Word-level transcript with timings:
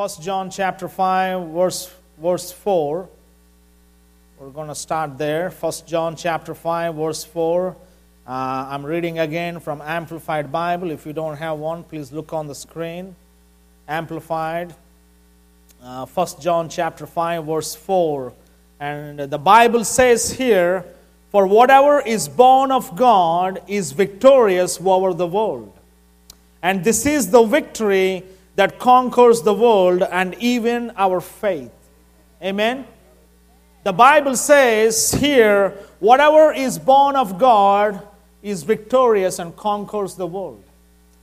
1 0.00 0.08
John 0.22 0.48
chapter 0.48 0.88
5 0.88 1.48
verse 1.48 1.92
verse 2.16 2.50
4. 2.50 3.06
We're 4.38 4.48
going 4.48 4.68
to 4.68 4.74
start 4.74 5.18
there. 5.18 5.50
1 5.50 5.72
John 5.86 6.16
chapter 6.16 6.54
5 6.54 6.94
verse 6.94 7.22
4. 7.22 7.76
Uh, 8.26 8.30
I'm 8.30 8.86
reading 8.86 9.18
again 9.18 9.60
from 9.60 9.82
Amplified 9.82 10.50
Bible. 10.50 10.90
If 10.90 11.04
you 11.04 11.12
don't 11.12 11.36
have 11.36 11.58
one, 11.58 11.84
please 11.84 12.12
look 12.12 12.32
on 12.32 12.46
the 12.46 12.54
screen. 12.54 13.14
Amplified. 13.86 14.74
Uh, 15.82 16.06
1 16.06 16.26
John 16.40 16.70
chapter 16.70 17.06
5 17.06 17.44
verse 17.44 17.74
4. 17.74 18.32
And 18.80 19.18
the 19.18 19.38
Bible 19.38 19.84
says 19.84 20.32
here, 20.32 20.86
For 21.30 21.46
whatever 21.46 22.00
is 22.00 22.26
born 22.26 22.72
of 22.72 22.96
God 22.96 23.60
is 23.68 23.92
victorious 23.92 24.80
over 24.80 25.12
the 25.12 25.26
world. 25.26 25.74
And 26.62 26.84
this 26.84 27.04
is 27.04 27.30
the 27.30 27.42
victory 27.42 28.24
that 28.60 28.78
conquers 28.78 29.40
the 29.40 29.54
world 29.54 30.02
and 30.02 30.34
even 30.34 30.92
our 30.94 31.18
faith. 31.22 31.72
Amen. 32.42 32.86
The 33.84 33.92
Bible 33.94 34.36
says 34.36 35.12
here, 35.12 35.70
whatever 35.98 36.52
is 36.52 36.78
born 36.78 37.16
of 37.16 37.38
God 37.38 38.06
is 38.42 38.62
victorious 38.62 39.38
and 39.38 39.56
conquers 39.56 40.14
the 40.14 40.26
world. 40.26 40.62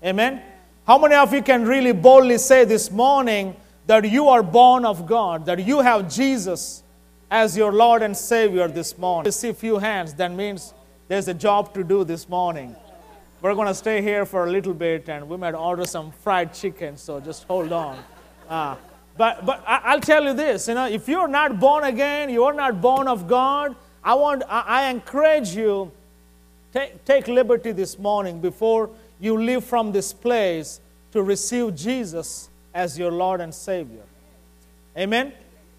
Amen. 0.03 0.41
How 0.87 0.97
many 0.97 1.13
of 1.13 1.31
you 1.31 1.43
can 1.43 1.63
really 1.67 1.91
boldly 1.91 2.39
say 2.39 2.65
this 2.65 2.89
morning 2.89 3.55
that 3.85 4.09
you 4.09 4.29
are 4.29 4.41
born 4.41 4.83
of 4.83 5.05
God, 5.05 5.45
that 5.45 5.63
you 5.63 5.81
have 5.81 6.11
Jesus 6.11 6.81
as 7.29 7.55
your 7.55 7.71
Lord 7.71 8.01
and 8.01 8.17
Savior 8.17 8.67
this 8.67 8.97
morning? 8.97 9.27
I 9.27 9.29
see 9.29 9.53
few 9.53 9.77
hands, 9.77 10.15
that 10.15 10.31
means 10.31 10.73
there's 11.07 11.27
a 11.27 11.35
job 11.35 11.71
to 11.75 11.83
do 11.83 12.03
this 12.03 12.27
morning. 12.27 12.75
We're 13.39 13.53
going 13.53 13.67
to 13.67 13.75
stay 13.75 14.01
here 14.01 14.25
for 14.25 14.45
a 14.45 14.51
little 14.51 14.73
bit 14.73 15.09
and 15.09 15.29
we 15.29 15.37
might 15.37 15.53
order 15.53 15.85
some 15.85 16.11
fried 16.11 16.53
chicken, 16.53 16.97
so 16.97 17.19
just 17.19 17.43
hold 17.43 17.71
on. 17.71 18.03
Uh, 18.49 18.75
but 19.15 19.45
but 19.45 19.63
I, 19.67 19.93
will 19.93 20.01
tell 20.01 20.23
you 20.23 20.33
this 20.33 20.67
you 20.67 20.73
know, 20.73 20.87
if 20.87 21.07
you're 21.07 21.27
not 21.27 21.59
born 21.59 21.83
again, 21.83 22.29
you're 22.29 22.53
not 22.53 22.81
born 22.81 23.07
of 23.07 23.27
God, 23.27 23.75
I, 24.03 24.15
want, 24.15 24.41
I, 24.49 24.61
I 24.61 24.89
encourage 24.89 25.49
you, 25.49 25.91
take, 26.73 27.05
take 27.05 27.27
liberty 27.27 27.71
this 27.73 27.99
morning 27.99 28.39
before 28.41 28.89
you 29.19 29.39
leave 29.39 29.63
from 29.63 29.91
this 29.91 30.13
place 30.13 30.79
to 31.11 31.21
receive 31.21 31.75
Jesus 31.75 32.49
as 32.73 32.97
your 32.97 33.11
Lord 33.11 33.41
and 33.41 33.53
Savior. 33.53 34.03
Amen? 34.97 35.33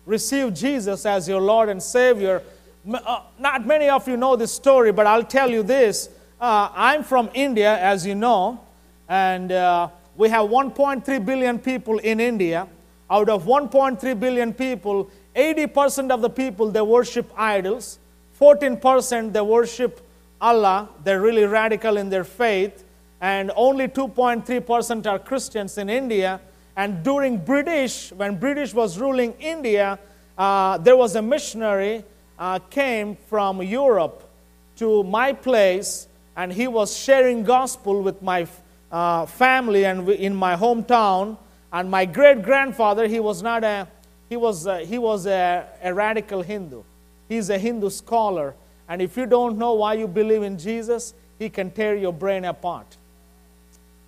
Receive 0.06 0.54
Jesus 0.54 1.04
as 1.06 1.28
your 1.28 1.40
Lord 1.40 1.68
and 1.68 1.82
Savior. 1.82 2.42
Uh, 2.88 3.22
not 3.38 3.66
many 3.66 3.88
of 3.88 4.06
you 4.06 4.16
know 4.16 4.36
this 4.36 4.52
story, 4.52 4.92
but 4.92 5.06
I'll 5.06 5.24
tell 5.24 5.50
you 5.50 5.62
this 5.62 6.08
uh, 6.40 6.70
I'm 6.74 7.02
from 7.02 7.30
India, 7.34 7.78
as 7.78 8.06
you 8.06 8.14
know, 8.14 8.60
and 9.08 9.50
uh, 9.50 9.88
we 10.16 10.28
have 10.28 10.48
1.3 10.48 11.24
billion 11.24 11.58
people 11.58 11.98
in 11.98 12.20
India. 12.20 12.68
Out 13.10 13.28
of 13.28 13.44
1.3 13.44 14.20
billion 14.20 14.52
people, 14.52 15.10
80% 15.34 16.10
of 16.10 16.20
the 16.20 16.28
people 16.30 16.70
they 16.70 16.82
worship 16.82 17.32
idols, 17.36 17.98
14% 18.38 19.32
they 19.32 19.40
worship 19.40 20.00
Allah. 20.40 20.88
They're 21.04 21.20
really 21.20 21.44
radical 21.44 21.96
in 21.96 22.10
their 22.10 22.24
faith, 22.24 22.84
and 23.20 23.50
only 23.56 23.88
2.3% 23.88 25.06
are 25.06 25.18
Christians 25.18 25.78
in 25.78 25.88
India. 25.88 26.40
And 26.76 27.02
during 27.02 27.38
British, 27.38 28.12
when 28.12 28.38
British 28.38 28.74
was 28.74 28.98
ruling 28.98 29.32
India, 29.40 29.98
uh, 30.36 30.78
there 30.78 30.96
was 30.96 31.16
a 31.16 31.22
missionary 31.22 32.04
uh, 32.38 32.58
came 32.70 33.16
from 33.26 33.62
Europe 33.62 34.22
to 34.76 35.02
my 35.02 35.32
place 35.32 36.07
and 36.38 36.52
he 36.52 36.68
was 36.68 36.96
sharing 36.96 37.42
gospel 37.42 38.00
with 38.00 38.22
my 38.22 38.46
uh, 38.92 39.26
family 39.26 39.84
and 39.84 40.08
in 40.08 40.34
my 40.34 40.54
hometown. 40.54 41.36
And 41.72 41.90
my 41.90 42.04
great 42.04 42.42
grandfather 42.42 43.08
he 43.08 43.18
was 43.18 43.42
not 43.42 43.64
a 43.64 43.88
he 44.28 44.36
was 44.36 44.66
a, 44.66 44.84
he 44.84 44.98
was 44.98 45.26
a, 45.26 45.66
a 45.82 45.92
radical 45.92 46.42
hindu. 46.42 46.84
He's 47.28 47.50
a 47.50 47.58
hindu 47.58 47.90
scholar. 47.90 48.54
And 48.88 49.02
if 49.02 49.16
you 49.16 49.26
don't 49.26 49.58
know 49.58 49.74
why 49.74 49.94
you 49.94 50.06
believe 50.06 50.44
in 50.44 50.56
jesus 50.58 51.12
he 51.40 51.50
can 51.50 51.72
tear 51.72 51.96
your 51.96 52.12
brain 52.12 52.44
apart. 52.44 52.96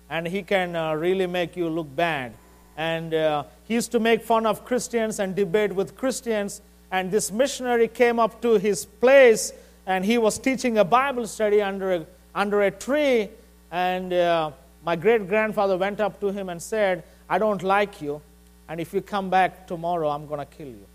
And 0.09 0.25
he 0.25 0.41
can 0.41 0.75
uh, 0.75 0.93
really 0.93 1.27
make 1.27 1.57
you 1.57 1.67
look 1.67 1.93
bad. 1.95 2.33
And 2.77 3.13
uh, 3.13 3.43
he 3.65 3.73
used 3.73 3.91
to 3.91 3.99
make 3.99 4.23
fun 4.23 4.45
of 4.45 4.63
christians 4.63 5.19
and 5.19 5.35
debate 5.35 5.73
with 5.73 5.97
christians. 5.97 6.61
And 6.91 7.11
this 7.11 7.29
missionary 7.29 7.89
came 7.89 8.19
up 8.19 8.41
to 8.41 8.53
his 8.53 8.85
place 8.85 9.51
and 9.85 10.05
he 10.05 10.17
was 10.17 10.39
teaching 10.39 10.77
a 10.77 10.85
bible 10.85 11.27
study 11.27 11.61
under 11.61 11.93
a 11.93 12.05
under 12.33 12.61
a 12.61 12.71
tree, 12.71 13.29
and 13.71 14.13
uh, 14.13 14.51
my 14.83 14.95
great 14.95 15.27
grandfather 15.27 15.77
went 15.77 15.99
up 15.99 16.19
to 16.21 16.31
him 16.31 16.49
and 16.49 16.61
said, 16.61 17.03
I 17.29 17.37
don't 17.37 17.63
like 17.63 18.01
you, 18.01 18.21
and 18.67 18.79
if 18.79 18.93
you 18.93 19.01
come 19.01 19.29
back 19.29 19.67
tomorrow, 19.67 20.09
I'm 20.09 20.27
going 20.27 20.39
to 20.39 20.45
kill 20.45 20.67
you. 20.67 20.85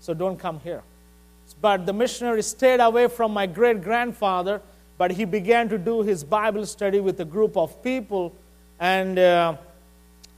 So 0.00 0.14
don't 0.14 0.38
come 0.38 0.60
here. 0.60 0.82
But 1.60 1.86
the 1.86 1.92
missionary 1.92 2.42
stayed 2.42 2.80
away 2.80 3.08
from 3.08 3.32
my 3.32 3.46
great 3.46 3.82
grandfather, 3.82 4.60
but 4.98 5.12
he 5.12 5.24
began 5.24 5.68
to 5.68 5.78
do 5.78 6.02
his 6.02 6.24
Bible 6.24 6.66
study 6.66 7.00
with 7.00 7.20
a 7.20 7.24
group 7.24 7.56
of 7.56 7.82
people. 7.82 8.32
And 8.80 9.18
uh, 9.18 9.56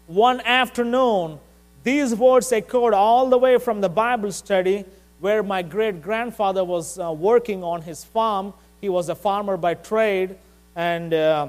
one 0.06 0.40
afternoon, 0.42 1.38
these 1.82 2.14
words 2.14 2.52
echoed 2.52 2.94
all 2.94 3.28
the 3.28 3.38
way 3.38 3.58
from 3.58 3.80
the 3.80 3.88
Bible 3.88 4.32
study 4.32 4.84
where 5.20 5.42
my 5.42 5.62
great 5.62 6.02
grandfather 6.02 6.64
was 6.64 6.98
uh, 6.98 7.12
working 7.12 7.64
on 7.64 7.82
his 7.82 8.04
farm 8.04 8.52
he 8.84 8.90
was 8.90 9.08
a 9.08 9.14
farmer 9.14 9.56
by 9.56 9.72
trade, 9.72 10.36
and 10.76 11.14
uh, 11.14 11.48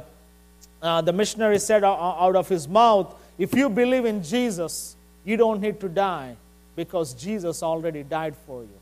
uh, 0.81 1.01
the 1.01 1.11
missionary 1.11 1.59
said 1.59 1.83
out 1.83 2.33
of 2.33 2.47
his 2.47 2.65
mouth, 2.65 3.13
If 3.37 3.53
you 3.53 3.69
believe 3.69 4.05
in 4.05 4.23
Jesus, 4.23 4.95
you 5.25 5.35
don't 5.35 5.59
need 5.59 5.81
to 5.81 5.89
die 5.89 6.37
because 6.77 7.13
Jesus 7.13 7.61
already 7.61 8.03
died 8.03 8.37
for 8.47 8.61
you. 8.61 8.79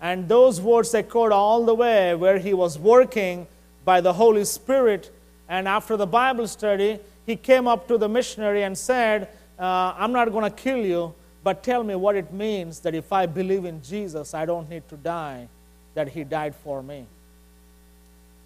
And 0.00 0.28
those 0.28 0.60
words 0.60 0.92
echoed 0.94 1.30
all 1.30 1.64
the 1.64 1.76
way 1.76 2.16
where 2.16 2.38
he 2.38 2.54
was 2.54 2.76
working 2.76 3.46
by 3.84 4.00
the 4.00 4.14
Holy 4.14 4.44
Spirit. 4.44 5.12
And 5.48 5.68
after 5.68 5.96
the 5.96 6.08
Bible 6.08 6.48
study, 6.48 6.98
he 7.24 7.36
came 7.36 7.68
up 7.68 7.86
to 7.86 7.98
the 7.98 8.08
missionary 8.08 8.64
and 8.64 8.76
said, 8.76 9.28
uh, 9.60 9.94
I'm 9.96 10.10
not 10.10 10.32
going 10.32 10.50
to 10.50 10.56
kill 10.56 10.84
you, 10.84 11.14
but 11.44 11.62
tell 11.62 11.84
me 11.84 11.94
what 11.94 12.16
it 12.16 12.32
means 12.32 12.80
that 12.80 12.96
if 12.96 13.12
I 13.12 13.26
believe 13.26 13.64
in 13.64 13.80
Jesus, 13.80 14.34
I 14.34 14.44
don't 14.44 14.68
need 14.68 14.88
to 14.88 14.96
die 14.96 15.46
that 15.94 16.08
he 16.08 16.24
died 16.24 16.54
for 16.54 16.82
me. 16.82 17.06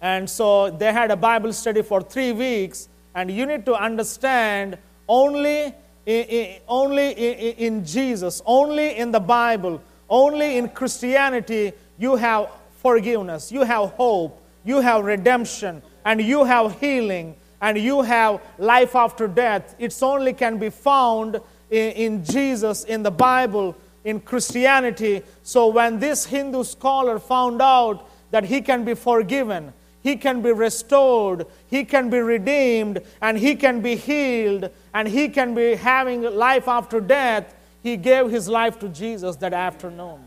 And 0.01 0.29
so 0.29 0.69
they 0.69 0.93
had 0.93 1.11
a 1.11 1.15
Bible 1.15 1.53
study 1.53 1.81
for 1.81 2.01
three 2.01 2.31
weeks, 2.31 2.87
and 3.15 3.31
you 3.31 3.45
need 3.45 3.65
to 3.65 3.73
understand 3.73 4.77
only 5.07 5.73
in, 6.05 6.59
only 6.67 7.11
in 7.11 7.85
Jesus, 7.85 8.41
only 8.45 8.97
in 8.97 9.11
the 9.11 9.19
Bible, 9.19 9.81
only 10.09 10.57
in 10.57 10.69
Christianity, 10.69 11.73
you 11.97 12.15
have 12.15 12.49
forgiveness, 12.81 13.51
you 13.51 13.63
have 13.63 13.89
hope, 13.91 14.41
you 14.63 14.79
have 14.79 15.03
redemption, 15.03 15.81
and 16.05 16.21
you 16.21 16.45
have 16.45 16.79
healing, 16.79 17.35
and 17.59 17.77
you 17.77 18.01
have 18.03 18.41
life 18.57 18.95
after 18.95 19.27
death. 19.27 19.75
It's 19.79 20.01
only 20.01 20.33
can 20.33 20.57
be 20.57 20.69
found 20.69 21.41
in, 21.69 21.91
in 21.91 22.23
Jesus, 22.23 22.83
in 22.85 23.03
the 23.03 23.11
Bible, 23.11 23.75
in 24.07 24.21
Christianity. 24.21 25.21
So 25.43 25.67
when 25.67 25.99
this 25.99 26.25
Hindu 26.25 26.63
scholar 26.63 27.19
found 27.19 27.61
out 27.61 28.09
that 28.31 28.45
he 28.45 28.61
can 28.61 28.85
be 28.85 28.93
forgiven, 28.93 29.73
he 30.01 30.15
can 30.15 30.41
be 30.41 30.53
restored, 30.53 31.45
he 31.69 31.83
can 31.83 32.09
be 32.09 32.19
redeemed, 32.19 33.01
and 33.21 33.37
he 33.37 33.53
can 33.53 33.81
be 33.81 33.97
healed, 33.97 34.69
and 34.93 35.09
he 35.09 35.27
can 35.27 35.53
be 35.53 35.75
having 35.75 36.21
life 36.21 36.69
after 36.69 37.01
death, 37.01 37.53
he 37.83 37.97
gave 37.97 38.29
his 38.29 38.47
life 38.47 38.79
to 38.79 38.87
Jesus 38.87 39.35
that 39.37 39.51
afternoon. 39.51 40.21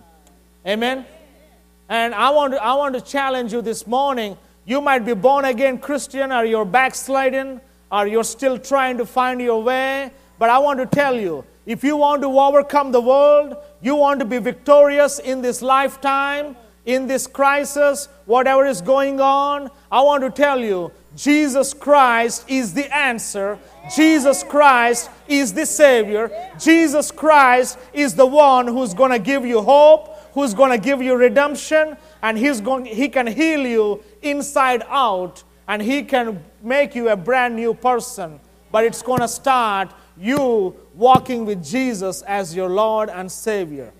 Amen. 0.67 1.07
And 1.89 2.15
I 2.15 2.29
want 2.31 2.53
to, 2.53 2.63
I 2.63 2.75
want 2.75 2.95
to 2.97 3.01
challenge 3.01 3.55
you 3.55 3.63
this 3.63 3.87
morning. 3.87 4.37
You 4.67 4.83
might 4.83 5.07
be 5.07 5.15
born 5.15 5.47
again 5.47 5.79
Christian, 5.79 6.33
or 6.33 6.45
you're 6.45 6.67
backsliding, 6.67 7.63
or 7.91 8.07
you're 8.07 8.25
still 8.25 8.59
trying 8.59 8.99
to 8.99 9.07
find 9.07 9.41
your 9.41 9.63
way. 9.63 10.11
But 10.39 10.51
I 10.51 10.59
want 10.59 10.81
to 10.81 10.87
tell 10.87 11.19
you 11.19 11.47
if 11.71 11.85
you 11.85 11.97
want 11.97 12.21
to 12.23 12.41
overcome 12.41 12.91
the 12.91 13.01
world, 13.01 13.57
you 13.81 13.95
want 13.95 14.19
to 14.19 14.27
be 14.27 14.39
victorious 14.39 15.21
in 15.21 15.41
this 15.41 15.63
lifetime, 15.63 16.57
in 16.85 17.07
this 17.07 17.29
crisis, 17.29 18.09
whatever 18.27 18.67
is 18.67 18.81
going 18.81 19.21
on, 19.21 19.71
I 19.89 20.01
want 20.01 20.25
to 20.25 20.31
tell 20.31 20.59
you 20.59 20.91
Jesus 21.15 21.73
Christ 21.73 22.45
is 22.49 22.75
the 22.75 22.93
answer. 22.93 23.57
Jesus 23.95 24.43
Christ 24.43 25.11
is 25.29 25.53
the 25.53 25.65
Savior. 25.65 26.29
Jesus 26.59 27.13
Christ 27.13 27.79
is 27.93 28.17
the 28.17 28.27
one 28.27 28.67
who's 28.67 28.93
going 28.93 29.13
to 29.13 29.21
give 29.21 29.47
you 29.47 29.63
hope, 29.63 30.17
who's 30.35 30.55
going 30.55 30.73
to 30.73 30.79
give 30.79 31.01
you 31.01 31.15
redemption, 31.15 31.97
and 32.23 32.37
he's 32.37 32.61
going, 32.61 32.85
He 32.85 33.09
can 33.09 33.29
heal 33.29 33.65
you 33.65 34.03
inside 34.23 34.83
out, 34.89 35.45
and 35.69 35.81
He 35.81 36.03
can 36.03 36.43
make 36.65 36.97
you 36.97 37.11
a 37.11 37.17
brand 37.17 37.55
new 37.55 37.75
person. 37.75 38.41
But 38.73 38.85
it's 38.85 39.03
going 39.03 39.21
to 39.21 39.29
start 39.29 39.93
you 40.21 40.77
walking 40.95 41.47
with 41.47 41.65
Jesus 41.65 42.23
as 42.23 42.55
your 42.55 42.69
Lord 42.69 43.09
and 43.09 43.31
Savior. 43.33 43.93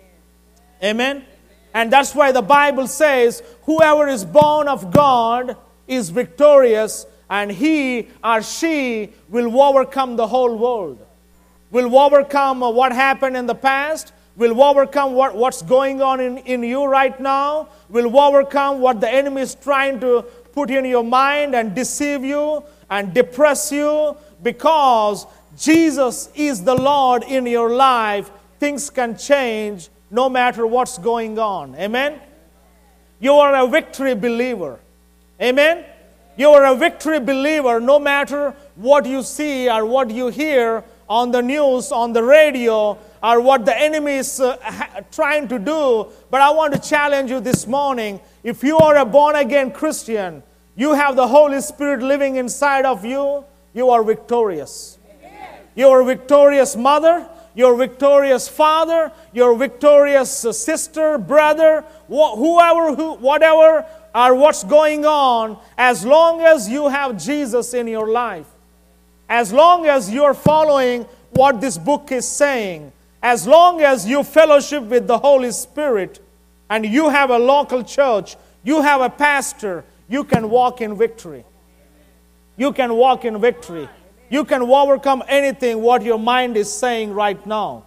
Amen? 0.83 1.25
And 1.73 1.93
that's 1.93 2.15
why 2.15 2.33
the 2.33 2.43
Bible 2.43 2.87
says, 2.87 3.43
whoever 3.63 4.09
is 4.09 4.25
born 4.25 4.69
of 4.69 4.91
God 4.93 5.57
is 5.87 6.11
victorious, 6.11 7.07
and 7.29 7.51
he 7.51 8.09
or 8.23 8.43
she 8.43 9.13
will 9.29 9.61
overcome 9.61 10.17
the 10.17 10.27
whole 10.27 10.57
world. 10.57 10.99
will 11.71 11.97
overcome 11.97 12.61
what 12.61 12.93
happened 12.93 13.37
in 13.37 13.47
the 13.47 13.55
past, 13.55 14.13
will 14.37 14.61
overcome 14.63 15.15
what, 15.15 15.37
what's 15.37 15.63
going 15.63 16.03
on 16.03 16.21
in, 16.21 16.39
in 16.39 16.63
you 16.63 16.85
right 16.85 17.19
now, 17.21 17.69
will 17.89 18.19
overcome 18.19 18.81
what 18.81 19.01
the 19.01 19.09
enemy 19.09 19.43
is 19.43 19.55
trying 19.55 20.01
to 20.01 20.23
put 20.53 20.71
in 20.71 20.85
your 20.85 21.05
mind 21.05 21.55
and 21.55 21.75
deceive 21.75 22.25
you 22.25 22.65
and 22.89 23.15
depress 23.15 23.71
you 23.71 24.17
because 24.43 25.27
Jesus 25.57 26.31
is 26.35 26.65
the 26.65 26.75
Lord 26.75 27.23
in 27.25 27.47
your 27.47 27.71
life. 27.71 28.31
Things 28.59 28.91
can 28.91 29.17
change 29.17 29.89
no 30.11 30.29
matter 30.29 30.67
what's 30.67 30.99
going 30.99 31.39
on. 31.39 31.75
Amen? 31.77 32.21
You 33.19 33.35
are 33.35 33.55
a 33.55 33.67
victory 33.67 34.15
believer. 34.15 34.79
Amen? 35.41 35.85
You 36.37 36.51
are 36.51 36.65
a 36.65 36.75
victory 36.75 37.21
believer 37.21 37.81
no 37.81 37.99
matter 37.99 38.55
what 38.77 39.05
you 39.07 39.23
see 39.23 39.69
or 39.69 39.85
what 39.85 40.11
you 40.11 40.29
hear 40.29 40.85
on 41.09 41.33
the 41.33 41.43
news, 41.43 41.91
on 41.91 42.13
the 42.13 42.23
radio, 42.23 42.97
or 43.23 43.41
what 43.41 43.65
the 43.65 43.77
enemy 43.77 44.13
is 44.13 44.41
uh, 44.41 44.57
ha- 44.63 45.01
trying 45.11 45.49
to 45.49 45.59
do. 45.59 46.07
But 46.31 46.41
I 46.41 46.51
want 46.51 46.73
to 46.73 46.81
challenge 46.81 47.31
you 47.31 47.41
this 47.41 47.67
morning. 47.67 48.21
If 48.45 48.63
you 48.63 48.79
are 48.79 48.97
a 48.97 49.05
born 49.05 49.35
again 49.35 49.73
Christian, 49.73 50.43
you 50.77 50.95
have 50.95 51.17
the 51.17 51.27
Holy 51.27 51.61
Spirit 51.61 52.01
living 52.01 52.37
inside 52.37 52.85
of 52.85 53.05
you, 53.05 53.45
you 53.75 53.91
are 53.91 54.05
victorious. 54.05 55.00
You 55.75 55.89
are 55.89 56.01
a 56.01 56.05
victorious 56.05 56.77
mother, 56.77 57.27
you're 57.55 57.77
victorious 57.77 58.49
father, 58.49 59.13
you're 59.33 59.57
victorious 59.57 60.31
sister, 60.31 61.19
brother, 61.19 61.83
wh- 62.09 62.35
whoever, 62.37 62.95
who, 62.95 63.15
whatever, 63.15 63.85
or 64.15 64.35
what's 64.35 64.65
going 64.65 65.05
on, 65.05 65.59
as 65.79 66.05
long 66.05 66.43
as 66.43 66.69
you 66.69 66.89
have 66.89 67.23
Jesus 67.23 67.75
in 67.75 67.87
your 67.87 68.09
life, 68.09 68.47
as 69.29 69.53
long 69.53 69.87
as 69.87 70.13
you're 70.13 70.35
following 70.35 71.07
what 71.31 71.61
this 71.61 71.79
book 71.79 72.11
is 72.11 72.27
saying, 72.27 72.93
as 73.23 73.47
long 73.47 73.81
as 73.81 74.09
you 74.09 74.25
fellowship 74.25 74.83
with 74.85 75.07
the 75.07 75.19
Holy 75.19 75.53
Spirit, 75.53 76.21
and 76.71 76.87
you 76.87 77.09
have 77.09 77.31
a 77.31 77.39
local 77.39 77.83
church, 77.83 78.37
you 78.63 78.81
have 78.81 79.01
a 79.01 79.11
pastor, 79.11 79.85
you 80.09 80.25
can 80.25 80.49
walk 80.49 80.81
in 80.81 80.97
victory. 80.97 81.45
You 82.57 82.73
can 82.73 82.95
walk 82.95 83.25
in 83.25 83.41
victory. 83.41 83.89
You 84.31 84.45
can 84.45 84.63
overcome 84.63 85.25
anything 85.29 85.83
what 85.83 86.03
your 86.03 86.19
mind 86.19 86.57
is 86.57 86.73
saying 86.73 87.13
right 87.13 87.45
now. 87.45 87.85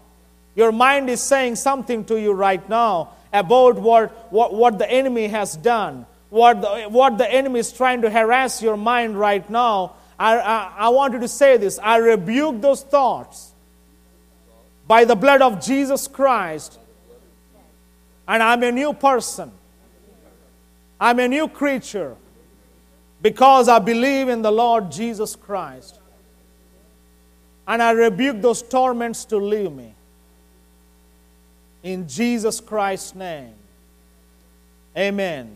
Your 0.56 0.72
mind 0.72 1.10
is 1.10 1.22
saying 1.22 1.56
something 1.56 2.04
to 2.06 2.20
you 2.20 2.34
right 2.34 2.68
now 2.70 3.14
about 3.32 3.76
what, 3.76 4.32
what, 4.32 4.54
what 4.54 4.78
the 4.78 4.90
enemy 4.90 5.28
has 5.30 5.56
done, 5.56 6.06
what 6.30 6.62
the, 6.62 6.84
what 6.90 7.18
the 7.18 7.32
enemy 7.32 7.62
is 7.62 7.72
trying 7.72 8.02
to 8.02 8.10
harass 8.10 8.62
your 8.62 8.78
mind 8.78 9.18
right 9.18 9.50
now. 9.50 9.94
I, 10.20 10.38
I, 10.38 10.74
I 10.78 10.90
want 10.90 11.14
you 11.14 11.20
to 11.22 11.28
say 11.28 11.58
this 11.58 11.80
I 11.80 11.98
rebuke 11.98 12.62
those 12.62 12.84
thoughts 12.84 13.54
by 14.86 15.06
the 15.06 15.16
blood 15.16 15.42
of 15.42 15.64
Jesus 15.64 16.08
Christ, 16.08 16.78
and 18.28 18.44
I'm 18.44 18.62
a 18.64 18.72
new 18.72 18.94
person. 18.94 19.52
I'm 21.00 21.20
a 21.20 21.28
new 21.28 21.48
creature 21.48 22.16
because 23.22 23.68
I 23.70 23.80
believe 23.80 24.28
in 24.28 24.42
the 24.42 24.52
Lord 24.52 24.92
Jesus 24.92 25.36
Christ. 25.36 26.00
And 27.68 27.82
I 27.82 27.92
rebuke 27.92 28.42
those 28.42 28.62
torments 28.62 29.26
to 29.26 29.38
leave 29.38 29.72
me. 29.72 29.94
In 31.82 32.08
Jesus 32.08 32.60
Christ's 32.60 33.16
name. 33.16 33.54
Amen. 34.98 35.56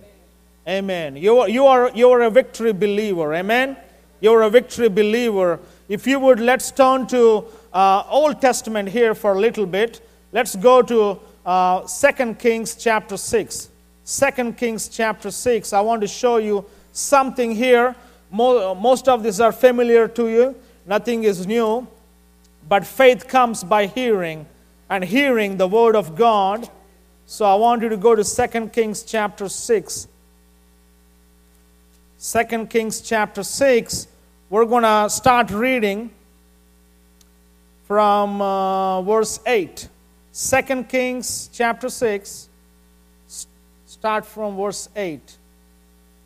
Amen. 0.67 1.15
You 1.15 1.39
are, 1.39 1.49
you 1.49 1.65
are, 1.65 1.91
you 1.93 2.09
are 2.09 2.21
a 2.21 2.29
victory 2.29 2.73
believer. 2.73 3.33
Amen. 3.33 3.77
You're 4.19 4.41
a 4.41 4.49
victory 4.49 4.89
believer. 4.89 5.59
If 5.87 6.07
you 6.07 6.19
would, 6.19 6.39
let's 6.39 6.71
turn 6.71 7.07
to 7.07 7.45
uh, 7.73 8.03
Old 8.09 8.41
Testament 8.41 8.89
here 8.89 9.13
for 9.13 9.33
a 9.33 9.39
little 9.39 9.65
bit. 9.65 10.01
Let's 10.31 10.55
go 10.55 10.81
to 10.81 11.19
uh, 11.45 11.87
2 11.87 12.33
Kings 12.35 12.75
chapter 12.75 13.15
6. 13.15 13.69
2 14.05 14.53
Kings 14.53 14.87
chapter 14.89 15.31
6. 15.31 15.71
I 15.71 15.81
want 15.81 16.01
to 16.01 16.07
show 16.07 16.37
you 16.37 16.65
something 16.91 17.55
here. 17.55 17.95
Most 18.31 19.07
of 19.07 19.23
these 19.23 19.39
are 19.39 19.51
familiar 19.51 20.07
to 20.09 20.27
you, 20.27 20.55
nothing 20.85 21.23
is 21.23 21.47
new. 21.47 21.87
But 22.67 22.85
faith 22.85 23.27
comes 23.27 23.63
by 23.63 23.85
hearing, 23.85 24.45
and 24.89 25.03
hearing 25.03 25.57
the 25.57 25.67
word 25.67 25.95
of 25.95 26.15
God. 26.15 26.69
So 27.25 27.45
I 27.45 27.55
want 27.55 27.81
you 27.81 27.89
to 27.89 27.97
go 27.97 28.15
to 28.15 28.23
2 28.23 28.67
Kings 28.69 29.03
chapter 29.03 29.47
6. 29.49 30.07
2 32.19 32.65
Kings 32.67 33.01
chapter 33.01 33.43
6. 33.43 34.07
We're 34.49 34.65
going 34.65 34.83
to 34.83 35.09
start 35.09 35.51
reading 35.51 36.11
from 37.85 38.41
uh, 38.41 39.01
verse 39.01 39.39
8. 39.45 39.87
2 40.33 40.83
Kings 40.83 41.49
chapter 41.51 41.89
6 41.89 42.49
Start 43.87 44.25
from 44.25 44.57
verse 44.57 44.89
8. 44.95 45.37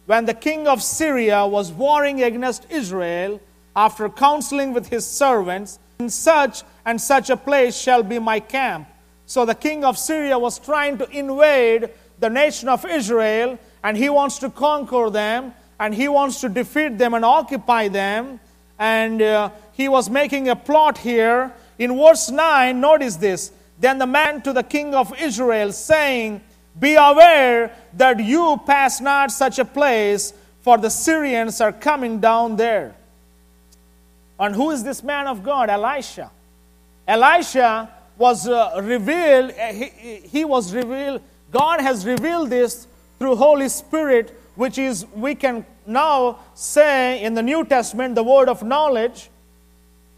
When 0.08 0.26
the 0.26 0.34
king 0.34 0.68
of 0.68 0.84
Syria 0.84 1.48
was 1.48 1.72
warring 1.72 2.22
against 2.22 2.70
Israel, 2.70 3.40
after 3.76 4.10
counseling 4.10 4.74
with 4.74 4.90
his 4.90 5.08
servants, 5.08 5.80
in 6.02 6.10
such 6.10 6.64
and 6.86 7.00
such 7.00 7.30
a 7.30 7.38
place 7.38 7.78
shall 7.78 8.04
be 8.04 8.20
my 8.20 8.40
camp. 8.40 8.88
So 9.26 9.46
the 9.46 9.56
king 9.56 9.86
of 9.86 9.98
Syria 9.98 10.38
was 10.38 10.60
trying 10.60 10.98
to 10.98 11.10
invade 11.10 11.90
the 12.20 12.30
nation 12.30 12.70
of 12.70 12.86
Israel, 12.86 13.58
and 13.84 13.96
he 13.96 14.10
wants 14.10 14.40
to 14.40 14.50
conquer 14.50 15.10
them, 15.10 15.54
and 15.80 15.94
he 15.94 16.08
wants 16.08 16.42
to 16.42 16.50
defeat 16.50 16.98
them 16.98 17.14
and 17.14 17.24
occupy 17.24 17.88
them. 17.88 18.40
And 18.78 19.22
uh, 19.22 19.50
he 19.74 19.88
was 19.90 20.10
making 20.10 20.50
a 20.50 20.56
plot 20.56 20.98
here. 20.98 21.54
In 21.78 21.98
verse 21.98 22.30
9, 22.30 22.80
notice 22.80 23.16
this. 23.16 23.52
Then 23.80 23.98
the 23.98 24.08
man 24.08 24.42
to 24.42 24.54
the 24.54 24.64
king 24.64 24.94
of 24.94 25.14
Israel, 25.20 25.72
saying, 25.72 26.42
be 26.80 26.96
aware 26.96 27.76
that 27.94 28.20
you 28.20 28.60
pass 28.66 29.02
not 29.02 29.32
such 29.32 29.60
a 29.60 29.66
place, 29.66 30.34
for 30.62 30.78
the 30.78 30.90
Syrians 30.90 31.60
are 31.62 31.74
coming 31.74 32.20
down 32.20 32.56
there. 32.56 32.96
And 34.42 34.54
who 34.56 34.72
is 34.72 34.84
this 34.84 35.04
man 35.04 35.28
of 35.28 35.42
God? 35.44 35.70
Elisha. 35.70 36.30
Elisha 37.08 37.90
was 38.18 38.48
uh, 38.48 38.82
revealed, 38.84 39.52
uh, 39.52 39.72
he, 39.72 40.18
he 40.28 40.44
was 40.44 40.74
revealed, 40.74 41.22
God 41.52 41.80
has 41.80 42.06
revealed 42.06 42.50
this 42.50 42.88
through 43.20 43.38
Holy 43.38 43.70
Spirit, 43.70 44.38
which 44.56 44.78
is, 44.78 45.06
we 45.16 45.36
can 45.36 45.66
now 45.86 46.40
say 46.56 47.24
in 47.24 47.36
the 47.36 47.42
New 47.42 47.64
Testament, 47.64 48.16
the 48.16 48.24
word 48.24 48.50
of 48.50 48.64
knowledge. 48.64 49.30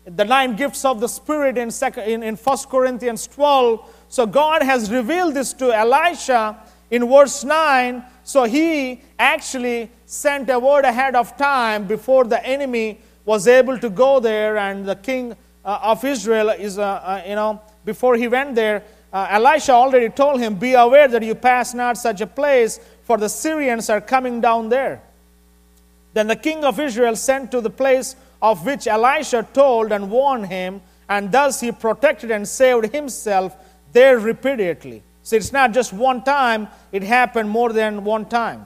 The 0.05 0.25
nine 0.25 0.55
gifts 0.55 0.83
of 0.83 0.99
the 0.99 1.07
Spirit 1.07 1.57
in, 1.57 1.69
second, 1.69 2.03
in, 2.09 2.23
in 2.23 2.35
1 2.35 2.57
Corinthians 2.69 3.27
12 3.27 3.89
so 4.13 4.27
God 4.27 4.61
has 4.61 4.91
revealed 4.91 5.33
this 5.33 5.53
to 5.53 5.75
Elisha 5.75 6.55
in 6.91 7.09
verse 7.09 7.43
9. 7.43 8.03
So 8.23 8.43
he 8.43 9.01
actually 9.17 9.89
sent 10.05 10.51
a 10.51 10.59
word 10.59 10.85
ahead 10.85 11.15
of 11.15 11.35
time 11.35 11.87
before 11.87 12.23
the 12.23 12.45
enemy 12.45 12.99
was 13.25 13.47
able 13.47 13.77
to 13.79 13.89
go 13.89 14.19
there, 14.19 14.57
and 14.57 14.85
the 14.85 14.95
king 14.95 15.35
uh, 15.63 15.79
of 15.81 16.03
Israel 16.03 16.49
is, 16.49 16.77
uh, 16.77 16.83
uh, 16.83 17.21
you 17.27 17.35
know, 17.35 17.61
before 17.85 18.15
he 18.15 18.27
went 18.27 18.55
there, 18.55 18.83
uh, 19.11 19.27
Elisha 19.29 19.71
already 19.71 20.09
told 20.09 20.39
him, 20.39 20.55
Be 20.55 20.73
aware 20.73 21.07
that 21.07 21.23
you 21.23 21.35
pass 21.35 21.73
not 21.73 21.97
such 21.97 22.21
a 22.21 22.27
place, 22.27 22.79
for 23.03 23.17
the 23.17 23.29
Syrians 23.29 23.89
are 23.89 24.01
coming 24.01 24.41
down 24.41 24.69
there. 24.69 25.01
Then 26.13 26.27
the 26.27 26.35
king 26.35 26.63
of 26.63 26.79
Israel 26.79 27.15
sent 27.15 27.51
to 27.51 27.61
the 27.61 27.69
place 27.69 28.15
of 28.41 28.65
which 28.65 28.87
Elisha 28.87 29.47
told 29.53 29.91
and 29.91 30.09
warned 30.09 30.47
him, 30.47 30.81
and 31.07 31.31
thus 31.31 31.61
he 31.61 31.71
protected 31.71 32.31
and 32.31 32.47
saved 32.47 32.93
himself 32.93 33.55
there 33.93 34.19
repeatedly. 34.19 35.03
So 35.21 35.35
it's 35.35 35.53
not 35.53 35.71
just 35.71 35.93
one 35.93 36.23
time, 36.23 36.67
it 36.91 37.03
happened 37.03 37.49
more 37.49 37.71
than 37.71 38.03
one 38.03 38.25
time. 38.25 38.65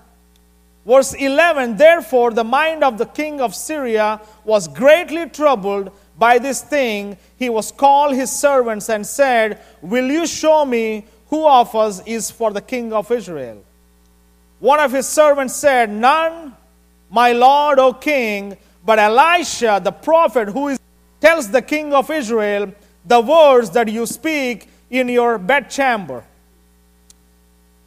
Verse 0.87 1.13
11 1.13 1.75
Therefore, 1.75 2.31
the 2.31 2.45
mind 2.45 2.81
of 2.81 2.97
the 2.97 3.05
king 3.05 3.41
of 3.41 3.53
Syria 3.53 4.21
was 4.45 4.69
greatly 4.69 5.27
troubled 5.27 5.91
by 6.17 6.39
this 6.39 6.61
thing. 6.61 7.17
He 7.37 7.49
was 7.49 7.73
called 7.73 8.15
his 8.15 8.31
servants 8.31 8.89
and 8.89 9.05
said, 9.05 9.61
Will 9.81 10.09
you 10.09 10.25
show 10.25 10.65
me 10.65 11.05
who 11.27 11.45
of 11.45 11.75
us 11.75 12.01
is 12.05 12.31
for 12.31 12.51
the 12.51 12.61
king 12.61 12.93
of 12.93 13.11
Israel? 13.11 13.61
One 14.59 14.79
of 14.79 14.93
his 14.93 15.07
servants 15.07 15.55
said, 15.55 15.89
None, 15.91 16.55
my 17.11 17.33
lord, 17.33 17.79
O 17.79 17.91
king, 17.91 18.57
but 18.85 18.97
Elisha, 18.97 19.81
the 19.83 19.91
prophet, 19.91 20.47
who 20.47 20.69
is, 20.69 20.79
tells 21.19 21.51
the 21.51 21.61
king 21.61 21.93
of 21.93 22.09
Israel 22.09 22.73
the 23.05 23.19
words 23.19 23.71
that 23.71 23.89
you 23.89 24.05
speak 24.05 24.69
in 24.89 25.09
your 25.09 25.37
bedchamber. 25.37 26.23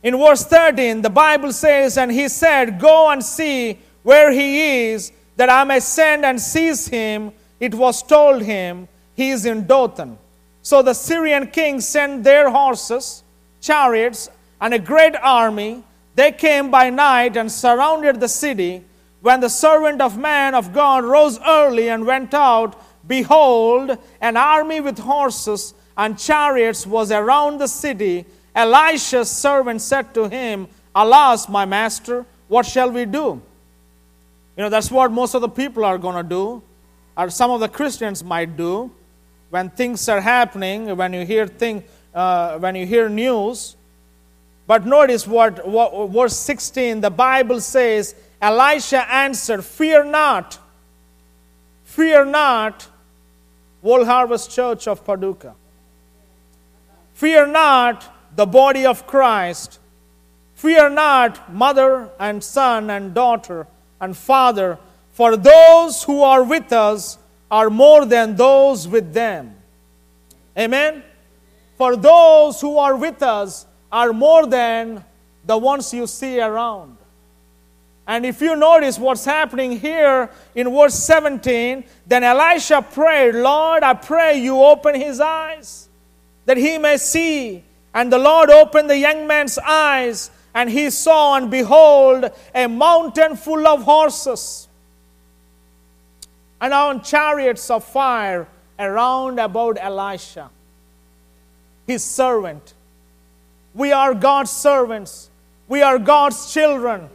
In 0.03 0.17
verse 0.19 0.45
13, 0.45 1.03
the 1.03 1.11
Bible 1.11 1.53
says, 1.53 1.99
And 1.99 2.11
he 2.11 2.29
said, 2.29 2.81
Go 2.81 3.11
and 3.11 3.25
see 3.25 3.79
where 4.03 4.33
he 4.33 4.91
is, 4.91 5.13
that 5.37 5.51
I 5.51 5.65
may 5.65 5.81
send 5.81 6.25
and 6.25 6.41
seize 6.41 6.89
him. 6.89 7.33
It 7.59 7.75
was 7.75 8.03
told 8.03 8.43
him, 8.43 8.89
He 9.15 9.31
is 9.31 9.45
in 9.45 9.67
Dothan. 9.67 10.19
So 10.63 10.83
the 10.83 10.95
Syrian 10.95 11.49
king 11.49 11.81
sent 11.81 12.25
their 12.25 12.51
horses, 12.51 13.23
chariots, 13.61 14.31
and 14.61 14.75
a 14.75 14.79
great 14.79 15.17
army. 15.17 15.83
They 16.15 16.33
came 16.33 16.71
by 16.71 16.91
night 16.91 17.37
and 17.37 17.51
surrounded 17.51 18.21
the 18.21 18.29
city. 18.29 18.85
When 19.23 19.41
the 19.41 19.49
servant 19.49 20.01
of 20.01 20.19
man 20.19 20.55
of 20.55 20.73
God 20.73 21.05
rose 21.05 21.39
early 21.47 21.89
and 21.89 22.07
went 22.07 22.33
out 22.33 22.81
behold, 23.07 23.99
an 24.21 24.37
army 24.37 24.81
with 24.81 24.99
horses 24.99 25.75
and 25.97 26.19
chariots 26.19 26.87
was 26.87 27.11
around 27.11 27.59
the 27.59 27.67
city. 27.67 28.25
Elisha's 28.61 29.31
servant 29.31 29.81
said 29.81 30.13
to 30.13 30.29
him, 30.29 30.69
Alas, 30.95 31.49
my 31.49 31.65
master, 31.65 32.27
what 32.47 32.67
shall 32.67 32.91
we 32.91 33.07
do? 33.07 33.41
You 34.55 34.65
know, 34.65 34.69
that's 34.69 34.91
what 34.91 35.11
most 35.11 35.35
of 35.35 35.41
the 35.41 35.49
people 35.49 35.83
are 35.83 35.97
going 35.97 36.17
to 36.17 36.29
do, 36.29 36.63
or 37.17 37.31
some 37.31 37.51
of 37.51 37.61
the 37.61 37.69
Christians 37.69 38.23
might 38.23 38.59
do 38.59 38.91
when 39.49 39.71
things 39.71 40.07
are 40.11 40.21
happening, 40.21 40.95
when 40.95 41.15
you 41.15 41.25
hear 41.25 41.47
thing, 41.47 41.83
uh, 42.15 42.59
when 42.59 42.75
you 42.75 42.85
hear 42.85 43.09
news. 43.09 43.77
But 44.67 44.85
notice 44.85 45.27
what, 45.27 45.67
what 45.67 46.11
verse 46.11 46.37
16, 46.37 47.01
the 47.01 47.11
Bible 47.11 47.63
says, 47.63 48.15
Elisha 48.43 49.11
answered, 49.11 49.65
Fear 49.65 50.05
not, 50.05 50.59
fear 51.85 52.27
not, 52.27 52.87
World 53.81 54.07
Harvest 54.07 54.51
Church 54.51 54.87
of 54.87 55.03
Paducah. 55.03 55.55
Fear 57.15 57.47
not 57.47 58.20
the 58.37 58.47
body 58.47 58.87
of 58.87 59.07
Christ. 59.07 59.79
Fear 60.55 60.91
not 60.91 61.53
mother 61.53 62.11
and 62.19 62.43
son 62.45 62.91
and 62.91 63.15
daughter 63.15 63.67
and 64.01 64.17
father, 64.17 64.79
for 65.13 65.37
those 65.37 66.03
who 66.05 66.23
are 66.23 66.45
with 66.45 66.73
us 66.73 67.19
are 67.51 67.71
more 67.71 68.05
than 68.07 68.37
those 68.37 68.87
with 68.87 69.13
them. 69.13 69.57
Amen? 70.57 71.03
For 71.77 71.97
those 71.97 72.61
who 72.61 72.79
are 72.79 72.97
with 72.97 73.23
us 73.23 73.67
are 73.91 74.13
more 74.13 74.47
than 74.47 75.05
the 75.45 75.57
ones 75.57 75.93
you 75.93 76.07
see 76.07 76.41
around. 76.41 76.97
And 78.07 78.27
if 78.27 78.41
you 78.41 78.57
notice 78.57 78.99
what's 78.99 79.25
happening 79.25 79.79
here 79.79 80.31
in 80.55 80.71
verse 80.71 80.95
17, 80.95 81.85
then 82.07 82.25
Elisha 82.25 82.83
prayed, 82.83 83.35
Lord, 83.35 83.83
I 83.83 83.95
pray 83.95 84.41
you 84.41 84.61
open 84.63 84.95
his 84.95 85.21
eyes 85.21 85.89
that 86.45 86.57
he 86.57 86.77
may 86.79 86.97
see. 86.97 87.63
And 87.93 88.13
the 88.13 88.19
Lord 88.19 88.51
opened 88.51 88.89
the 88.89 88.99
young 88.99 89.27
man's 89.27 89.59
eyes, 89.59 90.31
and 90.55 90.71
he 90.71 90.91
saw, 90.91 91.37
and 91.37 91.51
behold, 91.51 92.31
a 92.55 92.67
mountain 92.69 93.37
full 93.37 93.67
of 93.67 93.83
horses 93.83 94.69
and 96.61 96.75
on 96.75 97.03
chariots 97.03 97.71
of 97.71 97.83
fire 97.85 98.47
around 98.79 99.39
about 99.39 99.79
Elisha, 99.81 100.51
his 101.87 102.05
servant. 102.05 102.75
We 103.75 103.93
are 103.93 104.15
God's 104.15 104.51
servants, 104.51 105.31
we 105.69 105.83
are 105.83 105.99
God's 105.99 106.53
children. 106.53 107.09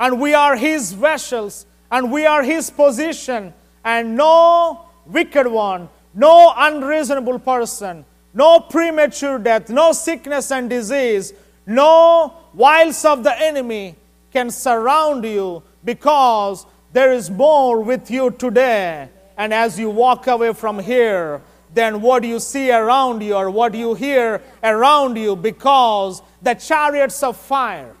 And 0.00 0.20
we 0.20 0.32
are 0.32 0.54
his 0.54 0.92
vessels 0.92 1.66
and 1.90 2.12
we 2.12 2.24
are 2.24 2.44
his 2.44 2.70
position. 2.70 3.52
And 3.84 4.16
no 4.16 4.86
wicked 5.06 5.48
one 5.48 5.88
no 6.14 6.52
unreasonable 6.56 7.38
person 7.38 8.04
no 8.42 8.60
premature 8.60 9.38
death 9.38 9.68
no 9.68 9.86
sickness 9.92 10.50
and 10.50 10.70
disease 10.70 11.32
no 11.66 12.32
wiles 12.54 13.04
of 13.04 13.22
the 13.22 13.40
enemy 13.40 13.94
can 14.32 14.50
surround 14.50 15.24
you 15.24 15.62
because 15.84 16.66
there 16.92 17.12
is 17.12 17.30
more 17.30 17.80
with 17.80 18.10
you 18.10 18.30
today. 18.30 19.08
And 19.36 19.54
as 19.54 19.78
you 19.78 19.90
walk 19.90 20.26
away 20.26 20.52
from 20.52 20.78
here 20.78 21.42
than 21.74 22.00
what 22.00 22.24
you 22.24 22.40
see 22.40 22.72
around 22.72 23.22
you 23.22 23.34
or 23.34 23.50
what 23.50 23.74
you 23.74 23.94
hear 23.94 24.42
around 24.62 25.16
you 25.16 25.36
because 25.36 26.22
the 26.42 26.54
chariots 26.54 27.22
of 27.22 27.36
fire. 27.36 27.94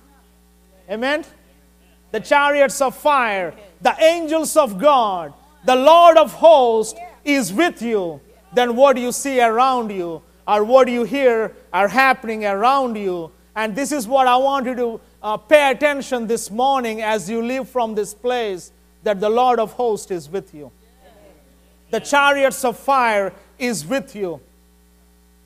Amen? 0.90 1.24
The 2.10 2.20
chariots 2.20 2.80
of 2.80 2.96
fire, 2.96 3.54
the 3.82 3.94
angels 4.02 4.56
of 4.56 4.78
God, 4.78 5.34
the 5.66 5.76
Lord 5.76 6.16
of 6.16 6.32
hosts 6.32 6.98
is 7.24 7.52
with 7.52 7.82
you, 7.82 8.20
then 8.54 8.74
what 8.74 8.96
you 8.96 9.12
see 9.12 9.40
around 9.40 9.90
you 9.90 10.22
or 10.48 10.64
what 10.64 10.88
you 10.88 11.04
hear 11.04 11.54
are 11.72 11.88
happening 11.88 12.46
around 12.46 12.96
you. 12.96 13.30
And 13.54 13.76
this 13.76 13.92
is 13.92 14.08
what 14.08 14.26
I 14.26 14.36
want 14.38 14.64
you 14.66 14.74
to 14.74 15.00
uh, 15.22 15.36
pay 15.36 15.70
attention 15.70 16.26
this 16.26 16.50
morning 16.50 17.02
as 17.02 17.28
you 17.28 17.42
leave 17.42 17.68
from 17.68 17.94
this 17.94 18.14
place 18.14 18.72
that 19.02 19.20
the 19.20 19.28
Lord 19.28 19.60
of 19.60 19.72
hosts 19.72 20.10
is 20.10 20.28
with 20.28 20.54
you. 20.54 20.72
The 21.90 22.00
chariots 22.00 22.64
of 22.64 22.78
fire 22.78 23.32
is 23.58 23.84
with 23.84 24.16
you. 24.16 24.40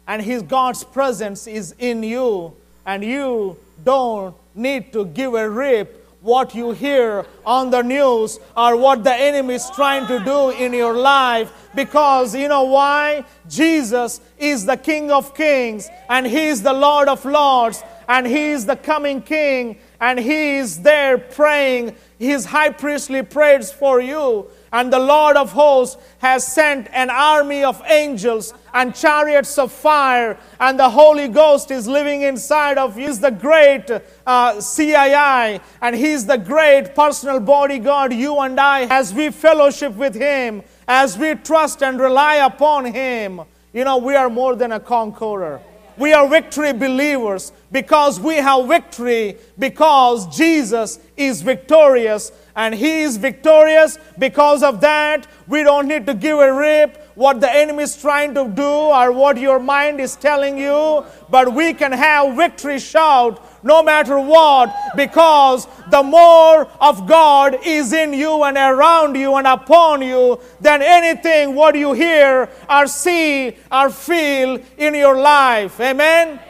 And 0.07 0.23
his 0.23 0.43
God's 0.43 0.85
presence 0.85 1.47
is 1.47 1.75
in 1.79 2.03
you. 2.03 2.55
And 2.87 3.05
you 3.05 3.57
don't 3.83 4.37
need 4.55 4.93
to 4.93 5.05
give 5.05 5.35
a 5.35 5.49
rip 5.49 6.02
what 6.23 6.55
you 6.55 6.71
hear 6.71 7.27
on 7.45 7.71
the 7.71 7.83
news 7.83 8.39
or 8.57 8.77
what 8.77 9.03
the 9.03 9.13
enemy 9.13 9.55
is 9.55 9.69
trying 9.75 10.07
to 10.07 10.25
do 10.25 10.51
in 10.51 10.73
your 10.73 10.97
life 10.97 11.53
because 11.75 12.35
you 12.35 12.47
know 12.47 12.63
why? 12.65 13.25
Jesus 13.49 14.21
is 14.39 14.65
the 14.65 14.77
King 14.77 15.11
of 15.11 15.35
Kings 15.35 15.89
and 16.09 16.25
He 16.25 16.47
is 16.47 16.63
the 16.63 16.73
Lord 16.73 17.09
of 17.09 17.25
Lords 17.25 17.83
and 18.09 18.27
He 18.27 18.51
is 18.51 18.67
the 18.67 18.77
coming 18.77 19.21
King 19.21 19.79
and 20.01 20.19
He 20.19 20.57
is 20.57 20.81
there 20.83 21.19
praying 21.19 21.97
His 22.19 22.45
high 22.45 22.71
priestly 22.71 23.23
prayers 23.23 23.73
for 23.73 24.01
you 24.01 24.49
and 24.73 24.93
the 24.93 24.99
Lord 24.99 25.37
of 25.37 25.53
hosts 25.53 26.03
has 26.19 26.47
sent 26.47 26.89
an 26.93 27.11
army 27.11 27.63
of 27.63 27.83
angels 27.87 28.55
and 28.73 28.95
chariots 28.95 29.59
of 29.59 29.71
fire, 29.71 30.39
and 30.59 30.79
the 30.79 30.89
Holy 30.89 31.29
Ghost 31.29 31.71
is 31.71 31.87
living 31.87 32.23
inside 32.23 32.79
of. 32.79 32.97
He's 32.97 33.21
the 33.21 33.31
great 33.31 33.91
uh, 33.91 34.55
CII, 34.55 35.61
and 35.83 35.97
He's 35.97 36.25
the 36.25 36.39
great 36.39 36.95
personal 36.95 37.39
bodyguard, 37.39 38.15
you 38.15 38.39
and 38.41 38.59
I, 38.59 38.87
as 38.91 39.13
we 39.13 39.31
fellowship 39.31 39.95
with 39.95 40.15
Him, 40.15 40.63
as 40.89 41.19
we 41.19 41.35
trust 41.35 41.83
and 41.83 42.01
rely 42.01 42.37
upon 42.37 42.87
Him. 42.87 43.43
You 43.75 43.85
know, 43.85 43.99
we 43.99 44.15
are 44.15 44.31
more 44.31 44.57
than 44.57 44.73
a 44.73 44.81
conqueror. 44.81 45.61
We 45.99 46.15
are 46.15 46.27
victory 46.27 46.73
believers 46.73 47.53
because 47.71 48.19
we 48.19 48.37
have 48.37 48.67
victory 48.67 49.37
because 49.59 50.35
Jesus 50.35 50.99
is 51.17 51.43
victorious 51.43 52.33
and 52.55 52.75
he 52.75 53.03
is 53.03 53.17
victorious. 53.17 53.99
Because 54.19 54.63
of 54.63 54.81
that, 54.81 55.27
we 55.47 55.63
don't 55.63 55.89
need 55.89 56.07
to 56.07 56.15
give 56.15 56.39
a 56.39 56.53
rip 56.53 57.03
what 57.15 57.41
the 57.41 57.51
enemy 57.51 57.83
is 57.83 57.97
trying 57.97 58.35
to 58.35 58.49
do 58.49 58.63
or 58.63 59.13
what 59.13 59.39
your 59.39 59.59
mind 59.59 60.01
is 60.01 60.17
telling 60.17 60.57
you, 60.57 61.05
but 61.29 61.53
we 61.53 61.75
can 61.75 61.93
have 61.93 62.37
victory 62.37 62.79
shout 62.79 63.43
no 63.63 63.83
matter 63.83 64.19
what 64.19 64.75
because 64.97 65.69
the 65.91 66.03
more 66.03 66.67
of 66.81 67.07
God 67.07 67.59
is 67.65 67.93
in 67.93 68.13
you 68.13 68.43
and 68.45 68.57
around 68.57 69.15
you 69.15 69.35
and 69.37 69.47
upon 69.47 70.03
you 70.03 70.41
than 70.61 70.83
anything 70.83 71.55
what 71.55 71.77
you 71.77 71.93
hear 71.93 72.49
or 72.69 72.87
see 72.87 73.57
or 73.71 73.91
feel 73.91 74.59
in 74.79 74.95
your 74.95 75.17
life. 75.17 75.79
Amen. 75.81 76.41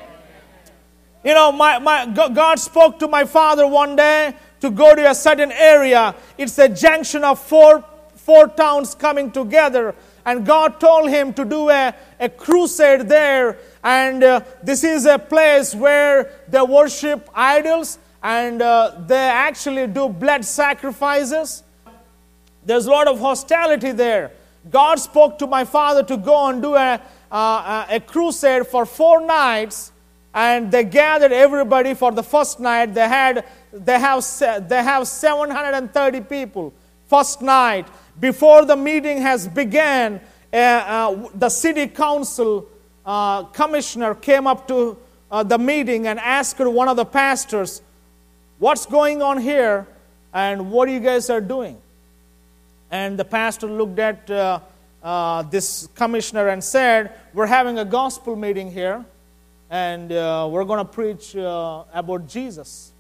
You 1.25 1.35
know, 1.35 1.53
my, 1.53 1.79
my, 1.79 2.07
God 2.07 2.59
spoke 2.59 2.99
to 3.01 3.09
my 3.09 3.25
father 3.25 3.67
one 3.67 3.95
day 3.95 4.35
to 4.63 4.71
go 4.71 4.95
to 4.95 5.11
a 5.11 5.15
certain 5.15 5.51
area. 5.53 6.15
It's 6.39 6.57
a 6.59 6.69
junction 6.69 7.25
of 7.25 7.41
four, 7.41 7.85
four 8.15 8.47
towns 8.47 8.95
coming 8.95 9.33
together. 9.33 9.95
And 10.25 10.47
God 10.47 10.79
told 10.79 11.11
him 11.11 11.35
to 11.35 11.45
do 11.45 11.69
a, 11.69 11.93
a 12.21 12.29
crusade 12.29 13.09
there. 13.09 13.59
And 13.83 14.23
uh, 14.23 14.41
this 14.63 14.85
is 14.85 15.05
a 15.05 15.19
place 15.19 15.75
where 15.75 16.31
they 16.49 16.63
worship 16.63 17.29
idols 17.35 17.99
and 18.23 18.63
uh, 18.63 18.93
they 19.05 19.17
actually 19.17 19.89
do 19.89 20.09
blood 20.09 20.45
sacrifices. 20.45 21.65
There's 22.65 22.87
a 22.87 22.91
lot 22.91 23.09
of 23.09 23.19
hostility 23.19 23.91
there. 23.91 24.31
God 24.71 25.01
spoke 25.01 25.41
to 25.41 25.49
my 25.49 25.65
father 25.65 26.05
to 26.05 26.17
go 26.17 26.47
and 26.47 26.63
do 26.63 26.77
a, 26.77 27.01
uh, 27.33 27.87
a 27.91 27.99
crusade 27.99 28.69
for 28.69 28.87
four 28.87 29.27
nights 29.27 29.92
and 30.35 30.73
they 30.73 30.85
gathered 30.85 31.33
everybody 31.33 31.95
for 31.95 32.11
the 32.11 32.23
first 32.23 32.59
night. 32.59 32.95
They 32.95 33.09
had 33.09 33.45
they 33.73 33.99
have 33.99 34.25
they 34.69 34.83
have 34.83 35.07
730 35.07 36.21
people. 36.23 36.73
First 37.07 37.43
night 37.43 37.87
before 38.19 38.65
the 38.65 38.77
meeting 38.77 39.21
has 39.21 39.47
begun, 39.47 40.21
uh, 40.53 40.57
uh, 40.57 41.29
the 41.35 41.49
city 41.49 41.87
council 41.87 42.67
uh, 43.05 43.45
commissioner 43.45 44.15
came 44.15 44.47
up 44.47 44.67
to 44.69 44.97
uh, 45.31 45.43
the 45.43 45.59
meeting 45.59 46.07
and 46.07 46.19
asked 46.19 46.61
one 46.61 46.89
of 46.89 46.97
the 46.97 47.05
pastors, 47.05 47.83
"What's 48.59 48.87
going 48.87 49.23
on 49.23 49.39
here, 49.39 49.87
and 50.33 50.71
what 50.71 50.89
you 50.89 51.01
guys 51.01 51.29
are 51.29 51.41
doing?" 51.41 51.79
And 52.91 53.19
the 53.19 53.25
pastor 53.25 53.67
looked 53.67 53.99
at 53.99 54.31
uh, 54.31 54.61
uh, 55.03 55.43
this 55.43 55.89
commissioner 55.95 56.49
and 56.49 56.65
said, 56.65 57.13
"We're 57.35 57.47
having 57.47 57.79
a 57.79 57.85
gospel 57.85 58.37
meeting 58.37 58.71
here." 58.71 59.05
And 59.73 60.13
uh, 60.13 60.47
we're 60.51 60.67
going 60.67 60.79
to 60.79 60.85
preach 60.85 61.35
uh, 61.35 61.85
about 61.95 62.29
Jesus. 62.29 62.93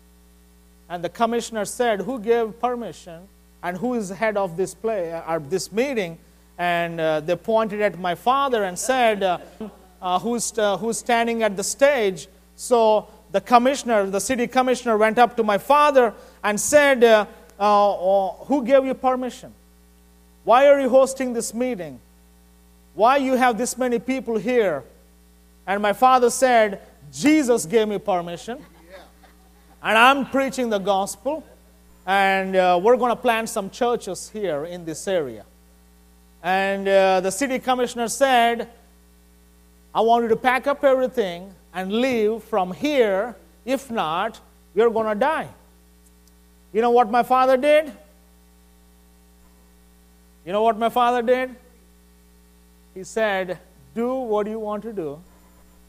And 0.88 1.04
the 1.04 1.10
commissioner 1.10 1.66
said, 1.66 2.00
Who 2.00 2.18
gave 2.18 2.58
permission 2.58 3.28
and 3.62 3.76
who 3.76 3.92
is 3.94 4.08
head 4.08 4.38
of 4.38 4.56
this 4.56 4.74
play 4.74 5.12
or 5.12 5.36
uh, 5.36 5.38
this 5.38 5.70
meeting? 5.70 6.16
And 6.56 6.98
uh, 6.98 7.20
they 7.20 7.36
pointed 7.36 7.82
at 7.82 7.98
my 7.98 8.14
father 8.14 8.64
and 8.64 8.78
said, 8.78 9.22
uh, 9.22 9.38
uh, 10.00 10.18
who's, 10.18 10.50
who's 10.80 10.98
standing 10.98 11.42
at 11.42 11.58
the 11.58 11.62
stage? 11.62 12.26
So 12.56 13.06
the 13.32 13.42
commissioner, 13.42 14.06
the 14.06 14.20
city 14.20 14.46
commissioner, 14.46 14.96
went 14.96 15.18
up 15.18 15.36
to 15.36 15.42
my 15.42 15.58
father 15.58 16.14
and 16.42 16.58
said, 16.58 17.02
Who 17.58 18.64
gave 18.64 18.86
you 18.86 18.94
permission? 18.94 19.52
Why 20.44 20.68
are 20.68 20.80
you 20.80 20.88
hosting 20.88 21.34
this 21.34 21.52
meeting? 21.52 22.00
Why 22.94 23.18
you 23.18 23.34
have 23.34 23.58
this 23.58 23.76
many 23.76 23.98
people 23.98 24.38
here? 24.38 24.84
And 25.66 25.82
my 25.82 25.92
father 25.92 26.30
said, 26.30 26.82
Jesus 27.12 27.66
gave 27.66 27.88
me 27.88 27.98
permission. 27.98 28.58
And 29.82 29.98
I'm 29.98 30.26
preaching 30.26 30.70
the 30.70 30.78
gospel. 30.78 31.44
And 32.06 32.56
uh, 32.56 32.80
we're 32.82 32.96
going 32.96 33.10
to 33.10 33.20
plant 33.20 33.48
some 33.48 33.70
churches 33.70 34.28
here 34.30 34.64
in 34.64 34.84
this 34.84 35.06
area. 35.06 35.44
And 36.42 36.88
uh, 36.88 37.20
the 37.20 37.30
city 37.30 37.58
commissioner 37.58 38.08
said, 38.08 38.68
I 39.94 40.00
want 40.00 40.24
you 40.24 40.28
to 40.30 40.36
pack 40.36 40.66
up 40.66 40.82
everything 40.82 41.54
and 41.72 41.92
leave 41.92 42.42
from 42.42 42.72
here. 42.72 43.36
If 43.64 43.90
not, 43.90 44.40
you're 44.74 44.90
going 44.90 45.06
to 45.06 45.14
die. 45.14 45.48
You 46.72 46.80
know 46.80 46.90
what 46.90 47.10
my 47.10 47.22
father 47.22 47.56
did? 47.56 47.92
You 50.44 50.52
know 50.52 50.62
what 50.62 50.78
my 50.78 50.88
father 50.88 51.22
did? 51.22 51.54
He 52.94 53.04
said, 53.04 53.58
Do 53.94 54.14
what 54.14 54.46
you 54.46 54.58
want 54.58 54.82
to 54.82 54.92
do, 54.92 55.22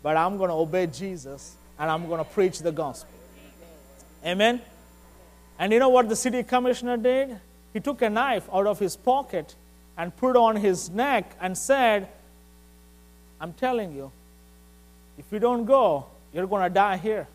but 0.03 0.15
I'm 0.17 0.37
going 0.37 0.49
to 0.49 0.55
obey 0.55 0.85
Jesus 0.85 1.55
and 1.79 1.89
I'm 1.89 2.07
going 2.07 2.19
to 2.19 2.29
preach 2.29 2.59
the 2.59 2.71
gospel. 2.71 3.09
Amen? 4.23 4.61
And 5.57 5.73
you 5.73 5.79
know 5.79 5.89
what 5.89 6.09
the 6.09 6.15
city 6.15 6.43
commissioner 6.43 6.97
did? 6.97 7.39
He 7.73 7.79
took 7.79 8.01
a 8.03 8.09
knife 8.09 8.47
out 8.53 8.67
of 8.67 8.77
his 8.77 8.95
pocket 8.95 9.55
and 9.97 10.15
put 10.15 10.35
on 10.35 10.57
his 10.57 10.89
neck 10.89 11.35
and 11.41 11.57
said, 11.57 12.07
I'm 13.41 13.53
telling 13.53 13.93
you, 13.93 14.11
if 15.17 15.25
you 15.31 15.39
don't 15.39 15.65
go, 15.65 16.05
you're 16.33 16.47
going 16.47 16.63
to 16.63 16.69
die 16.69 16.97
here. 16.97 17.27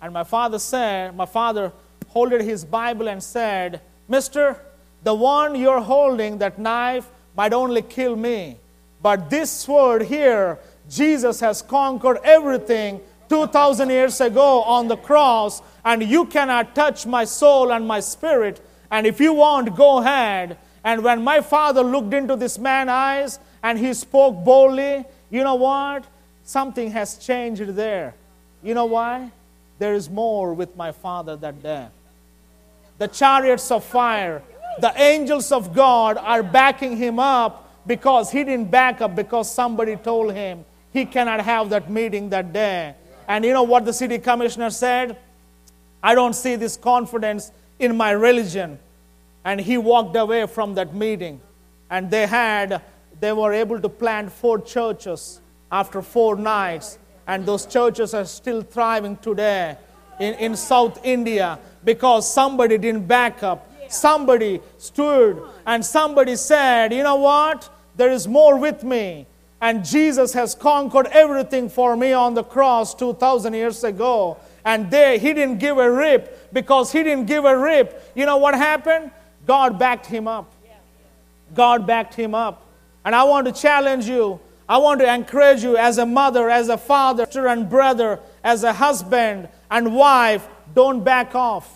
And 0.00 0.12
my 0.12 0.24
father 0.24 0.58
said, 0.58 1.14
my 1.16 1.26
father 1.26 1.72
holded 2.08 2.42
his 2.42 2.64
Bible 2.64 3.08
and 3.08 3.22
said, 3.22 3.80
Mister, 4.08 4.60
the 5.02 5.14
one 5.14 5.54
you're 5.54 5.80
holding, 5.80 6.38
that 6.38 6.58
knife, 6.58 7.08
might 7.36 7.52
only 7.52 7.82
kill 7.82 8.16
me. 8.16 8.58
But 9.00 9.30
this 9.30 9.50
sword 9.50 10.02
here, 10.02 10.58
Jesus 10.88 11.40
has 11.40 11.62
conquered 11.62 12.18
everything 12.24 13.00
2,000 13.28 13.88
years 13.88 14.20
ago 14.20 14.62
on 14.62 14.88
the 14.88 14.96
cross, 14.96 15.62
and 15.84 16.02
you 16.02 16.26
cannot 16.26 16.74
touch 16.74 17.06
my 17.06 17.24
soul 17.24 17.72
and 17.72 17.86
my 17.88 18.00
spirit. 18.00 18.60
And 18.90 19.06
if 19.06 19.20
you 19.20 19.32
want, 19.32 19.74
go 19.74 19.98
ahead. 19.98 20.58
And 20.84 21.02
when 21.02 21.22
my 21.22 21.40
father 21.40 21.82
looked 21.82 22.12
into 22.12 22.36
this 22.36 22.58
man's 22.58 22.90
eyes 22.90 23.38
and 23.62 23.78
he 23.78 23.94
spoke 23.94 24.44
boldly, 24.44 25.04
you 25.30 25.44
know 25.44 25.54
what? 25.54 26.04
Something 26.44 26.90
has 26.90 27.16
changed 27.16 27.62
there. 27.68 28.14
You 28.62 28.74
know 28.74 28.84
why? 28.86 29.30
There 29.78 29.94
is 29.94 30.10
more 30.10 30.52
with 30.52 30.76
my 30.76 30.92
father 30.92 31.36
that 31.36 31.62
day. 31.62 31.86
The 32.98 33.08
chariots 33.08 33.70
of 33.70 33.82
fire, 33.82 34.42
the 34.80 34.92
angels 35.00 35.52
of 35.52 35.74
God 35.74 36.18
are 36.18 36.42
backing 36.42 36.96
him 36.96 37.18
up 37.18 37.86
because 37.86 38.30
he 38.30 38.44
didn't 38.44 38.70
back 38.70 39.00
up 39.00 39.16
because 39.16 39.50
somebody 39.50 39.96
told 39.96 40.32
him 40.34 40.64
he 40.92 41.04
cannot 41.04 41.40
have 41.40 41.70
that 41.70 41.90
meeting 41.90 42.30
that 42.30 42.52
day. 42.52 42.94
And 43.28 43.44
you 43.44 43.52
know 43.52 43.62
what 43.62 43.84
the 43.84 43.92
city 43.92 44.18
commissioner 44.18 44.70
said? 44.70 45.16
I 46.02 46.14
don't 46.14 46.34
see 46.34 46.56
this 46.56 46.76
confidence 46.76 47.52
in 47.78 47.96
my 47.96 48.10
religion. 48.10 48.78
And 49.44 49.60
he 49.60 49.78
walked 49.78 50.16
away 50.16 50.46
from 50.46 50.74
that 50.74 50.94
meeting. 50.94 51.40
And 51.90 52.10
they 52.10 52.26
had, 52.26 52.82
they 53.20 53.32
were 53.32 53.52
able 53.52 53.80
to 53.80 53.88
plant 53.88 54.32
four 54.32 54.60
churches 54.60 55.40
after 55.70 56.02
four 56.02 56.36
nights. 56.36 56.98
And 57.26 57.46
those 57.46 57.66
churches 57.66 58.14
are 58.14 58.24
still 58.24 58.62
thriving 58.62 59.16
today 59.16 59.76
in, 60.18 60.34
in 60.34 60.56
South 60.56 61.00
India 61.04 61.58
because 61.84 62.32
somebody 62.32 62.78
didn't 62.78 63.06
back 63.06 63.42
up. 63.42 63.68
Somebody 63.88 64.60
stood 64.78 65.42
and 65.66 65.84
somebody 65.84 66.36
said, 66.36 66.92
You 66.92 67.02
know 67.02 67.16
what? 67.16 67.68
There 67.96 68.10
is 68.10 68.26
more 68.26 68.56
with 68.56 68.82
me. 68.82 69.26
And 69.62 69.84
Jesus 69.84 70.32
has 70.32 70.56
conquered 70.56 71.06
everything 71.12 71.68
for 71.68 71.96
me 71.96 72.12
on 72.12 72.34
the 72.34 72.42
cross 72.42 72.96
2,000 72.96 73.54
years 73.54 73.84
ago. 73.84 74.36
And 74.64 74.90
there, 74.90 75.16
he 75.18 75.32
didn't 75.32 75.58
give 75.58 75.78
a 75.78 75.88
rip 75.88 76.52
because 76.52 76.90
he 76.90 77.04
didn't 77.04 77.26
give 77.26 77.44
a 77.44 77.56
rip. 77.56 78.10
You 78.16 78.26
know 78.26 78.38
what 78.38 78.54
happened? 78.54 79.12
God 79.46 79.78
backed 79.78 80.06
him 80.06 80.26
up. 80.26 80.52
God 81.54 81.86
backed 81.86 82.14
him 82.14 82.34
up. 82.34 82.66
And 83.04 83.14
I 83.14 83.22
want 83.22 83.46
to 83.46 83.52
challenge 83.52 84.06
you. 84.06 84.40
I 84.68 84.78
want 84.78 85.00
to 85.00 85.14
encourage 85.14 85.62
you 85.62 85.76
as 85.76 85.98
a 85.98 86.06
mother, 86.06 86.50
as 86.50 86.68
a 86.68 86.76
father, 86.76 87.46
and 87.46 87.70
brother, 87.70 88.18
as 88.42 88.64
a 88.64 88.72
husband 88.72 89.48
and 89.70 89.94
wife, 89.94 90.48
don't 90.74 91.04
back 91.04 91.36
off. 91.36 91.72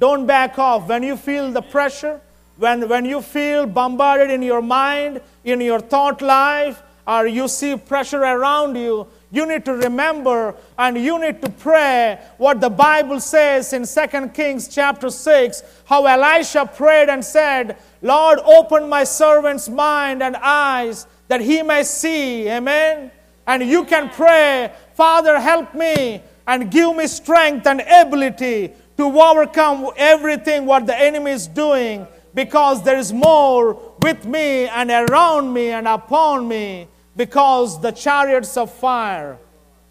Don't 0.00 0.26
back 0.26 0.58
off. 0.58 0.88
When 0.88 1.04
you 1.04 1.16
feel 1.16 1.52
the 1.52 1.62
pressure, 1.62 2.20
when, 2.56 2.88
when 2.88 3.04
you 3.04 3.22
feel 3.22 3.66
bombarded 3.66 4.30
in 4.30 4.42
your 4.42 4.62
mind, 4.62 5.20
in 5.44 5.60
your 5.60 5.78
thought 5.78 6.20
life, 6.20 6.82
or 7.06 7.26
you 7.26 7.48
see 7.48 7.76
pressure 7.76 8.22
around 8.22 8.76
you, 8.76 9.06
you 9.30 9.46
need 9.46 9.64
to 9.64 9.74
remember 9.74 10.54
and 10.78 10.96
you 10.96 11.20
need 11.20 11.42
to 11.42 11.50
pray 11.50 12.18
what 12.38 12.60
the 12.60 12.70
Bible 12.70 13.20
says 13.20 13.72
in 13.72 13.84
2 13.84 14.28
Kings 14.28 14.68
chapter 14.68 15.10
6 15.10 15.62
how 15.86 16.06
Elisha 16.06 16.66
prayed 16.66 17.08
and 17.08 17.24
said, 17.24 17.76
Lord, 18.00 18.38
open 18.38 18.88
my 18.88 19.04
servant's 19.04 19.68
mind 19.68 20.22
and 20.22 20.36
eyes 20.36 21.06
that 21.28 21.40
he 21.40 21.62
may 21.62 21.82
see. 21.82 22.48
Amen. 22.48 23.10
And 23.46 23.62
you 23.62 23.84
can 23.84 24.08
pray, 24.08 24.72
Father, 24.94 25.38
help 25.40 25.74
me 25.74 26.22
and 26.46 26.70
give 26.70 26.96
me 26.96 27.06
strength 27.06 27.66
and 27.66 27.80
ability 27.80 28.72
to 28.96 29.20
overcome 29.20 29.90
everything 29.96 30.64
what 30.64 30.86
the 30.86 30.98
enemy 30.98 31.32
is 31.32 31.46
doing 31.48 32.06
because 32.34 32.82
there 32.82 32.98
is 32.98 33.12
more 33.12 33.80
with 34.00 34.24
me 34.24 34.68
and 34.68 34.90
around 34.90 35.52
me 35.52 35.68
and 35.68 35.88
upon 35.88 36.46
me 36.46 36.88
because 37.16 37.80
the 37.80 37.90
chariots 37.90 38.56
of 38.56 38.72
fire 38.72 39.38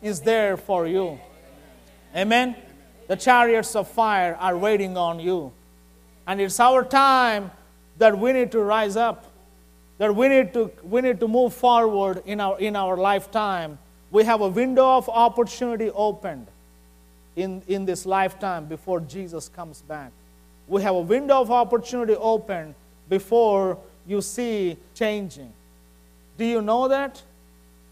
is 0.01 0.21
there 0.21 0.57
for 0.57 0.87
you. 0.87 1.19
Amen. 2.15 2.55
The 3.07 3.15
chariots 3.15 3.75
of 3.75 3.87
fire 3.87 4.35
are 4.35 4.57
waiting 4.57 4.97
on 4.97 5.19
you. 5.19 5.51
And 6.27 6.39
it's 6.39 6.59
our 6.59 6.83
time 6.83 7.51
that 7.97 8.17
we 8.17 8.33
need 8.33 8.51
to 8.51 8.59
rise 8.59 8.95
up, 8.95 9.25
that 9.97 10.15
we 10.15 10.27
need 10.27 10.53
to, 10.53 10.71
we 10.83 11.01
need 11.01 11.19
to 11.19 11.27
move 11.27 11.53
forward 11.53 12.23
in 12.25 12.39
our, 12.39 12.59
in 12.59 12.75
our 12.75 12.97
lifetime. 12.97 13.77
We 14.11 14.23
have 14.25 14.41
a 14.41 14.47
window 14.47 14.97
of 14.97 15.09
opportunity 15.09 15.89
opened 15.91 16.47
in, 17.35 17.61
in 17.67 17.85
this 17.85 18.05
lifetime 18.05 18.65
before 18.65 18.99
Jesus 18.99 19.49
comes 19.49 19.81
back. 19.81 20.11
We 20.67 20.81
have 20.83 20.95
a 20.95 21.01
window 21.01 21.41
of 21.41 21.51
opportunity 21.51 22.15
open 22.15 22.75
before 23.09 23.77
you 24.07 24.21
see 24.21 24.77
changing. 24.93 25.51
Do 26.37 26.45
you 26.45 26.61
know 26.61 26.87
that? 26.87 27.21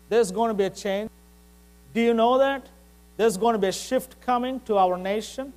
There's 0.10 0.32
going 0.32 0.50
to 0.50 0.54
be 0.54 0.66
a 0.66 0.70
change. 0.70 1.10
Do 1.94 2.02
you 2.02 2.14
know 2.14 2.38
that? 2.38 2.66
There's 3.18 3.38
going 3.38 3.54
to 3.54 3.60
be 3.60 3.68
a 3.68 3.74
shift 3.74 4.20
coming 4.22 4.60
to 4.62 4.78
our 4.78 4.98
nation. 4.98 5.54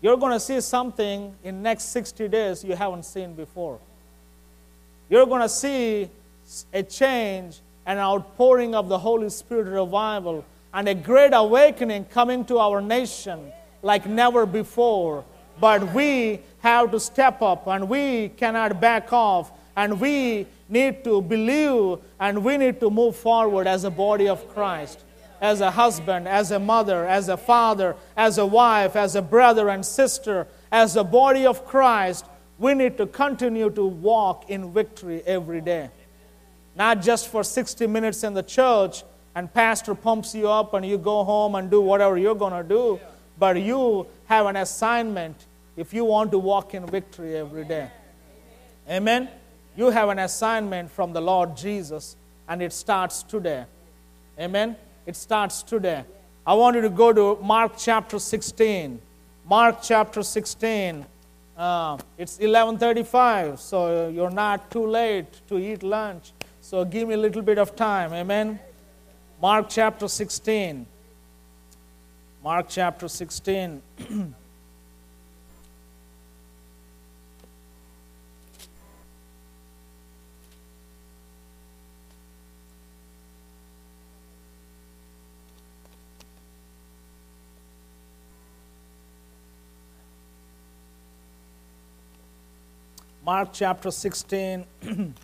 You're 0.00 0.16
going 0.16 0.32
to 0.32 0.40
see 0.40 0.60
something 0.60 1.34
in 1.44 1.62
next 1.62 1.84
60 1.92 2.28
days 2.28 2.64
you 2.64 2.74
haven't 2.74 3.04
seen 3.04 3.34
before. 3.34 3.78
You're 5.08 5.26
going 5.26 5.42
to 5.42 5.48
see 5.48 6.08
a 6.72 6.82
change, 6.82 7.60
an 7.86 7.98
outpouring 7.98 8.74
of 8.74 8.88
the 8.88 8.98
Holy 8.98 9.28
Spirit 9.28 9.66
revival 9.66 10.44
and 10.74 10.88
a 10.88 10.94
great 10.94 11.32
awakening 11.34 12.06
coming 12.06 12.44
to 12.46 12.58
our 12.58 12.80
nation 12.80 13.52
like 13.82 14.06
never 14.06 14.46
before. 14.46 15.24
But 15.60 15.92
we 15.92 16.40
have 16.60 16.90
to 16.92 17.00
step 17.00 17.42
up 17.42 17.66
and 17.66 17.88
we 17.88 18.30
cannot 18.30 18.80
back 18.80 19.12
off 19.12 19.50
and 19.76 20.00
we 20.00 20.46
need 20.72 21.04
to 21.04 21.20
believe 21.20 21.98
and 22.18 22.44
we 22.44 22.56
need 22.56 22.80
to 22.80 22.90
move 22.90 23.14
forward 23.16 23.66
as 23.66 23.84
a 23.84 23.90
body 23.90 24.28
of 24.28 24.48
Christ, 24.54 25.04
as 25.40 25.60
a 25.60 25.70
husband, 25.70 26.26
as 26.26 26.50
a 26.50 26.58
mother, 26.58 27.06
as 27.06 27.28
a 27.28 27.36
father, 27.36 27.94
as 28.16 28.38
a 28.38 28.46
wife, 28.46 28.96
as 28.96 29.14
a 29.14 29.22
brother 29.22 29.68
and 29.68 29.84
sister, 29.84 30.46
as 30.70 30.96
a 30.96 31.04
body 31.04 31.46
of 31.46 31.66
Christ. 31.66 32.24
We 32.58 32.74
need 32.74 32.96
to 32.96 33.06
continue 33.06 33.70
to 33.70 33.84
walk 33.84 34.48
in 34.48 34.72
victory 34.72 35.22
every 35.26 35.60
day. 35.60 35.90
Not 36.74 37.02
just 37.02 37.28
for 37.28 37.44
60 37.44 37.86
minutes 37.86 38.24
in 38.24 38.34
the 38.34 38.42
church, 38.42 39.02
and 39.34 39.52
pastor 39.52 39.94
pumps 39.94 40.34
you 40.34 40.48
up 40.48 40.74
and 40.74 40.84
you 40.86 40.98
go 40.98 41.24
home 41.24 41.54
and 41.54 41.70
do 41.70 41.80
whatever 41.80 42.18
you're 42.18 42.34
going 42.34 42.52
to 42.52 42.68
do 42.68 43.00
but 43.38 43.60
you 43.60 44.06
have 44.26 44.46
an 44.46 44.56
assignment 44.56 45.46
if 45.76 45.94
you 45.94 46.04
want 46.04 46.30
to 46.30 46.38
walk 46.38 46.74
in 46.74 46.86
victory 46.86 47.36
every 47.36 47.64
day 47.64 47.90
amen 48.88 49.28
you 49.76 49.90
have 49.90 50.08
an 50.08 50.18
assignment 50.18 50.90
from 50.90 51.12
the 51.12 51.20
lord 51.20 51.56
jesus 51.56 52.16
and 52.48 52.60
it 52.60 52.72
starts 52.72 53.22
today. 53.22 53.64
Amen? 54.38 54.76
It 55.06 55.16
starts 55.16 55.62
today. 55.62 56.04
I 56.46 56.54
want 56.54 56.76
you 56.76 56.82
to 56.82 56.90
go 56.90 57.12
to 57.12 57.42
mark 57.42 57.74
chapter 57.78 58.18
16 58.18 59.00
mark 59.44 59.78
chapter 59.82 60.22
16 60.22 61.06
uh, 61.56 61.98
it's 62.16 62.38
11.35 62.38 63.58
so 63.58 64.08
you're 64.08 64.30
not 64.30 64.70
too 64.70 64.86
late 64.86 65.46
to 65.48 65.58
eat 65.58 65.82
lunch. 65.82 66.32
So 66.60 66.84
give 66.84 67.08
me 67.08 67.14
a 67.14 67.18
little 67.18 67.42
bit 67.42 67.58
of 67.58 67.76
time. 67.76 68.12
Amen? 68.12 68.58
Mark 69.40 69.66
chapter 69.68 70.08
16. 70.08 70.86
Mark 72.42 72.66
chapter 72.68 73.08
16. 73.08 73.82
Mark 93.24 93.50
chapter 93.52 93.92
16, 93.92 94.64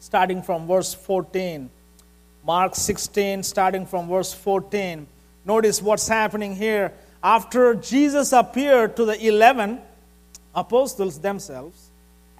starting 0.00 0.42
from 0.42 0.66
verse 0.66 0.92
14. 0.92 1.70
Mark 2.44 2.74
16, 2.74 3.44
starting 3.44 3.86
from 3.86 4.08
verse 4.08 4.34
14. 4.34 5.06
Notice 5.44 5.80
what's 5.80 6.08
happening 6.08 6.56
here. 6.56 6.92
After 7.22 7.76
Jesus 7.76 8.32
appeared 8.32 8.96
to 8.96 9.04
the 9.04 9.24
11 9.24 9.80
apostles 10.52 11.20
themselves, 11.20 11.90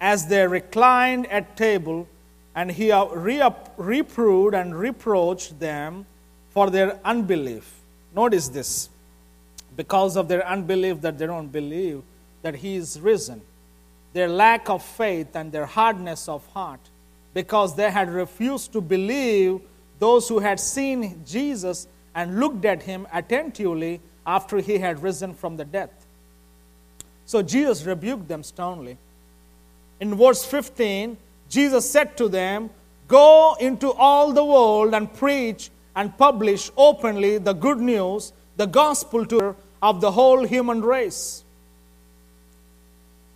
as 0.01 0.27
they 0.27 0.45
reclined 0.45 1.27
at 1.27 1.55
table, 1.55 2.05
and 2.53 2.69
he 2.69 2.91
reproved 3.77 4.53
and 4.53 4.77
reproached 4.77 5.59
them 5.61 6.05
for 6.49 6.69
their 6.69 6.99
unbelief. 7.05 7.79
Notice 8.13 8.49
this 8.49 8.89
because 9.77 10.17
of 10.17 10.27
their 10.27 10.45
unbelief 10.45 10.99
that 11.01 11.17
they 11.17 11.25
don't 11.25 11.47
believe 11.47 12.01
that 12.41 12.55
he 12.55 12.75
is 12.75 12.99
risen, 12.99 13.41
their 14.13 14.27
lack 14.27 14.69
of 14.69 14.83
faith 14.83 15.35
and 15.35 15.51
their 15.51 15.65
hardness 15.65 16.27
of 16.27 16.45
heart, 16.47 16.79
because 17.33 17.75
they 17.75 17.91
had 17.91 18.09
refused 18.09 18.73
to 18.73 18.81
believe 18.81 19.61
those 19.99 20.27
who 20.27 20.39
had 20.39 20.59
seen 20.59 21.21
Jesus 21.25 21.87
and 22.15 22.39
looked 22.39 22.65
at 22.65 22.83
him 22.83 23.07
attentively 23.13 24.01
after 24.25 24.57
he 24.59 24.77
had 24.77 25.01
risen 25.03 25.33
from 25.33 25.57
the 25.57 25.65
death. 25.65 26.07
So 27.25 27.41
Jesus 27.41 27.83
rebuked 27.83 28.27
them 28.27 28.43
sternly. 28.43 28.97
In 29.99 30.15
verse 30.15 30.43
15, 30.45 31.17
Jesus 31.49 31.89
said 31.89 32.17
to 32.17 32.29
them, 32.29 32.69
Go 33.07 33.55
into 33.59 33.91
all 33.91 34.31
the 34.33 34.43
world 34.43 34.93
and 34.93 35.13
preach 35.13 35.69
and 35.95 36.15
publish 36.17 36.71
openly 36.77 37.37
the 37.37 37.53
good 37.53 37.79
news, 37.79 38.33
the 38.55 38.67
gospel 38.67 39.25
to 39.25 39.55
of 39.81 40.01
the 40.01 40.11
whole 40.11 40.45
human 40.45 40.81
race. 40.81 41.43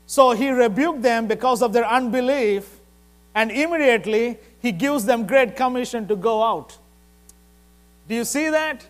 So 0.05 0.31
he 0.31 0.49
rebuked 0.49 1.01
them 1.01 1.27
because 1.27 1.61
of 1.61 1.73
their 1.73 1.85
unbelief, 1.85 2.69
and 3.33 3.51
immediately 3.51 4.37
he 4.61 4.71
gives 4.71 5.05
them 5.05 5.25
great 5.25 5.55
commission 5.55 6.07
to 6.07 6.15
go 6.15 6.43
out. 6.43 6.77
Do 8.07 8.15
you 8.15 8.25
see 8.25 8.49
that? 8.49 8.85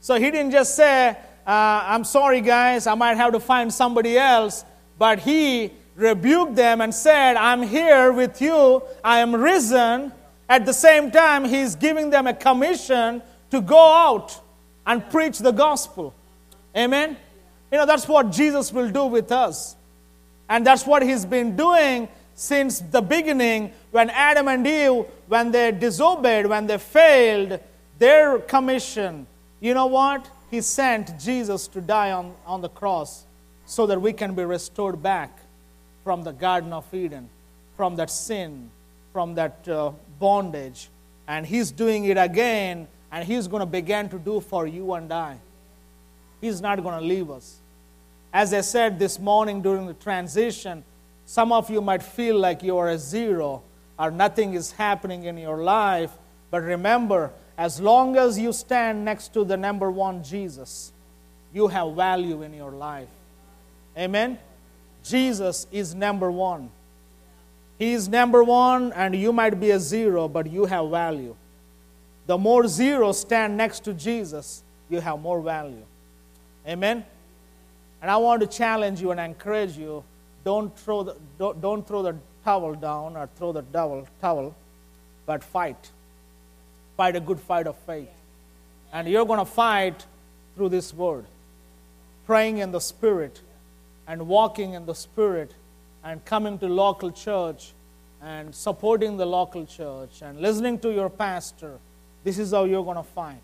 So 0.00 0.14
he 0.14 0.30
didn't 0.30 0.52
just 0.52 0.76
say, 0.76 1.16
uh, 1.46 1.84
I'm 1.86 2.04
sorry, 2.04 2.40
guys, 2.40 2.86
I 2.86 2.94
might 2.94 3.16
have 3.16 3.32
to 3.32 3.40
find 3.40 3.72
somebody 3.72 4.18
else, 4.18 4.64
but 4.98 5.18
he 5.18 5.72
rebuked 5.96 6.54
them 6.54 6.80
and 6.80 6.94
said, 6.94 7.36
I'm 7.36 7.62
here 7.62 8.12
with 8.12 8.40
you, 8.40 8.82
I 9.02 9.18
am 9.20 9.34
risen. 9.34 10.12
At 10.48 10.64
the 10.64 10.72
same 10.72 11.10
time, 11.10 11.44
he's 11.44 11.74
giving 11.74 12.10
them 12.10 12.26
a 12.26 12.34
commission 12.34 13.20
to 13.50 13.60
go 13.60 13.92
out 13.92 14.40
and 14.86 15.08
preach 15.10 15.38
the 15.38 15.50
gospel. 15.50 16.14
Amen? 16.76 17.16
You 17.72 17.78
know, 17.78 17.86
that's 17.86 18.06
what 18.06 18.30
Jesus 18.30 18.72
will 18.72 18.90
do 18.90 19.06
with 19.06 19.32
us. 19.32 19.74
And 20.48 20.66
that's 20.66 20.86
what 20.86 21.02
he's 21.02 21.24
been 21.24 21.56
doing 21.56 22.08
since 22.34 22.80
the 22.80 23.00
beginning 23.00 23.72
when 23.90 24.10
Adam 24.10 24.48
and 24.48 24.66
Eve, 24.66 25.06
when 25.26 25.50
they 25.50 25.72
disobeyed, 25.72 26.46
when 26.46 26.66
they 26.66 26.78
failed 26.78 27.58
their 27.98 28.38
commission. 28.38 29.26
You 29.60 29.74
know 29.74 29.86
what? 29.86 30.28
He 30.50 30.60
sent 30.60 31.18
Jesus 31.18 31.66
to 31.68 31.80
die 31.80 32.12
on, 32.12 32.34
on 32.46 32.60
the 32.60 32.68
cross 32.68 33.24
so 33.64 33.86
that 33.86 34.00
we 34.00 34.12
can 34.12 34.34
be 34.34 34.44
restored 34.44 35.02
back 35.02 35.38
from 36.04 36.22
the 36.22 36.32
Garden 36.32 36.72
of 36.72 36.92
Eden, 36.94 37.28
from 37.76 37.96
that 37.96 38.10
sin, 38.10 38.70
from 39.12 39.34
that 39.34 39.66
uh, 39.66 39.90
bondage. 40.20 40.88
And 41.26 41.44
He's 41.44 41.72
doing 41.72 42.04
it 42.04 42.16
again, 42.16 42.86
and 43.10 43.26
He's 43.26 43.48
going 43.48 43.60
to 43.60 43.66
begin 43.66 44.08
to 44.10 44.18
do 44.18 44.40
for 44.40 44.66
you 44.66 44.92
and 44.92 45.12
I. 45.12 45.38
He's 46.40 46.60
not 46.60 46.80
going 46.82 47.00
to 47.00 47.04
leave 47.04 47.30
us. 47.30 47.56
As 48.36 48.52
I 48.52 48.60
said 48.60 48.98
this 48.98 49.18
morning 49.18 49.62
during 49.62 49.86
the 49.86 49.94
transition, 49.94 50.84
some 51.24 51.52
of 51.52 51.70
you 51.70 51.80
might 51.80 52.02
feel 52.02 52.38
like 52.38 52.62
you 52.62 52.76
are 52.76 52.90
a 52.90 52.98
zero 52.98 53.62
or 53.98 54.10
nothing 54.10 54.52
is 54.52 54.72
happening 54.72 55.24
in 55.24 55.38
your 55.38 55.62
life. 55.62 56.10
But 56.50 56.62
remember, 56.62 57.32
as 57.56 57.80
long 57.80 58.14
as 58.18 58.38
you 58.38 58.52
stand 58.52 59.06
next 59.06 59.32
to 59.32 59.42
the 59.42 59.56
number 59.56 59.90
one 59.90 60.22
Jesus, 60.22 60.92
you 61.54 61.68
have 61.68 61.94
value 61.94 62.42
in 62.42 62.52
your 62.52 62.72
life. 62.72 63.08
Amen? 63.96 64.38
Jesus 65.02 65.66
is 65.72 65.94
number 65.94 66.30
one. 66.30 66.68
He 67.78 67.94
is 67.94 68.06
number 68.06 68.44
one, 68.44 68.92
and 68.92 69.16
you 69.16 69.32
might 69.32 69.58
be 69.58 69.70
a 69.70 69.80
zero, 69.80 70.28
but 70.28 70.46
you 70.46 70.66
have 70.66 70.90
value. 70.90 71.34
The 72.26 72.36
more 72.36 72.68
zeros 72.68 73.18
stand 73.18 73.56
next 73.56 73.82
to 73.84 73.94
Jesus, 73.94 74.62
you 74.90 75.00
have 75.00 75.20
more 75.20 75.40
value. 75.40 75.86
Amen? 76.68 77.06
And 78.02 78.10
I 78.10 78.16
want 78.16 78.40
to 78.42 78.46
challenge 78.46 79.00
you 79.00 79.10
and 79.10 79.20
encourage 79.20 79.76
you 79.76 80.04
don't 80.44 80.76
throw 80.78 81.02
the, 81.02 81.16
don't, 81.38 81.60
don't 81.60 81.86
throw 81.86 82.02
the 82.02 82.16
towel 82.44 82.74
down 82.74 83.16
or 83.16 83.28
throw 83.36 83.52
the 83.52 83.62
towel, 83.62 84.06
towel, 84.20 84.54
but 85.26 85.42
fight. 85.42 85.90
Fight 86.96 87.16
a 87.16 87.20
good 87.20 87.40
fight 87.40 87.66
of 87.66 87.76
faith. 87.78 88.08
And 88.92 89.08
you're 89.08 89.26
going 89.26 89.40
to 89.40 89.44
fight 89.44 90.06
through 90.54 90.68
this 90.68 90.94
word. 90.94 91.24
Praying 92.26 92.58
in 92.58 92.70
the 92.70 92.80
Spirit 92.80 93.40
and 94.06 94.28
walking 94.28 94.74
in 94.74 94.86
the 94.86 94.94
Spirit 94.94 95.52
and 96.04 96.24
coming 96.24 96.58
to 96.60 96.68
local 96.68 97.10
church 97.10 97.72
and 98.22 98.54
supporting 98.54 99.16
the 99.16 99.26
local 99.26 99.66
church 99.66 100.22
and 100.22 100.40
listening 100.40 100.78
to 100.78 100.92
your 100.92 101.10
pastor. 101.10 101.78
This 102.22 102.38
is 102.38 102.52
how 102.52 102.64
you're 102.64 102.84
going 102.84 102.96
to 102.96 103.02
fight. 103.02 103.42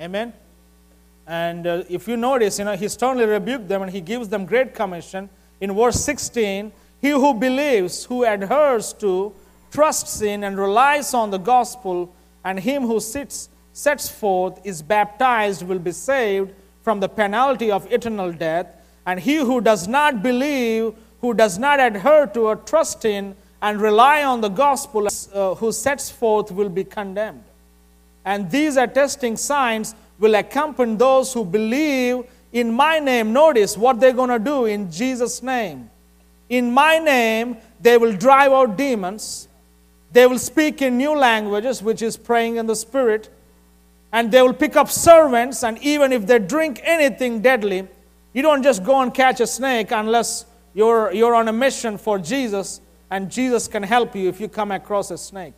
Amen? 0.00 0.32
And 1.28 1.66
uh, 1.66 1.82
if 1.90 2.08
you 2.08 2.16
notice, 2.16 2.58
you 2.58 2.64
know, 2.64 2.74
he 2.74 2.88
sternly 2.88 3.26
rebuked 3.26 3.68
them 3.68 3.82
and 3.82 3.92
he 3.92 4.00
gives 4.00 4.30
them 4.30 4.46
great 4.46 4.74
commission. 4.74 5.28
In 5.60 5.74
verse 5.76 6.00
16, 6.00 6.72
he 7.02 7.10
who 7.10 7.34
believes, 7.34 8.06
who 8.06 8.24
adheres 8.24 8.94
to, 8.94 9.34
trusts 9.70 10.22
in, 10.22 10.42
and 10.42 10.56
relies 10.58 11.12
on 11.12 11.30
the 11.30 11.38
gospel, 11.38 12.12
and 12.44 12.58
him 12.58 12.84
who 12.84 12.98
sits, 12.98 13.50
sets 13.74 14.08
forth, 14.08 14.58
is 14.64 14.80
baptized, 14.80 15.62
will 15.62 15.78
be 15.78 15.92
saved 15.92 16.50
from 16.82 17.00
the 17.00 17.08
penalty 17.08 17.70
of 17.70 17.90
eternal 17.92 18.32
death. 18.32 18.66
And 19.04 19.20
he 19.20 19.36
who 19.36 19.60
does 19.60 19.86
not 19.86 20.22
believe, 20.22 20.94
who 21.20 21.34
does 21.34 21.58
not 21.58 21.78
adhere 21.78 22.26
to 22.28 22.40
or 22.40 22.56
trust 22.56 23.04
in, 23.04 23.36
and 23.60 23.82
rely 23.82 24.24
on 24.24 24.40
the 24.40 24.48
gospel, 24.48 25.06
uh, 25.06 25.54
who 25.56 25.72
sets 25.72 26.10
forth, 26.10 26.50
will 26.50 26.70
be 26.70 26.84
condemned. 26.84 27.44
And 28.24 28.50
these 28.50 28.76
attesting 28.76 29.36
signs 29.36 29.94
will 30.18 30.34
accompany 30.34 30.96
those 30.96 31.32
who 31.32 31.44
believe 31.44 32.24
in 32.52 32.72
my 32.72 32.98
name. 32.98 33.32
Notice 33.32 33.76
what 33.76 34.00
they're 34.00 34.12
going 34.12 34.30
to 34.30 34.38
do 34.38 34.64
in 34.64 34.90
Jesus' 34.90 35.42
name. 35.42 35.90
In 36.48 36.72
my 36.72 36.98
name, 36.98 37.58
they 37.80 37.98
will 37.98 38.12
drive 38.16 38.52
out 38.52 38.76
demons. 38.76 39.48
They 40.12 40.26
will 40.26 40.38
speak 40.38 40.80
in 40.82 40.96
new 40.96 41.16
languages, 41.16 41.82
which 41.82 42.02
is 42.02 42.16
praying 42.16 42.56
in 42.56 42.66
the 42.66 42.76
Spirit. 42.76 43.28
And 44.12 44.32
they 44.32 44.40
will 44.40 44.54
pick 44.54 44.74
up 44.74 44.90
servants, 44.90 45.62
and 45.62 45.78
even 45.82 46.12
if 46.12 46.26
they 46.26 46.38
drink 46.38 46.80
anything 46.82 47.42
deadly, 47.42 47.86
you 48.32 48.40
don't 48.40 48.62
just 48.62 48.82
go 48.82 49.02
and 49.02 49.12
catch 49.12 49.40
a 49.40 49.46
snake 49.46 49.90
unless 49.90 50.46
you're, 50.74 51.12
you're 51.12 51.34
on 51.34 51.48
a 51.48 51.52
mission 51.52 51.98
for 51.98 52.18
Jesus, 52.18 52.80
and 53.10 53.30
Jesus 53.30 53.68
can 53.68 53.82
help 53.82 54.16
you 54.16 54.28
if 54.28 54.40
you 54.40 54.48
come 54.48 54.70
across 54.70 55.10
a 55.10 55.18
snake. 55.18 55.54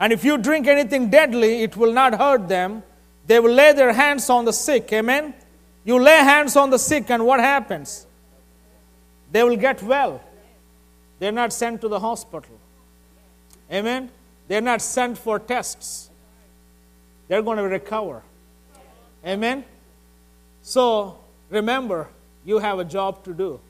And 0.00 0.12
if 0.12 0.24
you 0.24 0.38
drink 0.38 0.66
anything 0.66 1.10
deadly, 1.10 1.62
it 1.62 1.76
will 1.76 1.92
not 1.92 2.14
hurt 2.14 2.48
them 2.48 2.82
they 3.28 3.38
will 3.38 3.52
lay 3.52 3.74
their 3.74 3.92
hands 3.92 4.30
on 4.30 4.46
the 4.46 4.52
sick. 4.54 4.90
Amen? 4.90 5.34
You 5.84 6.00
lay 6.00 6.16
hands 6.16 6.56
on 6.56 6.70
the 6.70 6.78
sick, 6.78 7.10
and 7.10 7.26
what 7.26 7.40
happens? 7.40 8.06
They 9.30 9.44
will 9.44 9.56
get 9.56 9.82
well. 9.82 10.22
They're 11.18 11.30
not 11.30 11.52
sent 11.52 11.82
to 11.82 11.88
the 11.88 12.00
hospital. 12.00 12.58
Amen? 13.70 14.10
They're 14.48 14.62
not 14.62 14.80
sent 14.80 15.18
for 15.18 15.38
tests. 15.38 16.08
They're 17.28 17.42
going 17.42 17.58
to 17.58 17.64
recover. 17.64 18.22
Amen? 19.26 19.62
So 20.62 21.18
remember, 21.50 22.08
you 22.46 22.58
have 22.60 22.78
a 22.78 22.84
job 22.84 23.24
to 23.24 23.34
do. 23.34 23.60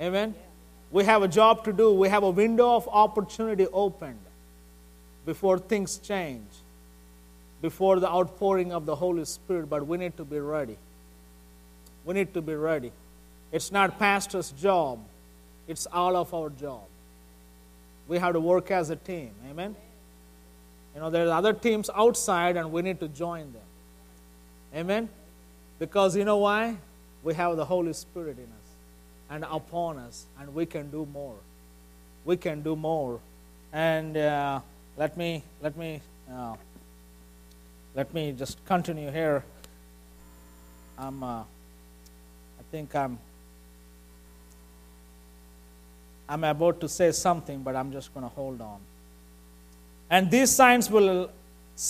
Amen? 0.00 0.34
We 0.90 1.04
have 1.04 1.22
a 1.22 1.28
job 1.28 1.62
to 1.64 1.72
do. 1.72 1.92
We 1.92 2.08
have 2.08 2.24
a 2.24 2.30
window 2.30 2.74
of 2.74 2.88
opportunity 2.88 3.68
opened 3.68 4.18
before 5.24 5.60
things 5.60 5.98
change 5.98 6.42
before 7.60 8.00
the 8.00 8.08
outpouring 8.08 8.72
of 8.72 8.86
the 8.86 8.94
Holy 8.94 9.24
Spirit, 9.24 9.68
but 9.68 9.86
we 9.86 9.98
need 9.98 10.16
to 10.16 10.24
be 10.24 10.38
ready. 10.38 10.76
We 12.04 12.14
need 12.14 12.32
to 12.34 12.42
be 12.42 12.54
ready. 12.54 12.92
It's 13.50 13.72
not 13.72 13.98
pastor's 13.98 14.50
job, 14.52 15.00
it's 15.66 15.86
all 15.86 16.16
of 16.16 16.32
our 16.32 16.50
job. 16.50 16.84
We 18.06 18.18
have 18.18 18.32
to 18.32 18.40
work 18.40 18.70
as 18.70 18.90
a 18.90 18.96
team. 18.96 19.32
Amen? 19.50 19.76
You 20.94 21.00
know, 21.00 21.10
there's 21.10 21.30
other 21.30 21.52
teams 21.52 21.90
outside, 21.94 22.56
and 22.56 22.72
we 22.72 22.82
need 22.82 23.00
to 23.00 23.08
join 23.08 23.52
them. 23.52 23.62
Amen? 24.74 25.08
Because 25.78 26.16
you 26.16 26.24
know 26.24 26.38
why? 26.38 26.76
We 27.22 27.34
have 27.34 27.56
the 27.56 27.64
Holy 27.64 27.92
Spirit 27.92 28.38
in 28.38 28.44
us 28.44 28.68
and 29.30 29.44
upon 29.44 29.98
us, 29.98 30.26
and 30.40 30.54
we 30.54 30.66
can 30.66 30.90
do 30.90 31.06
more. 31.12 31.36
We 32.24 32.36
can 32.36 32.62
do 32.62 32.76
more. 32.76 33.20
And 33.72 34.16
uh, 34.16 34.60
let 34.96 35.16
me 35.16 35.42
let 35.62 35.76
me 35.76 36.00
uh, 36.32 36.56
let 37.98 38.14
me 38.14 38.30
just 38.30 38.64
continue 38.64 39.10
here. 39.10 39.42
I'm, 40.96 41.20
uh, 41.20 41.40
I 41.40 42.62
think 42.70 42.94
I'm, 42.94 43.18
I'm 46.28 46.44
about 46.44 46.80
to 46.82 46.88
say 46.88 47.10
something, 47.10 47.60
but 47.60 47.74
I'm 47.74 47.90
just 47.90 48.14
going 48.14 48.22
to 48.22 48.32
hold 48.32 48.60
on. 48.60 48.78
And 50.08 50.30
these 50.30 50.52
signs 50.52 50.88
will 50.88 51.28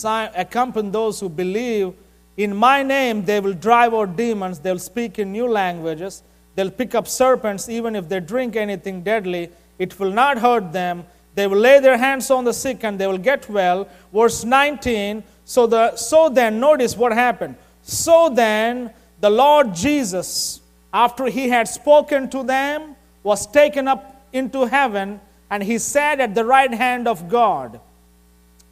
accompany 0.07 0.88
those 0.88 1.21
who 1.21 1.29
believe. 1.29 1.92
In 2.38 2.57
my 2.57 2.83
name, 2.83 3.27
they 3.27 3.38
will 3.40 3.53
drive 3.53 3.92
out 3.92 4.16
demons, 4.16 4.61
they'll 4.61 4.79
speak 4.79 5.18
in 5.18 5.31
new 5.31 5.47
languages, 5.47 6.23
they'll 6.55 6.71
pick 6.71 6.94
up 6.94 7.07
serpents, 7.07 7.68
even 7.68 7.94
if 7.94 8.09
they 8.09 8.21
drink 8.21 8.57
anything 8.57 9.03
deadly, 9.03 9.51
it 9.79 10.01
will 10.01 10.12
not 10.12 10.38
hurt 10.38 10.73
them. 10.73 11.05
They 11.35 11.47
will 11.47 11.59
lay 11.59 11.81
their 11.81 11.99
hands 11.99 12.31
on 12.31 12.44
the 12.44 12.55
sick 12.55 12.83
and 12.83 12.99
they 12.99 13.07
will 13.07 13.18
get 13.18 13.47
well. 13.51 13.87
Verse 14.11 14.42
19. 14.42 15.23
So, 15.48 15.66
the, 15.66 15.96
so 15.96 16.28
then, 16.28 16.61
notice 16.61 16.94
what 16.94 17.11
happened. 17.11 17.56
So 17.80 18.28
then, 18.28 18.92
the 19.18 19.30
Lord 19.30 19.74
Jesus, 19.74 20.61
after 20.92 21.24
he 21.24 21.48
had 21.48 21.66
spoken 21.66 22.28
to 22.28 22.42
them, 22.42 22.94
was 23.22 23.46
taken 23.46 23.88
up 23.88 24.26
into 24.30 24.66
heaven 24.66 25.22
and 25.48 25.62
he 25.62 25.78
sat 25.78 26.20
at 26.20 26.34
the 26.34 26.44
right 26.44 26.70
hand 26.70 27.08
of 27.08 27.30
God. 27.30 27.80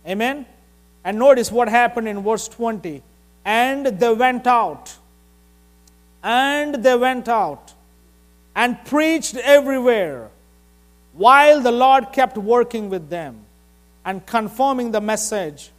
Amen. 0.06 0.44
And 1.02 1.18
notice 1.18 1.50
what 1.50 1.70
happened 1.70 2.08
in 2.08 2.22
verse 2.22 2.46
20. 2.46 3.02
And 3.46 3.86
they 3.86 4.12
went 4.12 4.46
out. 4.46 4.94
And 6.22 6.74
they 6.74 6.94
went 6.98 7.26
out 7.26 7.72
and 8.54 8.84
preached 8.84 9.36
everywhere 9.36 10.28
while 11.14 11.62
the 11.62 11.72
Lord 11.72 12.12
kept 12.12 12.36
working 12.36 12.90
with 12.90 13.08
them 13.08 13.46
and 14.04 14.26
confirming 14.26 14.90
the 14.90 15.00
message 15.00 15.70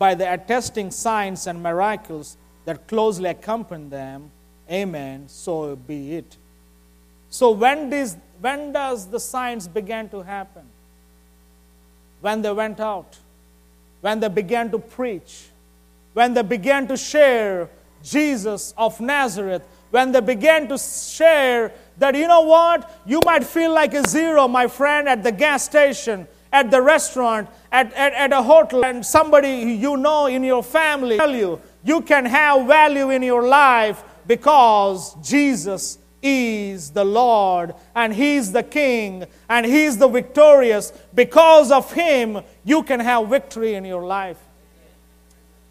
by 0.00 0.14
the 0.14 0.32
attesting 0.32 0.90
signs 0.90 1.46
and 1.46 1.62
miracles 1.62 2.38
that 2.64 2.88
closely 2.88 3.28
accompany 3.28 3.86
them. 3.90 4.30
Amen. 4.70 5.28
So 5.28 5.76
be 5.76 6.16
it. 6.16 6.38
So 7.28 7.50
when, 7.50 7.90
this, 7.90 8.16
when 8.40 8.72
does 8.72 9.08
the 9.08 9.20
signs 9.20 9.68
begin 9.68 10.08
to 10.08 10.22
happen? 10.22 10.62
When 12.22 12.40
they 12.40 12.50
went 12.50 12.80
out, 12.80 13.18
when 14.00 14.20
they 14.20 14.28
began 14.28 14.70
to 14.70 14.78
preach, 14.78 15.48
when 16.14 16.32
they 16.32 16.42
began 16.42 16.88
to 16.88 16.96
share 16.96 17.68
Jesus 18.02 18.72
of 18.78 19.00
Nazareth, 19.00 19.62
when 19.90 20.12
they 20.12 20.20
began 20.20 20.66
to 20.68 20.78
share 20.78 21.72
that, 21.98 22.14
you 22.14 22.26
know 22.26 22.40
what, 22.40 22.90
you 23.04 23.20
might 23.26 23.44
feel 23.44 23.74
like 23.74 23.92
a 23.92 24.08
zero, 24.08 24.48
my 24.48 24.66
friend, 24.66 25.10
at 25.10 25.22
the 25.22 25.32
gas 25.32 25.64
station, 25.64 26.26
at 26.52 26.70
the 26.70 26.82
restaurant, 26.82 27.48
at, 27.70 27.92
at, 27.94 28.12
at 28.12 28.32
a 28.32 28.42
hotel, 28.42 28.84
and 28.84 29.04
somebody 29.04 29.50
you 29.50 29.96
know 29.96 30.26
in 30.26 30.42
your 30.42 30.62
family 30.62 31.16
tell 31.16 31.34
you, 31.34 31.60
you 31.84 32.00
can 32.02 32.24
have 32.24 32.66
value 32.66 33.10
in 33.10 33.22
your 33.22 33.46
life 33.46 34.02
because 34.26 35.14
Jesus 35.22 35.98
is 36.22 36.90
the 36.90 37.04
Lord 37.04 37.74
and 37.94 38.12
He's 38.12 38.52
the 38.52 38.62
King 38.62 39.24
and 39.48 39.64
He's 39.64 39.96
the 39.96 40.08
victorious. 40.08 40.92
Because 41.14 41.70
of 41.70 41.92
Him, 41.92 42.42
you 42.64 42.82
can 42.82 43.00
have 43.00 43.28
victory 43.28 43.74
in 43.74 43.84
your 43.84 44.04
life. 44.04 44.38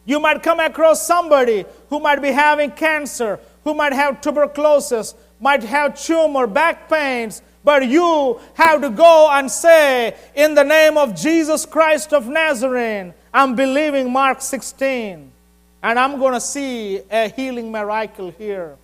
You 0.06 0.20
might 0.20 0.42
come 0.42 0.60
across 0.60 1.06
somebody 1.06 1.66
who 1.90 2.00
might 2.00 2.22
be 2.22 2.32
having 2.32 2.72
cancer, 2.72 3.40
who 3.64 3.76
might 3.76 3.94
have 3.94 4.22
tuberculosis, 4.22 5.14
might 5.40 5.64
have 5.64 6.02
tumor, 6.02 6.48
back 6.48 6.90
pains, 6.90 7.44
but 7.64 7.88
you 7.88 8.40
have 8.54 8.82
to 8.82 8.90
go 8.90 9.30
and 9.32 9.52
say, 9.52 10.16
In 10.36 10.56
the 10.56 10.64
name 10.64 10.98
of 10.98 11.16
Jesus 11.16 11.66
Christ 11.66 12.14
of 12.14 12.28
Nazareth, 12.28 13.14
I'm 13.34 13.56
believing 13.56 14.12
Mark 14.12 14.42
16, 14.42 15.32
and 15.84 16.00
I'm 16.00 16.20
going 16.20 16.34
to 16.34 16.42
see 16.42 17.02
a 17.12 17.30
healing 17.30 17.72
miracle 17.72 18.32
here. 18.32 18.76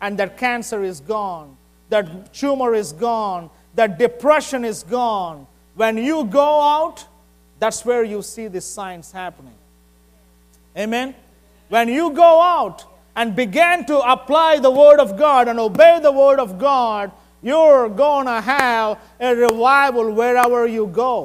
And 0.00 0.18
that 0.18 0.38
cancer 0.38 0.84
is 0.84 1.00
gone, 1.00 1.56
that 1.88 2.32
tumor 2.32 2.74
is 2.74 2.92
gone, 2.92 3.50
that 3.74 3.98
depression 3.98 4.64
is 4.64 4.84
gone. 4.84 5.46
When 5.74 5.96
you 5.96 6.24
go 6.24 6.60
out, 6.60 7.04
that's 7.58 7.84
where 7.84 8.04
you 8.04 8.22
see 8.22 8.46
these 8.46 8.64
signs 8.64 9.10
happening. 9.10 9.54
Amen? 10.76 11.14
When 11.68 11.88
you 11.88 12.12
go 12.12 12.40
out 12.40 12.84
and 13.16 13.34
begin 13.34 13.84
to 13.86 13.98
apply 13.98 14.58
the 14.60 14.70
Word 14.70 15.00
of 15.00 15.18
God 15.18 15.48
and 15.48 15.58
obey 15.58 15.98
the 16.00 16.12
Word 16.12 16.38
of 16.38 16.58
God, 16.58 17.10
you're 17.42 17.88
going 17.88 18.26
to 18.26 18.40
have 18.40 18.98
a 19.20 19.34
revival 19.34 20.12
wherever 20.12 20.66
you 20.66 20.86
go. 20.86 21.24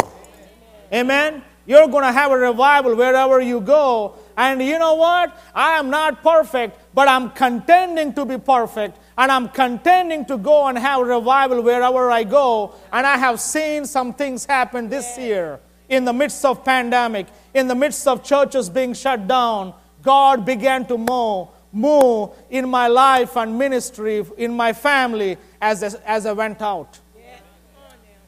Amen? 0.93 1.43
You're 1.65 1.87
going 1.87 2.03
to 2.03 2.11
have 2.11 2.31
a 2.31 2.37
revival 2.37 2.95
wherever 2.95 3.39
you 3.39 3.61
go. 3.61 4.15
And 4.35 4.61
you 4.61 4.77
know 4.77 4.95
what? 4.95 5.35
I 5.55 5.77
am 5.79 5.89
not 5.89 6.21
perfect, 6.21 6.77
but 6.93 7.07
I'm 7.07 7.31
contending 7.31 8.13
to 8.13 8.25
be 8.25 8.37
perfect. 8.37 8.99
And 9.17 9.31
I'm 9.31 9.47
contending 9.47 10.25
to 10.25 10.37
go 10.37 10.67
and 10.67 10.77
have 10.77 11.07
revival 11.07 11.61
wherever 11.61 12.11
I 12.11 12.23
go. 12.25 12.75
And 12.91 13.07
I 13.07 13.17
have 13.17 13.39
seen 13.39 13.85
some 13.85 14.13
things 14.13 14.45
happen 14.45 14.89
this 14.89 15.17
year 15.17 15.59
in 15.87 16.03
the 16.03 16.13
midst 16.13 16.43
of 16.43 16.65
pandemic, 16.65 17.27
in 17.53 17.67
the 17.67 17.75
midst 17.75 18.07
of 18.07 18.23
churches 18.23 18.69
being 18.69 18.93
shut 18.93 19.27
down. 19.27 19.73
God 20.01 20.45
began 20.45 20.85
to 20.87 20.97
move, 20.97 21.47
move 21.73 22.29
in 22.51 22.69
my 22.69 22.87
life 22.87 23.35
and 23.35 23.57
ministry, 23.57 24.23
in 24.37 24.53
my 24.53 24.71
family, 24.71 25.37
as, 25.59 25.83
as 25.83 26.25
I 26.25 26.31
went 26.31 26.61
out. 26.61 26.99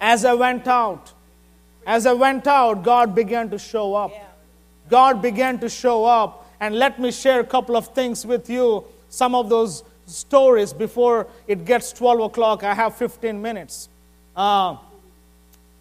As 0.02 0.26
I 0.26 0.34
went 0.34 0.68
out. 0.68 1.14
As 1.86 2.08
I 2.08 2.14
went 2.14 2.48
out, 2.48 2.84
God 2.84 3.14
began 3.14 3.50
to 3.52 3.60
show 3.60 3.94
up. 3.94 4.12
God 4.90 5.22
began 5.22 5.60
to 5.60 5.70
show 5.70 6.06
up. 6.06 6.50
And 6.60 6.76
let 6.76 7.00
me 7.00 7.12
share 7.12 7.40
a 7.40 7.46
couple 7.46 7.78
of 7.78 7.90
things 7.90 8.26
with 8.26 8.50
you. 8.50 8.84
Some 9.10 9.36
of 9.36 9.50
those 9.50 9.84
stories 10.08 10.74
before 10.74 11.28
it 11.48 11.66
gets 11.66 11.94
12 11.94 12.22
o'clock. 12.22 12.64
I 12.64 12.74
have 12.74 12.96
15 12.96 13.40
minutes. 13.40 13.90
Uh, 14.36 14.78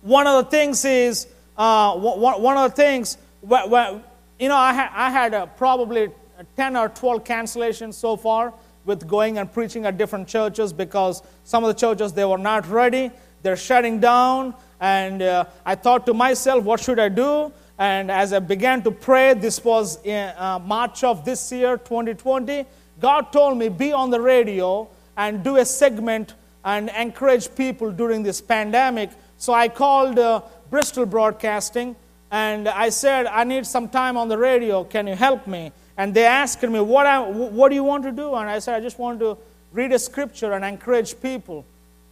one 0.03 0.27
of 0.27 0.45
the 0.45 0.51
things 0.51 0.85
is, 0.85 1.27
uh, 1.57 1.97
one 1.97 2.57
of 2.59 2.71
the 2.71 2.77
things, 2.77 3.17
where, 3.41 4.03
you 4.39 4.49
know, 4.49 4.57
I, 4.57 4.91
I 4.93 5.11
had 5.11 5.57
probably 5.57 6.11
10 6.57 6.77
or 6.77 6.89
12 6.89 7.25
cancellations 7.25 7.95
so 7.95 8.17
far 8.17 8.53
with 8.85 9.07
going 9.07 9.39
and 9.39 9.53
preaching 9.53 9.87
at 9.87 9.97
different 9.97 10.29
churches 10.29 10.73
because 10.73 11.23
some 11.45 11.65
of 11.65 11.69
the 11.69 11.79
churches, 11.79 12.13
they 12.13 12.25
were 12.25 12.39
not 12.39 12.69
ready. 12.69 13.11
They're 13.43 13.57
shutting 13.57 14.01
down. 14.01 14.55
And 14.81 15.23
uh, 15.23 15.45
I 15.65 15.75
thought 15.75 16.07
to 16.07 16.15
myself, 16.15 16.65
what 16.65 16.81
should 16.81 16.99
I 16.99 17.09
do? 17.09 17.53
And 17.79 18.11
as 18.11 18.33
I 18.33 18.39
began 18.39 18.83
to 18.83 18.91
pray, 18.91 19.35
this 19.35 19.65
was 19.65 20.05
in 20.05 20.33
uh, 20.37 20.59
March 20.59 21.03
of 21.03 21.25
this 21.25 21.51
year, 21.51 21.77
2020, 21.77 22.65
God 23.01 23.33
told 23.33 23.59
me, 23.59 23.69
be 23.69 23.93
on 23.93 24.11
the 24.11 24.21
radio 24.21 24.89
and 25.17 25.43
do 25.43 25.57
a 25.57 25.65
segment 25.65 26.35
and 26.65 26.91
encourage 26.91 27.55
people 27.55 27.91
during 27.91 28.23
this 28.23 28.41
pandemic. 28.41 29.11
So 29.37 29.53
I 29.53 29.69
called 29.69 30.19
uh, 30.19 30.43
Bristol 30.71 31.07
Broadcasting 31.07 31.97
and 32.31 32.69
I 32.69 32.89
said, 32.89 33.27
I 33.27 33.45
need 33.45 33.67
some 33.67 33.89
time 33.89 34.17
on 34.17 34.29
the 34.29 34.39
radio. 34.39 34.85
Can 34.85 35.07
you 35.07 35.15
help 35.15 35.47
me? 35.47 35.73
And 35.97 36.13
they 36.13 36.27
asked 36.27 36.63
me, 36.63 36.81
what, 36.81 37.07
I, 37.07 37.21
what 37.21 37.69
do 37.69 37.75
you 37.75 37.85
want 37.85 38.03
to 38.05 38.13
do? 38.13 38.35
And 38.35 38.49
I 38.49 38.59
said, 38.59 38.75
I 38.75 38.81
just 38.81 38.99
want 38.99 39.21
to 39.21 39.39
read 39.73 39.93
a 39.93 39.99
scripture 39.99 40.53
and 40.53 40.65
encourage 40.65 41.21
people. 41.21 41.65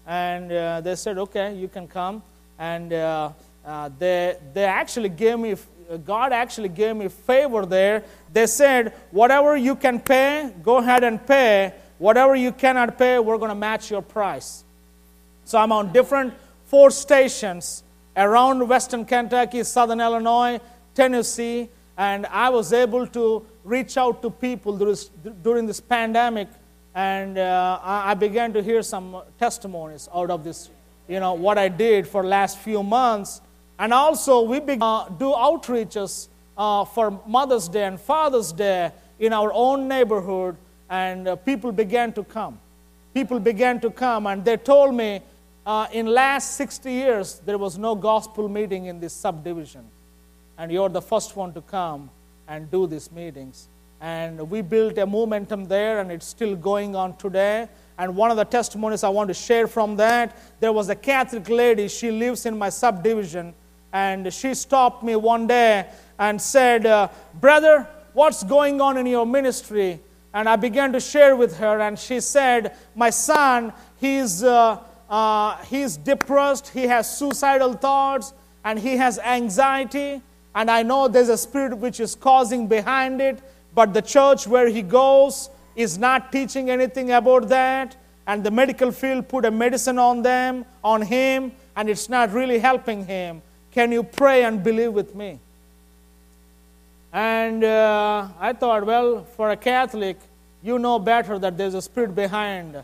And 0.07 0.53
uh, 0.53 0.81
they 0.81 0.95
said, 0.95 1.18
okay, 1.18 1.55
you 1.55 1.68
can 1.68 1.88
come. 1.88 2.23
And 2.59 2.92
uh, 2.92 3.31
uh, 3.64 3.90
they, 3.99 4.37
they 4.55 4.64
actually 4.64 5.09
gave 5.09 5.38
me, 5.38 5.57
God 6.05 6.33
actually 6.33 6.68
gave 6.68 6.97
me 6.97 7.09
favor 7.09 7.66
there. 7.66 8.05
They 8.33 8.47
said, 8.47 8.92
whatever 9.11 9.57
you 9.57 9.75
can 9.75 10.01
pay, 10.01 10.53
go 10.62 10.79
ahead 10.79 11.03
and 11.05 11.25
pay. 11.25 11.73
Whatever 11.99 12.35
you 12.35 12.53
cannot 12.53 12.99
pay, 12.99 13.18
we're 13.18 13.38
going 13.38 13.51
to 13.51 13.55
match 13.55 13.90
your 13.90 14.03
price. 14.03 14.64
So 15.45 15.59
I'm 15.59 15.73
on 15.73 15.92
different 15.92 16.35
four 16.66 16.90
stations 16.90 17.83
around 18.16 18.68
Western 18.68 19.05
Kentucky, 19.05 19.62
Southern 19.64 20.01
Illinois, 20.01 20.61
Tennessee, 20.95 21.68
and 21.97 22.27
I 22.27 22.49
was 22.49 22.73
able 22.73 23.07
to 23.09 23.47
reach 23.64 23.96
out 23.96 24.22
to 24.22 24.31
people 24.31 24.77
during 25.42 25.66
this 25.66 25.81
pandemic, 25.81 26.48
and 26.94 27.38
uh, 27.38 27.79
I 27.83 28.14
began 28.14 28.53
to 28.53 28.62
hear 28.62 28.83
some 28.83 29.22
testimonies 29.38 30.09
out 30.14 30.31
of 30.31 30.44
this, 30.44 30.68
you 31.09 31.20
know, 31.20 31.35
what 31.35 31.59
I 31.59 31.68
did 31.68 32.07
for 32.07 32.25
last 32.25 32.59
few 32.59 32.83
months. 32.83 33.40
And 33.79 33.92
also, 33.92 34.42
we 34.42 34.61
began 34.61 34.83
uh, 34.83 35.09
do 35.09 35.27
outreaches 35.31 36.29
uh, 36.57 36.85
for 36.85 37.20
Mother's 37.27 37.68
Day 37.68 37.85
and 37.85 38.01
Father's 38.01 38.53
Day 38.53 38.90
in 39.18 39.33
our 39.33 39.53
own 39.53 39.88
neighborhood, 39.88 40.57
and 40.90 41.29
uh, 41.29 41.37
people 41.37 41.72
began 41.72 42.12
to 42.12 42.25
come. 42.25 42.59
People 43.14 43.38
began 43.38 43.81
to 43.81 43.90
come, 43.90 44.27
and 44.27 44.44
they 44.44 44.57
told 44.57 44.94
me 44.94 45.20
uh, 45.64 45.87
in 45.92 46.07
last 46.07 46.57
60 46.57 46.90
years 46.90 47.40
there 47.44 47.59
was 47.59 47.79
no 47.79 47.94
gospel 47.94 48.48
meeting 48.48 48.87
in 48.87 49.01
this 49.01 49.12
subdivision, 49.12 49.87
and 50.59 50.70
you're 50.70 50.88
the 50.88 51.03
first 51.03 51.37
one 51.37 51.53
to 51.55 51.61
come 51.62 52.11
and 52.52 52.70
do 52.70 52.86
these 52.86 53.10
meetings. 53.10 53.68
And 54.00 54.50
we 54.50 54.60
built 54.60 54.98
a 54.98 55.06
momentum 55.06 55.64
there, 55.64 56.00
and 56.00 56.12
it's 56.12 56.26
still 56.26 56.54
going 56.54 56.94
on 56.94 57.16
today. 57.16 57.66
And 57.96 58.14
one 58.14 58.30
of 58.30 58.36
the 58.36 58.44
testimonies 58.44 59.02
I 59.04 59.08
want 59.08 59.28
to 59.28 59.34
share 59.34 59.66
from 59.66 59.96
that, 59.96 60.36
there 60.60 60.72
was 60.72 60.90
a 60.90 60.94
Catholic 60.94 61.48
lady. 61.48 61.88
She 61.88 62.10
lives 62.10 62.44
in 62.44 62.58
my 62.58 62.68
subdivision 62.68 63.54
and 63.92 64.32
she 64.32 64.54
stopped 64.54 65.02
me 65.02 65.16
one 65.16 65.46
day 65.46 65.86
and 66.18 66.40
said, 66.40 66.86
uh, 66.86 67.08
Brother, 67.40 67.86
what's 68.12 68.42
going 68.42 68.80
on 68.80 68.96
in 68.96 69.06
your 69.06 69.26
ministry? 69.26 70.00
And 70.34 70.48
I 70.48 70.56
began 70.56 70.92
to 70.92 71.00
share 71.00 71.36
with 71.36 71.58
her, 71.58 71.80
and 71.80 71.98
she 71.98 72.20
said, 72.20 72.74
My 72.94 73.10
son, 73.10 73.72
he's, 74.00 74.42
uh, 74.42 74.78
uh, 75.10 75.56
he's 75.64 75.98
depressed, 75.98 76.68
he 76.68 76.84
has 76.84 77.18
suicidal 77.18 77.74
thoughts, 77.74 78.32
and 78.64 78.78
he 78.78 78.96
has 78.96 79.18
anxiety. 79.18 80.22
And 80.54 80.70
I 80.70 80.82
know 80.82 81.08
there's 81.08 81.28
a 81.28 81.38
spirit 81.38 81.76
which 81.78 82.00
is 82.00 82.14
causing 82.14 82.66
behind 82.66 83.20
it, 83.20 83.40
but 83.74 83.94
the 83.94 84.02
church 84.02 84.46
where 84.46 84.68
he 84.68 84.82
goes 84.82 85.48
is 85.74 85.96
not 85.98 86.30
teaching 86.30 86.70
anything 86.70 87.12
about 87.12 87.48
that. 87.48 87.96
And 88.26 88.44
the 88.44 88.50
medical 88.50 88.92
field 88.92 89.28
put 89.28 89.44
a 89.44 89.50
medicine 89.50 89.98
on 89.98 90.22
them, 90.22 90.64
on 90.84 91.02
him, 91.02 91.52
and 91.74 91.88
it's 91.88 92.08
not 92.08 92.32
really 92.32 92.58
helping 92.58 93.06
him. 93.06 93.42
Can 93.72 93.90
you 93.90 94.02
pray 94.02 94.44
and 94.44 94.62
believe 94.62 94.92
with 94.92 95.14
me? 95.14 95.40
And 97.12 97.64
uh, 97.64 98.28
I 98.38 98.52
thought, 98.52 98.86
well, 98.86 99.24
for 99.24 99.50
a 99.50 99.56
Catholic, 99.56 100.18
you 100.62 100.78
know 100.78 100.98
better 100.98 101.38
that 101.38 101.56
there's 101.58 101.74
a 101.74 101.82
spirit 101.82 102.14
behind 102.14 102.82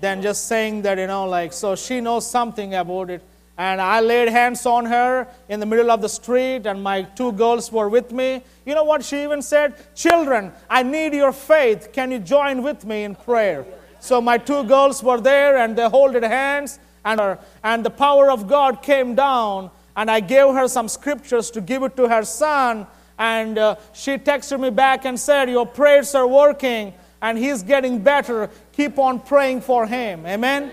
than 0.00 0.20
just 0.20 0.46
saying 0.46 0.82
that, 0.82 0.98
you 0.98 1.06
know, 1.06 1.26
like, 1.26 1.52
so 1.52 1.74
she 1.74 2.00
knows 2.00 2.28
something 2.28 2.74
about 2.74 3.10
it. 3.10 3.22
And 3.56 3.80
I 3.80 4.00
laid 4.00 4.28
hands 4.28 4.66
on 4.66 4.84
her 4.86 5.28
in 5.48 5.60
the 5.60 5.66
middle 5.66 5.90
of 5.90 6.00
the 6.00 6.08
street, 6.08 6.66
and 6.66 6.82
my 6.82 7.02
two 7.02 7.30
girls 7.32 7.70
were 7.70 7.88
with 7.88 8.10
me. 8.10 8.42
You 8.66 8.74
know 8.74 8.82
what 8.82 9.04
she 9.04 9.22
even 9.22 9.42
said? 9.42 9.74
Children, 9.94 10.52
I 10.68 10.82
need 10.82 11.14
your 11.14 11.32
faith. 11.32 11.92
Can 11.92 12.10
you 12.10 12.18
join 12.18 12.64
with 12.64 12.84
me 12.84 13.04
in 13.04 13.14
prayer? 13.14 13.64
So 14.00 14.20
my 14.20 14.38
two 14.38 14.64
girls 14.64 15.02
were 15.04 15.20
there, 15.20 15.58
and 15.58 15.76
they 15.76 15.88
holded 15.88 16.24
hands, 16.24 16.80
and, 17.04 17.20
her, 17.20 17.38
and 17.62 17.84
the 17.84 17.90
power 17.90 18.28
of 18.28 18.48
God 18.48 18.82
came 18.82 19.14
down. 19.14 19.70
And 19.96 20.10
I 20.10 20.18
gave 20.18 20.52
her 20.52 20.66
some 20.66 20.88
scriptures 20.88 21.52
to 21.52 21.60
give 21.60 21.84
it 21.84 21.96
to 21.96 22.08
her 22.08 22.24
son. 22.24 22.88
And 23.20 23.56
uh, 23.56 23.76
she 23.92 24.18
texted 24.18 24.58
me 24.58 24.70
back 24.70 25.04
and 25.04 25.18
said, 25.18 25.48
Your 25.48 25.66
prayers 25.66 26.16
are 26.16 26.26
working, 26.26 26.92
and 27.22 27.38
he's 27.38 27.62
getting 27.62 28.00
better. 28.00 28.50
Keep 28.72 28.98
on 28.98 29.20
praying 29.20 29.60
for 29.60 29.86
him. 29.86 30.26
Amen? 30.26 30.72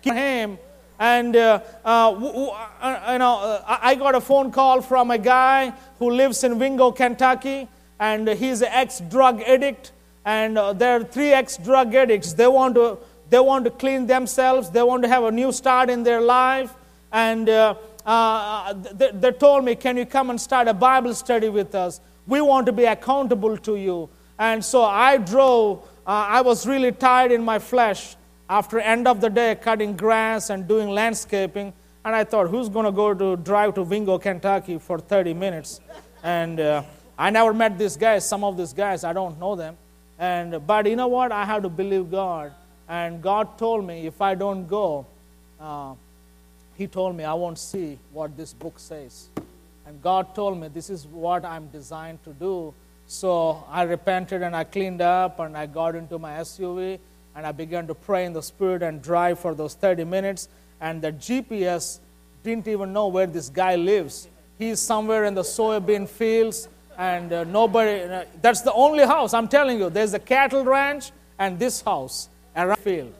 Keep 0.00 0.14
him 0.14 0.58
and 0.98 1.36
uh, 1.36 1.60
uh, 1.84 2.10
uh, 2.10 3.12
you 3.12 3.18
know, 3.18 3.38
uh, 3.38 3.78
I 3.80 3.94
got 3.94 4.14
a 4.16 4.20
phone 4.20 4.50
call 4.50 4.82
from 4.82 5.10
a 5.10 5.18
guy 5.18 5.72
who 5.98 6.10
lives 6.10 6.42
in 6.42 6.58
Wingo, 6.58 6.90
Kentucky, 6.90 7.68
and 8.00 8.28
he's 8.28 8.62
an 8.62 8.68
ex-drug 8.72 9.40
addict. 9.42 9.92
And 10.24 10.58
uh, 10.58 10.72
there 10.72 11.00
are 11.00 11.04
three 11.04 11.32
ex-drug 11.32 11.94
addicts. 11.94 12.32
They 12.32 12.48
want 12.48 12.74
to 12.74 12.98
they 13.30 13.38
want 13.38 13.66
to 13.66 13.70
clean 13.70 14.06
themselves. 14.06 14.70
They 14.70 14.82
want 14.82 15.02
to 15.02 15.08
have 15.08 15.22
a 15.22 15.30
new 15.30 15.52
start 15.52 15.90
in 15.90 16.02
their 16.02 16.20
life. 16.20 16.74
And 17.12 17.48
uh, 17.48 17.74
they 18.94 19.32
told 19.32 19.64
me, 19.64 19.76
"Can 19.76 19.96
you 19.96 20.06
come 20.06 20.30
and 20.30 20.40
start 20.40 20.66
a 20.66 20.74
Bible 20.74 21.14
study 21.14 21.48
with 21.48 21.74
us? 21.74 22.00
We 22.26 22.40
want 22.40 22.66
to 22.66 22.72
be 22.72 22.84
accountable 22.84 23.56
to 23.58 23.76
you." 23.76 24.08
And 24.38 24.64
so 24.64 24.82
I 24.84 25.18
drove. 25.18 25.86
I 26.06 26.40
was 26.40 26.66
really 26.66 26.92
tired 26.92 27.32
in 27.32 27.44
my 27.44 27.58
flesh 27.58 28.16
after 28.48 28.80
end 28.80 29.06
of 29.06 29.20
the 29.20 29.28
day 29.28 29.54
cutting 29.54 29.96
grass 29.96 30.50
and 30.50 30.66
doing 30.66 30.88
landscaping 30.88 31.72
and 32.04 32.14
i 32.14 32.24
thought 32.24 32.48
who's 32.48 32.68
going 32.68 32.84
to 32.86 32.92
go 32.92 33.12
to 33.12 33.36
drive 33.36 33.74
to 33.74 33.82
wingo 33.82 34.18
kentucky 34.18 34.78
for 34.78 34.98
30 34.98 35.34
minutes? 35.34 35.80
And 36.22 36.58
uh, 36.58 36.82
i 37.18 37.30
never 37.30 37.52
met 37.52 37.78
these 37.78 37.96
guys 37.96 38.26
some 38.26 38.44
of 38.44 38.56
these 38.56 38.72
guys 38.72 39.04
i 39.04 39.12
don't 39.12 39.38
know 39.38 39.54
them. 39.56 39.76
And 40.20 40.66
but 40.66 40.86
you 40.86 40.96
know 40.96 41.06
what? 41.06 41.30
I 41.30 41.44
have 41.44 41.62
to 41.62 41.68
believe 41.68 42.10
god. 42.10 42.52
And 42.88 43.22
god 43.22 43.58
told 43.58 43.86
me 43.86 44.06
if 44.06 44.20
i 44.22 44.34
don't 44.34 44.66
go 44.66 45.06
uh, 45.60 45.94
he 46.76 46.86
told 46.86 47.16
me 47.16 47.24
i 47.24 47.34
won't 47.34 47.58
see 47.58 47.98
what 48.12 48.36
this 48.36 48.52
book 48.52 48.78
says. 48.78 49.28
And 49.86 50.02
god 50.02 50.34
told 50.34 50.58
me 50.58 50.68
this 50.68 50.90
is 50.90 51.06
what 51.06 51.44
i'm 51.44 51.68
designed 51.68 52.24
to 52.24 52.32
do. 52.32 52.74
So 53.06 53.64
i 53.70 53.82
repented 53.82 54.42
and 54.42 54.56
i 54.56 54.64
cleaned 54.64 55.02
up 55.02 55.38
and 55.40 55.56
i 55.56 55.66
got 55.66 55.94
into 55.94 56.18
my 56.18 56.38
suv 56.40 56.98
and 57.38 57.46
I 57.46 57.52
began 57.52 57.86
to 57.86 57.94
pray 57.94 58.24
in 58.24 58.32
the 58.32 58.42
Spirit 58.42 58.82
and 58.82 59.00
drive 59.00 59.38
for 59.38 59.54
those 59.54 59.74
30 59.74 60.02
minutes. 60.02 60.48
And 60.80 61.00
the 61.00 61.12
GPS 61.12 62.00
didn't 62.42 62.66
even 62.66 62.92
know 62.92 63.06
where 63.06 63.28
this 63.28 63.48
guy 63.48 63.76
lives. 63.76 64.26
He's 64.58 64.80
somewhere 64.80 65.24
in 65.24 65.34
the 65.34 65.42
soybean 65.42 66.08
fields, 66.08 66.68
and 66.98 67.32
uh, 67.32 67.44
nobody, 67.44 68.02
uh, 68.02 68.24
that's 68.42 68.62
the 68.62 68.72
only 68.72 69.06
house, 69.06 69.34
I'm 69.34 69.46
telling 69.46 69.78
you. 69.78 69.88
There's 69.88 70.14
a 70.14 70.18
cattle 70.18 70.64
ranch 70.64 71.12
and 71.38 71.60
this 71.60 71.80
house 71.80 72.28
around 72.56 72.76
the 72.78 72.82
field. 72.82 73.14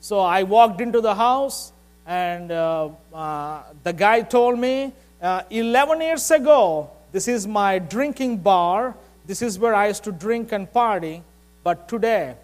So 0.00 0.20
I 0.20 0.42
walked 0.42 0.82
into 0.82 1.00
the 1.00 1.14
house, 1.14 1.72
and 2.04 2.52
uh, 2.52 2.90
uh 3.14 3.62
the 3.82 3.94
guy 3.94 4.20
told 4.20 4.58
me, 4.58 4.92
uh, 5.22 5.40
11 5.48 6.02
years 6.02 6.30
ago, 6.30 6.90
this 7.12 7.28
is 7.28 7.46
my 7.46 7.78
drinking 7.78 8.40
bar. 8.42 8.94
This 9.24 9.40
is 9.40 9.58
where 9.58 9.74
I 9.74 9.88
used 9.88 10.04
to 10.04 10.12
drink 10.12 10.52
and 10.52 10.70
party. 10.70 11.22
But 11.62 11.88
today, 11.88 12.34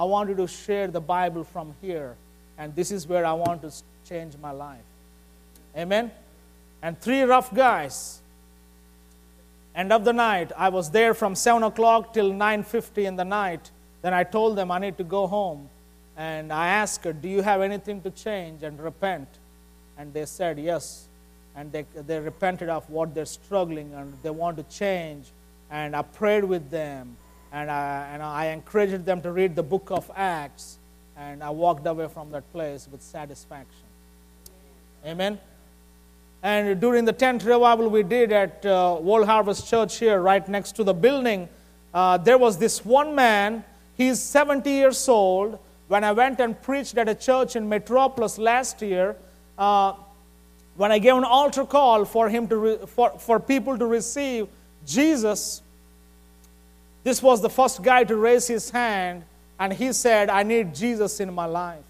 I 0.00 0.04
want 0.04 0.30
you 0.30 0.36
to 0.36 0.46
share 0.46 0.86
the 0.86 1.00
Bible 1.00 1.44
from 1.44 1.74
here, 1.82 2.16
and 2.56 2.74
this 2.74 2.90
is 2.90 3.06
where 3.06 3.26
I 3.26 3.34
want 3.34 3.60
to 3.60 3.70
change 4.08 4.34
my 4.40 4.50
life. 4.50 4.80
Amen? 5.76 6.10
And 6.80 6.98
three 6.98 7.20
rough 7.20 7.52
guys. 7.52 8.22
End 9.74 9.92
of 9.92 10.06
the 10.06 10.14
night, 10.14 10.52
I 10.56 10.70
was 10.70 10.90
there 10.90 11.12
from 11.12 11.34
7 11.34 11.62
o'clock 11.64 12.14
till 12.14 12.32
9.50 12.32 13.04
in 13.04 13.16
the 13.16 13.26
night. 13.26 13.70
Then 14.00 14.14
I 14.14 14.24
told 14.24 14.56
them 14.56 14.70
I 14.70 14.78
need 14.78 14.96
to 14.96 15.04
go 15.04 15.26
home. 15.26 15.68
And 16.16 16.50
I 16.50 16.68
asked 16.68 17.04
her, 17.04 17.12
do 17.12 17.28
you 17.28 17.42
have 17.42 17.60
anything 17.60 18.00
to 18.00 18.10
change 18.10 18.62
and 18.62 18.80
repent? 18.80 19.28
And 19.98 20.14
they 20.14 20.24
said 20.24 20.58
yes. 20.58 21.08
And 21.54 21.70
they, 21.72 21.84
they 21.94 22.20
repented 22.20 22.70
of 22.70 22.88
what 22.88 23.14
they're 23.14 23.26
struggling 23.26 23.92
and 23.92 24.14
they 24.22 24.30
want 24.30 24.56
to 24.56 24.62
change. 24.62 25.26
And 25.70 25.94
I 25.94 26.00
prayed 26.00 26.44
with 26.44 26.70
them 26.70 27.18
and 27.52 27.70
I, 27.70 28.08
and 28.12 28.22
I 28.22 28.46
encouraged 28.46 29.04
them 29.04 29.22
to 29.22 29.32
read 29.32 29.56
the 29.56 29.62
book 29.62 29.90
of 29.90 30.10
Acts, 30.14 30.78
and 31.16 31.42
I 31.42 31.50
walked 31.50 31.86
away 31.86 32.08
from 32.08 32.30
that 32.30 32.50
place 32.52 32.88
with 32.90 33.02
satisfaction. 33.02 33.86
Amen. 35.04 35.38
And 36.42 36.80
during 36.80 37.04
the 37.04 37.12
tent 37.12 37.44
revival 37.44 37.88
we 37.88 38.02
did 38.02 38.32
at 38.32 38.64
uh, 38.64 38.98
World 39.00 39.26
Harvest 39.26 39.68
Church 39.68 39.98
here, 39.98 40.20
right 40.20 40.46
next 40.48 40.72
to 40.76 40.84
the 40.84 40.94
building, 40.94 41.48
uh, 41.92 42.16
there 42.16 42.38
was 42.38 42.56
this 42.58 42.84
one 42.84 43.14
man. 43.14 43.64
He's 43.96 44.20
70 44.20 44.70
years 44.70 45.08
old. 45.08 45.58
When 45.88 46.04
I 46.04 46.12
went 46.12 46.40
and 46.40 46.60
preached 46.62 46.96
at 46.96 47.08
a 47.08 47.14
church 47.14 47.56
in 47.56 47.68
Metropolis 47.68 48.38
last 48.38 48.80
year, 48.80 49.16
uh, 49.58 49.94
when 50.76 50.92
I 50.92 50.98
gave 50.98 51.16
an 51.16 51.24
altar 51.24 51.64
call 51.66 52.04
for 52.04 52.28
him 52.28 52.48
to 52.48 52.56
re- 52.56 52.78
for, 52.86 53.10
for 53.18 53.38
people 53.38 53.76
to 53.76 53.84
receive 53.84 54.48
Jesus, 54.86 55.60
this 57.02 57.22
was 57.22 57.40
the 57.40 57.50
first 57.50 57.82
guy 57.82 58.04
to 58.04 58.16
raise 58.16 58.46
his 58.46 58.70
hand, 58.70 59.24
and 59.58 59.72
he 59.72 59.92
said, 59.92 60.28
I 60.30 60.42
need 60.42 60.74
Jesus 60.74 61.20
in 61.20 61.32
my 61.32 61.46
life. 61.46 61.84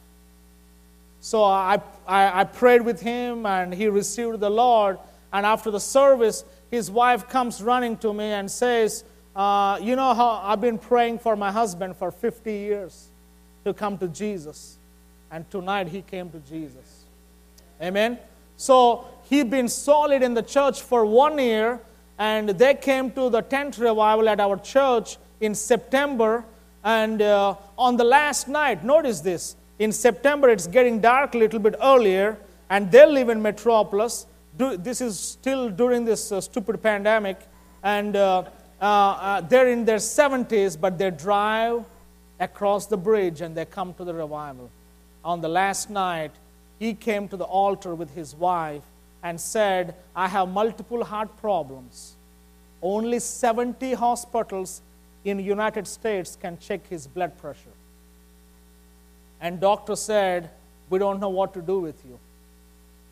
So 1.21 1.45
I, 1.45 1.81
I, 2.07 2.41
I, 2.41 2.45
prayed 2.45 2.83
with 2.83 3.01
him, 3.01 3.45
and 3.45 3.75
he 3.75 3.89
received 3.89 4.41
the 4.41 4.51
Lord. 4.51 4.99
And 5.33 5.45
after 5.45 5.71
the 5.71 5.81
service, 5.81 6.45
his 6.71 6.91
wife 6.91 7.29
comes 7.29 7.63
running 7.63 7.97
to 7.99 8.15
me 8.15 8.25
and 8.25 8.51
says, 8.51 9.05
uh, 9.37 9.79
You 9.83 9.97
know 9.97 10.15
how 10.15 10.41
I've 10.43 10.61
been 10.61 10.79
praying 10.79 11.19
for 11.19 11.37
my 11.37 11.53
husband 11.53 11.97
for 11.97 12.11
50 12.11 12.53
years 12.53 13.09
to 13.65 13.75
come 13.75 13.99
to 13.99 14.09
Jesus. 14.09 14.79
And 15.31 15.49
tonight 15.51 15.89
he 15.89 16.03
came 16.03 16.31
to 16.31 16.39
Jesus. 16.41 17.05
Amen. 17.83 18.19
So 18.57 19.07
he'd 19.25 19.51
been 19.51 19.69
solid 19.69 20.23
in 20.23 20.35
the 20.35 20.43
church 20.43 20.81
for 20.81 21.05
one 21.05 21.39
year 21.39 21.81
and 22.21 22.51
they 22.51 22.75
came 22.75 23.11
to 23.13 23.31
the 23.31 23.41
tent 23.41 23.79
revival 23.79 24.29
at 24.29 24.41
our 24.41 24.59
church 24.59 25.17
in 25.41 25.55
September. 25.55 26.45
And 26.85 27.23
uh, 27.23 27.55
on 27.79 27.97
the 27.97 28.05
last 28.05 28.47
night, 28.47 28.85
notice 28.85 29.21
this 29.21 29.57
in 29.79 29.91
September, 29.91 30.51
it's 30.51 30.67
getting 30.67 31.01
dark 31.01 31.35
a 31.35 31.39
little 31.39 31.59
bit 31.59 31.75
earlier, 31.83 32.37
and 32.69 32.93
they 32.93 33.07
live 33.07 33.31
in 33.31 33.41
Metropolis. 33.41 34.27
This 34.59 35.01
is 35.01 35.19
still 35.19 35.71
during 35.71 36.05
this 36.05 36.31
uh, 36.31 36.43
stupid 36.43 36.83
pandemic, 36.83 37.39
and 37.83 38.15
uh, 38.15 38.45
uh, 38.83 38.85
uh 38.85 39.41
they're 39.41 39.69
in 39.69 39.87
their 39.87 39.97
70s, 39.97 40.79
but 40.79 40.99
they 40.99 41.11
drive 41.11 41.85
across 42.39 42.85
the 42.85 42.99
bridge 42.99 43.41
and 43.41 43.57
they 43.57 43.65
come 43.65 43.95
to 43.95 44.05
the 44.05 44.13
revival. 44.13 44.71
On 45.25 45.41
the 45.41 45.49
last 45.49 45.89
night, 45.89 46.33
he 46.79 46.93
came 46.93 47.29
to 47.29 47.39
the 47.39 47.45
altar 47.45 47.95
with 47.95 48.15
his 48.15 48.35
wife 48.35 48.83
and 49.23 49.41
said, 49.41 49.95
I 50.15 50.29
have 50.29 50.49
multiple 50.49 51.05
heart 51.05 51.37
problems. 51.39 52.15
Only 52.83 53.19
70 53.19 53.95
hospitals 53.95 54.81
in 55.25 55.39
United 55.39 55.87
States 55.87 56.37
can 56.41 56.59
check 56.59 56.87
his 56.89 57.07
blood 57.07 57.37
pressure. 57.39 57.77
And 59.41 59.61
doctor 59.61 59.97
said, 59.97 60.51
we 60.89 60.99
don't 60.99 61.21
know 61.21 61.29
what 61.29 61.55
to 61.55 61.63
do 61.63 61.81
with 61.81 62.03
you. 62.05 62.19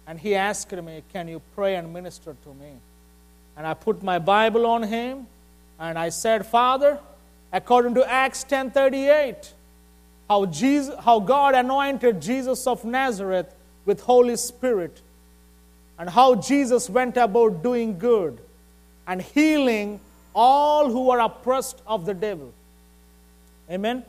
And 0.06 0.18
he 0.18 0.34
asked 0.34 0.72
me, 0.72 1.02
can 1.12 1.28
you 1.28 1.42
pray 1.54 1.76
and 1.76 1.92
minister 1.92 2.34
to 2.44 2.48
me? 2.54 2.72
And 3.56 3.66
I 3.66 3.74
put 3.74 4.02
my 4.02 4.18
Bible 4.18 4.66
on 4.66 4.82
him 4.84 5.26
and 5.78 5.98
I 5.98 6.08
said, 6.08 6.46
Father, 6.46 6.98
according 7.52 7.94
to 7.94 8.10
Acts 8.10 8.44
10:38, 8.44 9.52
how 10.28 10.46
Jesus, 10.46 10.94
how 11.04 11.20
God 11.20 11.54
anointed 11.54 12.20
Jesus 12.22 12.66
of 12.66 12.84
Nazareth 12.84 13.54
with 13.84 14.02
Holy 14.02 14.36
Spirit 14.36 15.00
and 15.98 16.08
how 16.08 16.34
Jesus 16.34 16.88
went 16.88 17.16
about 17.16 17.62
doing 17.62 17.98
good 17.98 18.38
and 19.06 19.20
healing 19.20 20.00
all 20.34 20.90
who 20.90 21.10
are 21.10 21.20
oppressed 21.20 21.82
of 21.86 22.06
the 22.06 22.14
devil. 22.14 22.52
Amen. 23.70 24.04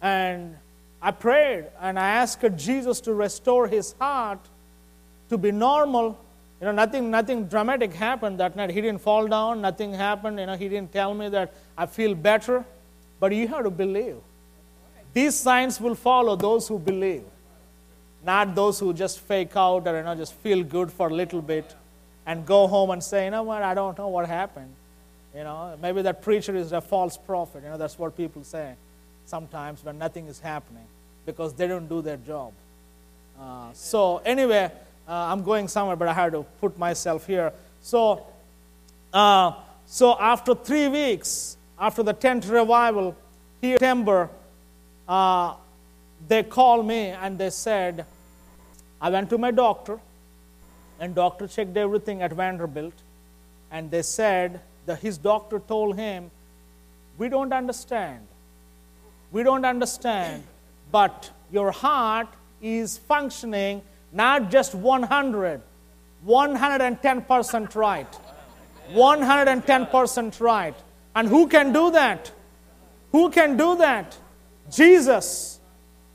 And 0.00 0.56
I 1.02 1.10
prayed 1.10 1.66
and 1.80 1.98
I 1.98 2.08
asked 2.10 2.44
Jesus 2.56 3.00
to 3.02 3.12
restore 3.12 3.66
his 3.66 3.94
heart 4.00 4.40
to 5.30 5.38
be 5.38 5.50
normal. 5.50 6.18
You 6.60 6.66
know, 6.66 6.72
nothing, 6.72 7.10
nothing 7.10 7.46
dramatic 7.46 7.92
happened 7.92 8.38
that 8.38 8.56
night. 8.56 8.70
He 8.70 8.80
didn't 8.80 9.00
fall 9.00 9.26
down, 9.26 9.60
nothing 9.60 9.92
happened. 9.94 10.38
You 10.38 10.46
know, 10.46 10.56
he 10.56 10.68
didn't 10.68 10.92
tell 10.92 11.14
me 11.14 11.28
that 11.28 11.54
I 11.76 11.86
feel 11.86 12.14
better. 12.14 12.64
But 13.20 13.32
you 13.32 13.48
have 13.48 13.64
to 13.64 13.70
believe. 13.70 14.16
These 15.12 15.36
signs 15.36 15.80
will 15.80 15.94
follow 15.94 16.36
those 16.36 16.68
who 16.68 16.78
believe, 16.78 17.24
not 18.24 18.54
those 18.54 18.78
who 18.80 18.92
just 18.92 19.20
fake 19.20 19.56
out 19.56 19.86
or 19.86 19.96
you 19.96 20.02
know, 20.02 20.14
just 20.14 20.34
feel 20.34 20.62
good 20.62 20.92
for 20.92 21.08
a 21.08 21.14
little 21.14 21.42
bit 21.42 21.74
and 22.26 22.44
go 22.44 22.66
home 22.66 22.90
and 22.90 23.02
say, 23.02 23.24
you 23.24 23.30
know 23.30 23.42
what, 23.42 23.62
I 23.62 23.74
don't 23.74 23.96
know 23.96 24.08
what 24.08 24.28
happened. 24.28 24.72
You 25.34 25.44
know, 25.44 25.76
maybe 25.80 26.02
that 26.02 26.22
preacher 26.22 26.54
is 26.56 26.72
a 26.72 26.80
false 26.80 27.16
prophet. 27.16 27.62
You 27.62 27.70
know, 27.70 27.78
that's 27.78 27.98
what 27.98 28.16
people 28.16 28.44
say 28.44 28.74
sometimes 29.26 29.84
when 29.84 29.98
nothing 29.98 30.26
is 30.26 30.40
happening 30.40 30.84
because 31.26 31.52
they 31.54 31.66
don't 31.66 31.88
do 31.88 32.02
their 32.02 32.16
job. 32.16 32.52
Uh, 33.38 33.68
so, 33.72 34.18
anyway, 34.18 34.70
uh, 35.06 35.12
I'm 35.12 35.42
going 35.42 35.68
somewhere, 35.68 35.96
but 35.96 36.08
I 36.08 36.12
had 36.12 36.32
to 36.32 36.44
put 36.60 36.78
myself 36.78 37.26
here. 37.26 37.52
So, 37.82 38.26
uh, 39.12 39.52
so 39.86 40.18
after 40.18 40.54
three 40.54 40.88
weeks, 40.88 41.56
after 41.78 42.02
the 42.02 42.12
tent 42.12 42.46
revival, 42.46 43.16
here 43.60 43.74
in 43.74 43.78
September, 43.78 44.28
uh, 45.08 45.54
they 46.26 46.42
called 46.42 46.86
me 46.86 47.08
and 47.08 47.38
they 47.38 47.50
said, 47.50 48.06
I 49.00 49.10
went 49.10 49.30
to 49.30 49.38
my 49.38 49.50
doctor, 49.50 50.00
and 50.98 51.14
doctor 51.14 51.46
checked 51.46 51.76
everything 51.76 52.22
at 52.22 52.32
Vanderbilt, 52.32 52.94
and 53.70 53.90
they 53.90 54.02
said 54.02 54.60
that 54.86 55.00
his 55.00 55.18
doctor 55.18 55.60
told 55.60 55.96
him, 55.96 56.30
We 57.16 57.28
don't 57.28 57.52
understand 57.52 58.26
we 59.30 59.42
don't 59.42 59.64
understand, 59.64 60.42
but 60.90 61.30
your 61.52 61.70
heart 61.70 62.28
is 62.62 62.98
functioning 62.98 63.82
not 64.12 64.50
just 64.50 64.74
100, 64.74 65.60
110% 66.26 67.74
right. 67.74 68.18
110% 68.92 70.40
right. 70.40 70.74
And 71.14 71.28
who 71.28 71.46
can 71.46 71.72
do 71.72 71.90
that? 71.90 72.32
Who 73.12 73.30
can 73.30 73.56
do 73.56 73.76
that? 73.76 74.16
Jesus. 74.70 75.57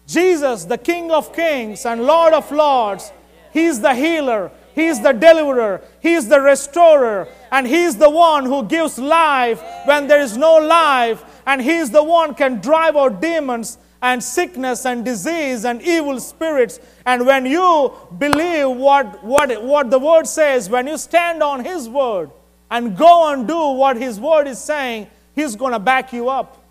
Jesus, 0.08 0.66
the 0.66 0.78
King 0.78 1.12
of 1.12 1.34
Kings 1.34 1.86
and 1.86 2.04
Lord 2.04 2.34
of 2.34 2.52
Lords. 2.52 3.12
He's 3.52 3.80
the 3.82 3.96
healer. 3.96 4.52
He's 4.76 5.02
the 5.02 5.12
deliverer. 5.12 5.82
He's 6.02 6.28
the 6.28 6.42
restorer. 6.42 7.28
And 7.52 7.68
He's 7.68 7.98
the 7.98 8.10
one 8.10 8.46
who 8.46 8.64
gives 8.64 8.98
life 8.98 9.62
when 9.86 10.08
there 10.08 10.22
is 10.22 10.36
no 10.36 10.58
life 10.58 11.24
and 11.46 11.62
He's 11.62 11.92
the 11.92 12.04
one 12.04 12.34
can 12.34 12.60
drive 12.60 12.96
out 12.96 13.22
demons 13.22 13.78
and 14.02 14.22
sickness 14.22 14.86
and 14.86 15.06
disease 15.06 15.64
and 15.64 15.82
evil 15.82 16.20
spirits. 16.20 16.80
And 17.06 17.26
when 17.26 17.46
you 17.46 17.94
believe 18.18 18.70
what, 18.70 19.24
what, 19.24 19.64
what 19.64 19.90
the 19.90 20.00
Word 20.00 20.28
says, 20.28 20.70
when 20.70 20.88
you 20.88 20.98
stand 20.98 21.42
on 21.42 21.64
His 21.64 21.88
Word 21.88 22.32
and 22.70 22.98
go 22.98 23.32
and 23.32 23.48
do 23.48 23.70
what 23.72 23.98
His 23.98 24.20
Word 24.20 24.48
is 24.48 24.60
saying, 24.60 25.08
He's 25.36 25.56
going 25.56 25.74
to 25.74 25.80
back 25.80 26.12
you 26.12 26.30
up. 26.30 26.62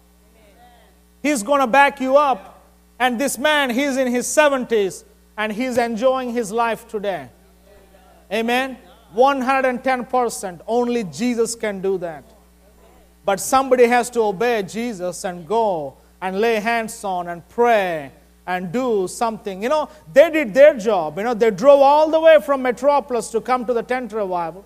He's 1.23 1.43
going 1.43 1.61
to 1.61 1.67
back 1.67 2.01
you 2.01 2.17
up. 2.17 2.52
And 3.03 3.21
this 3.21 3.37
man, 3.37 3.71
he's 3.71 3.97
in 3.97 4.07
his 4.07 4.29
70s 4.29 5.03
and 5.37 5.53
he's 5.53 5.77
enjoying 5.77 6.33
his 6.33 6.53
life 6.53 6.87
today. 6.87 7.31
Amen? 8.33 8.79
110%. 9.17 10.61
Only 10.69 11.03
Jesus 11.03 11.57
can 11.57 11.83
do 11.83 11.99
that. 11.99 12.23
But 13.25 13.41
somebody 13.41 13.89
has 13.89 14.09
to 14.11 14.21
obey 14.21 14.63
Jesus 14.63 15.25
and 15.25 15.49
go 15.49 15.97
and 16.21 16.41
lay 16.41 16.61
hands 16.61 17.03
on 17.03 17.27
and 17.27 17.49
pray 17.49 18.13
and 18.47 18.71
do 18.71 19.09
something. 19.09 19.65
You 19.65 19.71
know, 19.71 19.89
they 20.13 20.31
did 20.31 20.55
their 20.55 20.79
job. 20.79 21.19
You 21.19 21.25
know, 21.25 21.35
they 21.35 21.51
drove 21.51 21.81
all 21.81 22.09
the 22.09 22.21
way 22.21 22.41
from 22.41 22.63
Metropolis 22.63 23.33
to 23.33 23.41
come 23.41 23.67
to 23.67 23.75
the 23.75 23.83
tent 23.83 24.13
revival. 24.13 24.65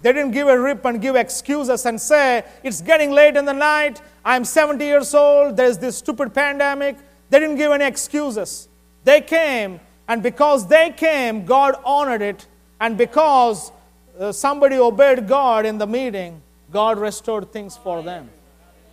They 0.00 0.14
didn't 0.14 0.30
give 0.30 0.48
a 0.48 0.58
rip 0.58 0.86
and 0.86 0.98
give 0.98 1.14
excuses 1.14 1.84
and 1.84 2.00
say, 2.00 2.42
It's 2.62 2.80
getting 2.80 3.10
late 3.10 3.36
in 3.36 3.44
the 3.44 3.52
night. 3.52 4.00
I'm 4.24 4.46
70 4.46 4.82
years 4.82 5.12
old. 5.12 5.58
There's 5.58 5.76
this 5.76 5.98
stupid 5.98 6.32
pandemic. 6.32 6.96
They 7.30 7.38
didn't 7.38 7.56
give 7.56 7.72
any 7.72 7.84
excuses. 7.84 8.68
They 9.04 9.20
came, 9.20 9.80
and 10.06 10.22
because 10.22 10.66
they 10.66 10.90
came, 10.90 11.46
God 11.46 11.76
honored 11.84 12.22
it. 12.22 12.46
And 12.80 12.98
because 12.98 13.72
uh, 14.18 14.32
somebody 14.32 14.76
obeyed 14.76 15.28
God 15.28 15.64
in 15.64 15.78
the 15.78 15.86
meeting, 15.86 16.42
God 16.70 16.98
restored 16.98 17.52
things 17.52 17.76
for 17.76 18.02
them. 18.02 18.28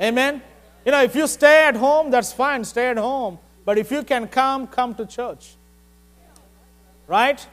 Amen? 0.02 0.42
You 0.86 0.92
know, 0.92 1.02
if 1.04 1.16
you 1.16 1.28
stay 1.28 1.66
at 1.66 1.76
home, 1.76 2.12
that's 2.12 2.32
fine, 2.32 2.64
stay 2.64 2.88
at 2.90 2.98
home. 2.98 3.40
But 3.66 3.78
if 3.78 3.92
you 3.92 4.04
can 4.04 4.28
come, 4.28 4.68
come 4.68 4.96
to 4.96 5.06
church. 5.06 5.56
Right? 7.08 7.46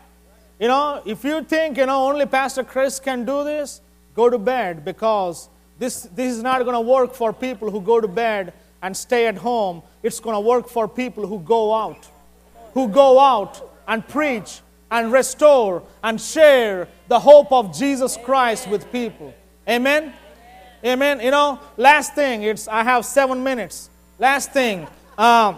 You 0.61 0.69
know, 0.69 1.03
if 1.05 1.25
you 1.25 1.43
think, 1.43 1.79
you 1.79 1.87
know, 1.87 2.09
only 2.09 2.27
Pastor 2.27 2.63
Chris 2.65 3.01
can 3.01 3.25
do 3.25 3.43
this, 3.43 3.81
go 4.15 4.31
to 4.31 4.39
bed 4.39 4.85
because 4.85 5.49
this, 5.79 6.03
this 6.15 6.37
is 6.37 6.43
not 6.43 6.63
going 6.63 6.75
to 6.75 6.81
work 6.81 7.15
for 7.15 7.33
people 7.33 7.71
who 7.71 7.81
go 7.81 8.01
to 8.01 8.09
bed 8.09 8.53
and 8.85 8.95
stay 8.95 9.27
at 9.27 9.39
home. 9.39 9.83
It's 10.03 10.21
going 10.21 10.35
to 10.35 10.41
work 10.41 10.69
for 10.69 10.87
people 10.87 11.27
who 11.27 11.41
go 11.41 11.75
out, 11.75 12.07
who 12.75 12.87
go 12.87 13.19
out 13.19 13.67
and 13.89 14.07
preach 14.07 14.61
and 14.91 15.11
restore 15.11 15.83
and 16.03 16.21
share 16.21 16.89
the 17.09 17.19
hope 17.19 17.51
of 17.51 17.75
Jesus 17.75 18.19
Christ 18.23 18.69
with 18.69 18.93
people. 18.93 19.33
Amen? 19.67 20.13
Amen. 20.85 21.21
You 21.21 21.31
know, 21.31 21.59
last 21.79 22.15
thing, 22.15 22.43
it's 22.43 22.69
I 22.69 22.85
have 22.85 23.07
seven 23.07 23.43
minutes. 23.43 23.89
Last 24.19 24.53
thing, 24.53 24.87
uh, 25.17 25.57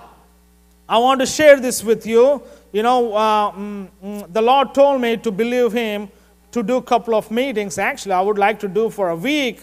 I 0.88 0.98
want 0.98 1.18
to 1.18 1.26
share 1.26 1.58
this 1.58 1.82
with 1.82 2.06
you. 2.06 2.40
You 2.72 2.84
know, 2.84 3.12
uh, 3.12 3.50
mm, 3.50 3.88
mm, 4.04 4.32
the 4.32 4.40
Lord 4.40 4.72
told 4.72 5.00
me 5.00 5.16
to 5.16 5.32
believe 5.32 5.72
Him 5.72 6.08
to 6.52 6.62
do 6.62 6.76
a 6.76 6.82
couple 6.82 7.16
of 7.16 7.32
meetings. 7.32 7.76
Actually, 7.76 8.12
I 8.12 8.20
would 8.20 8.38
like 8.38 8.60
to 8.60 8.68
do 8.68 8.88
for 8.88 9.08
a 9.08 9.16
week, 9.16 9.62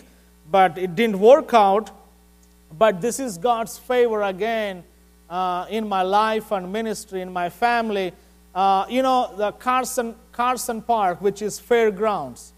but 0.52 0.78
it 0.78 0.96
didn't 0.96 1.22
work 1.22 1.54
out. 1.54 1.92
But 2.78 3.02
this 3.02 3.20
is 3.20 3.38
God's 3.38 3.78
favor 3.78 4.24
again 4.24 4.84
uh, 5.30 5.66
in 5.70 5.88
my 5.88 6.02
life 6.02 6.52
and 6.52 6.72
ministry, 6.72 7.22
in 7.22 7.32
my 7.32 7.50
family. 7.50 8.14
Uh, 8.54 8.86
you 8.90 9.02
know, 9.02 9.34
the 9.36 9.52
Carson, 9.52 10.16
Carson 10.32 10.82
Park, 10.82 11.22
which 11.22 11.42
is 11.42 11.60
fairgrounds. 11.60 12.54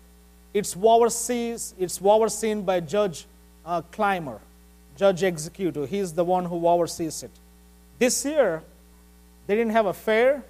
It's 0.54 0.76
overseen, 0.82 1.58
it's 1.78 2.00
overseen 2.02 2.64
by 2.64 2.80
Judge 2.80 3.26
uh, 3.66 3.82
Clymer, 3.92 4.40
Judge 4.96 5.24
Executive. 5.24 5.90
He's 5.90 6.14
the 6.14 6.24
one 6.24 6.46
who 6.46 6.68
oversees 6.68 7.24
it. 7.24 7.32
This 8.00 8.26
year, 8.26 8.64
they 9.48 9.56
didn't 9.56 9.74
have 9.74 9.86
a 9.86 9.94
fair. 9.94 10.44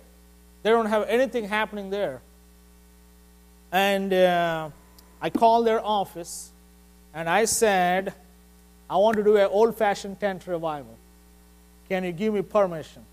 They 0.63 0.69
don't 0.69 0.87
have 0.87 1.07
anything 1.07 1.47
happening 1.47 1.89
there. 1.89 2.21
And 3.71 4.13
uh, 4.13 4.69
I 5.21 5.29
called 5.29 5.67
their 5.67 5.83
office 5.83 6.51
and 7.13 7.29
I 7.29 7.45
said, 7.45 8.13
I 8.89 8.97
want 8.97 9.17
to 9.17 9.23
do 9.23 9.37
an 9.37 9.47
old 9.51 9.75
fashioned 9.75 10.19
tent 10.19 10.45
revival. 10.47 10.95
Can 11.89 12.03
you 12.03 12.11
give 12.11 12.33
me 12.33 12.41
permission? 12.41 13.03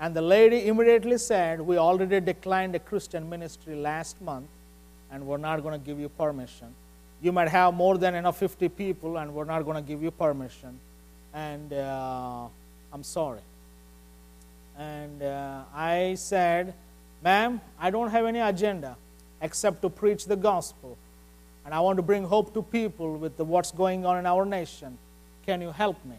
And 0.00 0.14
the 0.14 0.22
lady 0.22 0.68
immediately 0.68 1.18
said, 1.18 1.60
We 1.60 1.76
already 1.78 2.20
declined 2.20 2.74
a 2.74 2.78
Christian 2.78 3.28
ministry 3.28 3.74
last 3.74 4.20
month 4.20 4.46
and 5.10 5.26
we're 5.26 5.38
not 5.38 5.62
going 5.62 5.78
to 5.78 5.84
give 5.84 5.98
you 5.98 6.08
permission. 6.08 6.68
You 7.20 7.32
might 7.32 7.48
have 7.48 7.74
more 7.74 7.98
than 7.98 8.14
enough 8.14 8.38
50 8.38 8.68
people, 8.70 9.18
and 9.18 9.34
we're 9.34 9.44
not 9.44 9.62
going 9.62 9.76
to 9.76 9.82
give 9.82 10.02
you 10.02 10.10
permission. 10.10 10.78
And 11.34 11.72
uh, 11.72 12.46
I'm 12.92 13.02
sorry. 13.02 13.40
And 14.78 15.22
uh, 15.22 15.62
I 15.74 16.14
said, 16.14 16.74
Ma'am, 17.22 17.60
I 17.80 17.90
don't 17.90 18.10
have 18.10 18.24
any 18.26 18.38
agenda 18.38 18.96
except 19.40 19.82
to 19.82 19.90
preach 19.90 20.26
the 20.26 20.36
gospel. 20.36 20.96
And 21.68 21.74
I 21.74 21.80
want 21.80 21.98
to 21.98 22.02
bring 22.02 22.24
hope 22.24 22.54
to 22.54 22.62
people 22.62 23.18
with 23.18 23.36
the, 23.36 23.44
what's 23.44 23.72
going 23.72 24.06
on 24.06 24.16
in 24.16 24.24
our 24.24 24.46
nation. 24.46 24.96
Can 25.44 25.60
you 25.60 25.70
help 25.70 26.02
me? 26.02 26.16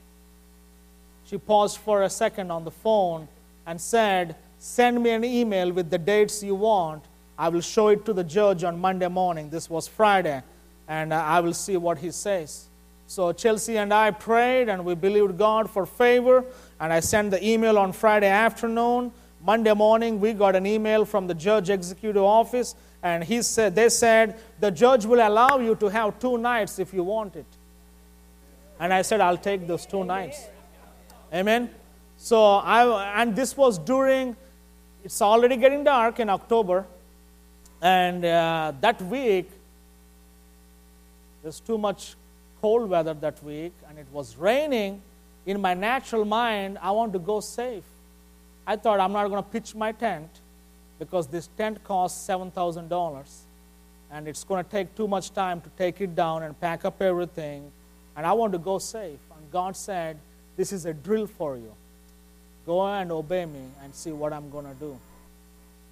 She 1.25 1.39
paused 1.39 1.79
for 1.79 2.03
a 2.03 2.09
second 2.11 2.51
on 2.51 2.65
the 2.65 2.69
phone 2.69 3.27
and 3.65 3.81
said, 3.81 4.35
Send 4.59 5.01
me 5.01 5.09
an 5.09 5.23
email 5.23 5.71
with 5.71 5.89
the 5.89 5.97
dates 5.97 6.43
you 6.43 6.53
want, 6.53 7.03
I 7.35 7.49
will 7.49 7.61
show 7.61 7.87
it 7.87 8.05
to 8.05 8.13
the 8.13 8.23
judge 8.23 8.63
on 8.63 8.77
Monday 8.77 9.07
morning. 9.07 9.49
This 9.49 9.71
was 9.71 9.87
Friday, 9.87 10.43
and 10.87 11.11
uh, 11.11 11.15
I 11.15 11.39
will 11.39 11.55
see 11.55 11.77
what 11.77 11.97
he 11.97 12.11
says. 12.11 12.67
So 13.07 13.31
Chelsea 13.31 13.75
and 13.79 13.91
I 13.91 14.11
prayed, 14.11 14.69
and 14.69 14.85
we 14.85 14.93
believed 14.93 15.39
God 15.39 15.67
for 15.67 15.87
favor. 15.87 16.45
And 16.79 16.93
I 16.93 16.99
sent 16.99 17.31
the 17.31 17.43
email 17.43 17.79
on 17.79 17.91
Friday 17.91 18.29
afternoon. 18.29 19.11
Monday 19.43 19.73
morning, 19.73 20.19
we 20.19 20.33
got 20.33 20.55
an 20.55 20.67
email 20.67 21.05
from 21.05 21.25
the 21.25 21.33
judge 21.33 21.71
executive 21.71 22.21
office, 22.21 22.75
and 23.01 23.23
he 23.23 23.41
said, 23.41 23.75
they 23.75 23.89
said, 23.89 24.39
the 24.59 24.71
judge 24.71 25.05
will 25.05 25.25
allow 25.25 25.57
you 25.57 25.75
to 25.75 25.87
have 25.87 26.19
two 26.19 26.37
nights 26.37 26.79
if 26.79 26.93
you 26.93 27.03
want 27.03 27.35
it. 27.35 27.45
And 28.79 28.93
I 28.93 29.01
said, 29.01 29.21
I'll 29.21 29.37
take 29.37 29.67
those 29.67 29.85
two 29.85 30.03
nights. 30.03 30.47
Amen. 31.33 31.69
So 32.17 32.55
I, 32.55 33.21
and 33.21 33.35
this 33.35 33.55
was 33.55 33.77
during, 33.77 34.35
it's 35.03 35.21
already 35.21 35.57
getting 35.57 35.83
dark 35.83 36.19
in 36.19 36.29
October. 36.29 36.85
And 37.81 38.25
uh, 38.25 38.73
that 38.81 39.01
week, 39.03 39.49
there's 41.41 41.61
too 41.61 41.77
much 41.77 42.15
cold 42.61 42.89
weather 42.89 43.13
that 43.13 43.41
week, 43.41 43.73
and 43.87 43.97
it 43.97 44.07
was 44.11 44.35
raining 44.35 45.01
in 45.45 45.61
my 45.61 45.73
natural 45.73 46.25
mind, 46.25 46.77
I 46.81 46.91
want 46.91 47.13
to 47.13 47.19
go 47.19 47.39
safe. 47.39 47.85
I 48.67 48.75
thought 48.75 48.99
I'm 48.99 49.13
not 49.13 49.27
going 49.29 49.41
to 49.41 49.49
pitch 49.49 49.73
my 49.73 49.91
tent 49.91 50.29
because 50.99 51.27
this 51.27 51.49
tent 51.57 51.83
costs 51.83 52.27
$7,000 52.27 53.25
and 54.11 54.27
it's 54.27 54.43
going 54.43 54.63
to 54.63 54.69
take 54.69 54.93
too 54.95 55.07
much 55.07 55.31
time 55.31 55.61
to 55.61 55.69
take 55.77 56.01
it 56.01 56.15
down 56.15 56.43
and 56.43 56.59
pack 56.59 56.85
up 56.85 57.01
everything. 57.01 57.71
And 58.17 58.25
I 58.25 58.33
want 58.33 58.53
to 58.53 58.59
go 58.59 58.77
safe. 58.77 59.19
And 59.35 59.51
God 59.51 59.75
said, 59.75 60.17
This 60.57 60.73
is 60.73 60.85
a 60.85 60.93
drill 60.93 61.27
for 61.27 61.55
you. 61.55 61.73
Go 62.65 62.85
and 62.85 63.11
obey 63.11 63.45
me 63.45 63.63
and 63.83 63.95
see 63.95 64.11
what 64.11 64.33
I'm 64.33 64.49
going 64.49 64.65
to 64.65 64.73
do. 64.73 64.99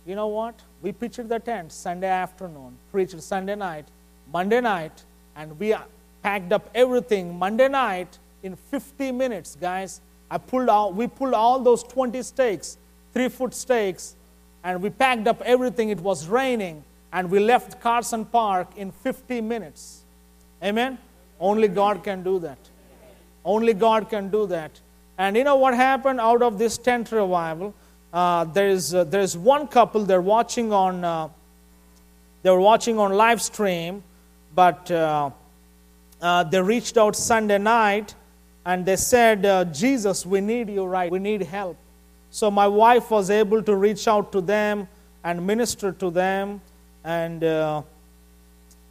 You 0.06 0.16
know 0.16 0.28
what? 0.28 0.56
We 0.82 0.92
pitched 0.92 1.28
the 1.28 1.40
tent 1.40 1.72
Sunday 1.72 2.10
afternoon, 2.10 2.78
preached 2.92 3.22
Sunday 3.22 3.56
night, 3.56 3.86
Monday 4.32 4.62
night, 4.62 5.04
and 5.36 5.58
we 5.60 5.74
uh, 5.74 5.82
packed 6.22 6.52
up 6.52 6.70
everything 6.76 7.38
Monday 7.38 7.68
night 7.68 8.18
in 8.44 8.56
50 8.56 9.12
minutes, 9.12 9.56
guys. 9.60 10.02
I 10.30 10.38
pulled 10.38 10.70
out, 10.70 10.94
we 10.94 11.08
pulled 11.08 11.34
all 11.34 11.60
those 11.60 11.84
20 11.84 12.22
stakes, 12.24 12.78
three 13.14 13.30
foot 13.30 13.54
stakes, 13.54 14.16
and 14.68 14.82
we 14.84 14.90
packed 14.90 15.28
up 15.28 15.42
everything. 15.44 15.88
It 15.88 16.02
was 16.02 16.28
raining, 16.28 16.84
and 17.14 17.32
we 17.32 17.40
left 17.40 17.80
Carson 17.80 18.26
Park 18.26 18.68
in 18.76 18.92
50 18.92 19.40
minutes. 19.40 20.04
Amen? 20.62 20.98
Only 21.40 21.70
God 21.70 22.04
can 22.04 22.22
do 22.22 22.38
that. 22.40 22.58
Only 23.46 23.74
God 23.74 24.10
can 24.10 24.30
do 24.30 24.46
that. 24.48 24.72
And 25.18 25.38
you 25.38 25.46
know 25.46 25.56
what 25.56 25.74
happened 25.74 26.20
out 26.20 26.42
of 26.42 26.60
this 26.60 26.78
tent 26.78 27.14
revival? 27.14 27.74
Uh, 28.12 28.44
there 28.44 28.68
is 28.68 28.94
uh, 28.94 29.06
there 29.06 29.22
is 29.22 29.38
one 29.38 29.68
couple 29.68 30.04
they're 30.04 30.20
watching 30.22 30.74
on 30.74 31.06
uh, 31.06 31.30
they're 32.44 32.60
watching 32.60 33.00
on 33.00 33.14
live 33.14 33.42
stream, 33.42 34.04
but 34.54 34.92
uh, 34.92 35.30
uh, 36.22 36.44
they 36.44 36.62
reached 36.62 36.98
out 36.98 37.16
Sunday 37.16 37.58
night 37.58 38.16
and 38.66 38.86
they 38.86 38.98
said, 38.98 39.46
uh, 39.46 39.64
Jesus, 39.64 40.26
we 40.26 40.42
need 40.42 40.70
you 40.70 40.84
right. 40.84 41.10
We 41.10 41.20
need 41.20 41.44
help. 41.44 41.78
So 42.32 42.52
my 42.52 42.68
wife 42.68 43.10
was 43.12 43.30
able 43.30 43.64
to 43.64 43.76
reach 43.76 44.08
out 44.08 44.32
to 44.32 44.42
them 44.42 44.88
and 45.24 45.46
minister 45.46 45.92
to 45.94 46.10
them. 46.10 46.62
And 47.04 47.44
uh, 47.44 47.82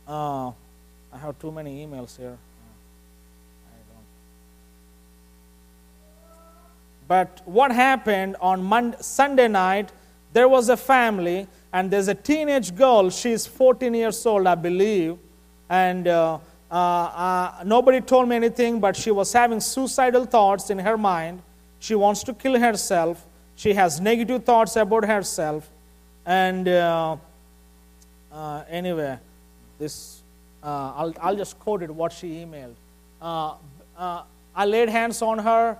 uh, 0.08 0.48
I 0.48 1.18
have 1.18 1.38
too 1.38 1.52
many 1.52 1.86
emails 1.86 2.16
here. 2.16 2.36
But 7.08 7.40
what 7.44 7.70
happened 7.70 8.36
on 8.40 8.62
Monday, 8.62 8.96
Sunday 9.00 9.48
night, 9.48 9.92
there 10.32 10.48
was 10.48 10.68
a 10.68 10.76
family, 10.76 11.46
and 11.72 11.90
there's 11.90 12.08
a 12.08 12.14
teenage 12.14 12.74
girl. 12.74 13.10
She's 13.10 13.46
14 13.46 13.94
years 13.94 14.26
old, 14.26 14.46
I 14.46 14.54
believe. 14.54 15.16
And 15.68 16.08
uh, 16.08 16.38
uh, 16.70 16.74
uh, 16.74 17.62
nobody 17.64 18.00
told 18.00 18.28
me 18.28 18.36
anything, 18.36 18.80
but 18.80 18.96
she 18.96 19.10
was 19.10 19.32
having 19.32 19.60
suicidal 19.60 20.24
thoughts 20.24 20.70
in 20.70 20.78
her 20.78 20.98
mind. 20.98 21.42
She 21.86 21.94
wants 21.94 22.24
to 22.24 22.34
kill 22.34 22.58
herself. 22.58 23.24
She 23.54 23.72
has 23.74 24.00
negative 24.00 24.42
thoughts 24.42 24.74
about 24.74 25.04
herself. 25.04 25.70
And 26.24 26.66
uh, 26.66 27.16
uh 28.32 28.64
anyway, 28.68 29.18
this 29.78 30.22
uh, 30.64 30.92
I'll, 30.96 31.14
I'll 31.20 31.36
just 31.36 31.60
quote 31.60 31.84
it 31.84 31.90
what 31.90 32.12
she 32.12 32.44
emailed. 32.44 32.74
I 33.22 34.64
laid 34.64 34.88
hands 34.88 35.22
on 35.22 35.38
her 35.38 35.78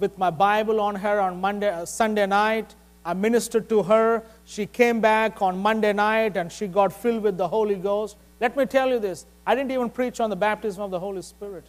with 0.00 0.18
my 0.18 0.30
Bible 0.30 0.80
on 0.80 0.96
her 0.96 1.20
on 1.20 1.40
Monday, 1.40 1.70
Sunday 1.84 2.26
night. 2.26 2.74
I 3.04 3.14
ministered 3.14 3.68
to 3.68 3.84
her. 3.84 4.24
She 4.44 4.66
came 4.66 5.00
back 5.00 5.40
on 5.40 5.56
Monday 5.56 5.92
night 5.92 6.36
and 6.36 6.50
she 6.50 6.66
got 6.66 6.92
filled 6.92 7.22
with 7.22 7.36
the 7.36 7.46
Holy 7.46 7.76
Ghost. 7.76 8.16
Let 8.40 8.56
me 8.56 8.66
tell 8.66 8.88
you 8.88 8.98
this 8.98 9.24
I 9.46 9.54
didn't 9.54 9.70
even 9.70 9.88
preach 9.88 10.18
on 10.18 10.30
the 10.30 10.40
baptism 10.48 10.82
of 10.82 10.90
the 10.90 10.98
Holy 10.98 11.22
Spirit. 11.22 11.64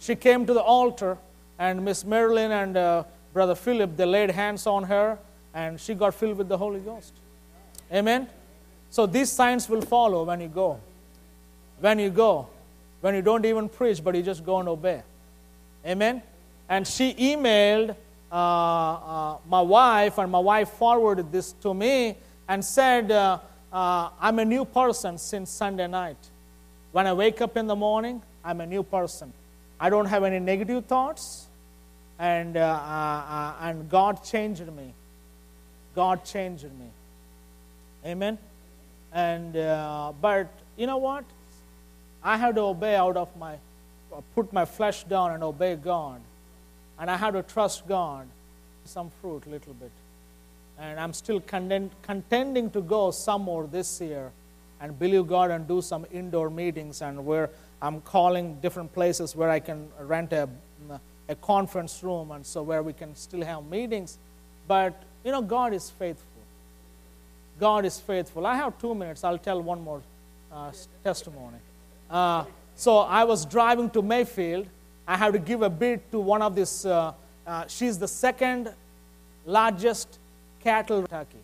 She 0.00 0.16
came 0.16 0.44
to 0.44 0.52
the 0.52 0.62
altar, 0.62 1.18
and 1.58 1.84
Miss 1.84 2.04
Marilyn 2.04 2.50
and 2.50 2.76
uh, 2.76 3.04
Brother 3.32 3.54
Philip, 3.54 3.96
they 3.96 4.04
laid 4.04 4.30
hands 4.30 4.66
on 4.66 4.84
her, 4.84 5.18
and 5.52 5.80
she 5.80 5.94
got 5.94 6.14
filled 6.14 6.38
with 6.38 6.48
the 6.48 6.58
Holy 6.58 6.80
Ghost. 6.80 7.12
Amen? 7.92 8.28
So 8.90 9.06
these 9.06 9.30
signs 9.30 9.68
will 9.68 9.82
follow 9.82 10.24
when 10.24 10.40
you 10.40 10.48
go. 10.48 10.80
When 11.80 11.98
you 11.98 12.10
go. 12.10 12.48
When 13.00 13.14
you 13.14 13.22
don't 13.22 13.44
even 13.44 13.68
preach, 13.68 14.02
but 14.02 14.14
you 14.14 14.22
just 14.22 14.44
go 14.44 14.58
and 14.60 14.68
obey. 14.68 15.02
Amen? 15.86 16.22
And 16.68 16.86
she 16.86 17.12
emailed 17.14 17.94
uh, 18.32 18.34
uh, 18.34 19.36
my 19.48 19.60
wife, 19.60 20.18
and 20.18 20.30
my 20.30 20.38
wife 20.38 20.70
forwarded 20.70 21.30
this 21.30 21.52
to 21.62 21.74
me 21.74 22.16
and 22.48 22.64
said, 22.64 23.10
uh, 23.10 23.38
uh, 23.72 24.10
I'm 24.20 24.38
a 24.38 24.44
new 24.44 24.64
person 24.64 25.18
since 25.18 25.50
Sunday 25.50 25.86
night. 25.86 26.16
When 26.92 27.06
I 27.06 27.12
wake 27.12 27.40
up 27.40 27.56
in 27.56 27.66
the 27.66 27.76
morning, 27.76 28.22
I'm 28.44 28.60
a 28.60 28.66
new 28.66 28.82
person. 28.82 29.32
I 29.80 29.90
don't 29.90 30.06
have 30.06 30.24
any 30.24 30.38
negative 30.38 30.86
thoughts, 30.86 31.46
and, 32.18 32.56
uh, 32.56 32.60
uh, 32.60 32.64
uh 32.64 33.54
and 33.62 33.88
God 33.90 34.24
changed 34.24 34.66
me. 34.66 34.94
God 35.94 36.24
changed 36.24 36.64
me. 36.64 36.90
Amen. 38.06 38.38
And 39.12 39.56
uh, 39.56 40.12
but 40.20 40.48
you 40.76 40.86
know 40.86 40.98
what? 40.98 41.24
I 42.22 42.36
had 42.36 42.54
to 42.56 42.62
obey 42.62 42.96
out 42.96 43.16
of 43.16 43.36
my, 43.36 43.56
put 44.34 44.52
my 44.52 44.64
flesh 44.64 45.04
down 45.04 45.32
and 45.32 45.42
obey 45.42 45.76
God, 45.76 46.20
and 46.98 47.10
I 47.10 47.16
had 47.16 47.32
to 47.32 47.42
trust 47.42 47.86
God. 47.86 48.26
Some 48.86 49.10
fruit, 49.22 49.46
a 49.46 49.50
little 49.50 49.72
bit 49.72 49.90
and 50.78 50.98
I'm 50.98 51.12
still 51.12 51.40
contending 51.40 52.70
to 52.70 52.80
go 52.80 53.10
some 53.10 53.42
more 53.42 53.66
this 53.66 54.00
year 54.00 54.32
and 54.80 54.98
believe 54.98 55.28
God 55.28 55.50
and 55.50 55.66
do 55.68 55.80
some 55.80 56.04
indoor 56.12 56.50
meetings 56.50 57.00
and 57.00 57.24
where 57.24 57.50
I'm 57.80 58.00
calling 58.00 58.60
different 58.60 58.92
places 58.92 59.36
where 59.36 59.50
I 59.50 59.60
can 59.60 59.88
rent 60.00 60.32
a, 60.32 60.48
a 61.28 61.34
conference 61.36 62.02
room 62.02 62.30
and 62.30 62.44
so 62.44 62.62
where 62.62 62.82
we 62.82 62.92
can 62.92 63.14
still 63.16 63.44
have 63.44 63.64
meetings. 63.66 64.18
But 64.66 65.02
you 65.24 65.32
know, 65.32 65.42
God 65.42 65.72
is 65.72 65.90
faithful. 65.90 66.26
God 67.58 67.84
is 67.84 68.00
faithful. 68.00 68.46
I 68.46 68.56
have 68.56 68.78
two 68.78 68.94
minutes. 68.94 69.24
I'll 69.24 69.38
tell 69.38 69.60
one 69.60 69.82
more 69.82 70.02
uh, 70.52 70.72
testimony. 71.02 71.58
Uh, 72.10 72.44
so 72.76 72.98
I 72.98 73.24
was 73.24 73.44
driving 73.44 73.90
to 73.90 74.02
Mayfield. 74.02 74.66
I 75.06 75.16
had 75.16 75.32
to 75.32 75.38
give 75.38 75.62
a 75.62 75.70
bid 75.70 76.10
to 76.12 76.18
one 76.18 76.42
of 76.42 76.54
these. 76.54 76.86
Uh, 76.86 77.12
uh 77.46 77.66
she's 77.66 77.98
the 77.98 78.08
second 78.08 78.72
largest 79.46 80.18
cattle, 80.60 81.02
Kentucky. 81.02 81.38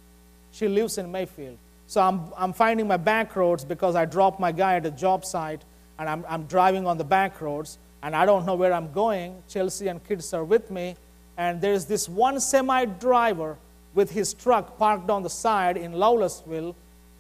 She 0.53 0.67
lives 0.69 0.99
in 0.99 1.11
Mayfield. 1.13 1.59
So 1.87 2.01
I'm, 2.01 2.33
I'm 2.37 2.53
finding 2.53 2.87
my 2.87 2.97
back 2.97 3.35
roads 3.37 3.65
because 3.65 3.95
I 3.95 4.05
dropped 4.05 4.41
my 4.41 4.53
guy 4.53 4.77
at 4.77 4.87
a 4.87 4.91
job 4.91 5.25
site 5.25 5.63
and 6.01 6.09
I'm, 6.09 6.25
I'm 6.29 6.45
driving 6.45 6.87
on 6.87 6.97
the 6.97 7.05
back 7.05 7.43
roads 7.43 7.79
and 8.03 8.17
I 8.17 8.25
don't 8.25 8.47
know 8.47 8.55
where 8.55 8.73
I'm 8.73 8.91
going. 8.91 9.43
Chelsea 9.49 9.87
and 9.87 10.03
kids 10.03 10.33
are 10.33 10.43
with 10.43 10.71
me. 10.71 10.97
And 11.37 11.61
there's 11.61 11.85
this 11.85 12.09
one 12.09 12.41
semi 12.41 12.87
driver 12.87 13.59
with 13.95 14.11
his 14.11 14.33
truck 14.33 14.79
parked 14.79 15.11
on 15.11 15.23
the 15.23 15.31
side 15.31 15.77
in 15.77 15.93
Lovelaceville. 15.93 16.75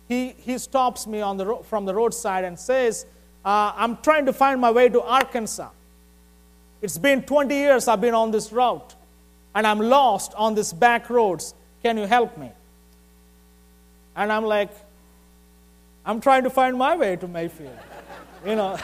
He, 0.08 0.30
he 0.30 0.56
stops 0.56 1.06
me 1.06 1.20
on 1.20 1.36
the 1.36 1.46
ro- 1.46 1.62
from 1.62 1.84
the 1.84 1.94
roadside 1.94 2.44
and 2.44 2.58
says, 2.58 3.04
uh, 3.44 3.72
I'm 3.76 3.98
trying 3.98 4.24
to 4.26 4.32
find 4.32 4.60
my 4.60 4.70
way 4.70 4.88
to 4.88 5.02
Arkansas. 5.02 5.68
It's 6.80 6.96
been 6.96 7.22
20 7.22 7.54
years 7.54 7.86
I've 7.86 8.00
been 8.00 8.14
on 8.14 8.30
this 8.30 8.50
route, 8.50 8.94
and 9.54 9.66
I'm 9.66 9.78
lost 9.78 10.32
on 10.34 10.54
these 10.54 10.72
back 10.72 11.10
roads. 11.10 11.54
Can 11.82 11.98
you 11.98 12.06
help 12.06 12.38
me? 12.38 12.50
And 14.16 14.32
I'm 14.32 14.44
like, 14.44 14.70
I'm 16.04 16.20
trying 16.20 16.44
to 16.44 16.50
find 16.50 16.78
my 16.78 16.96
way 16.96 17.16
to 17.16 17.28
Mayfield. 17.28 17.76
You 18.44 18.56
know. 18.56 18.78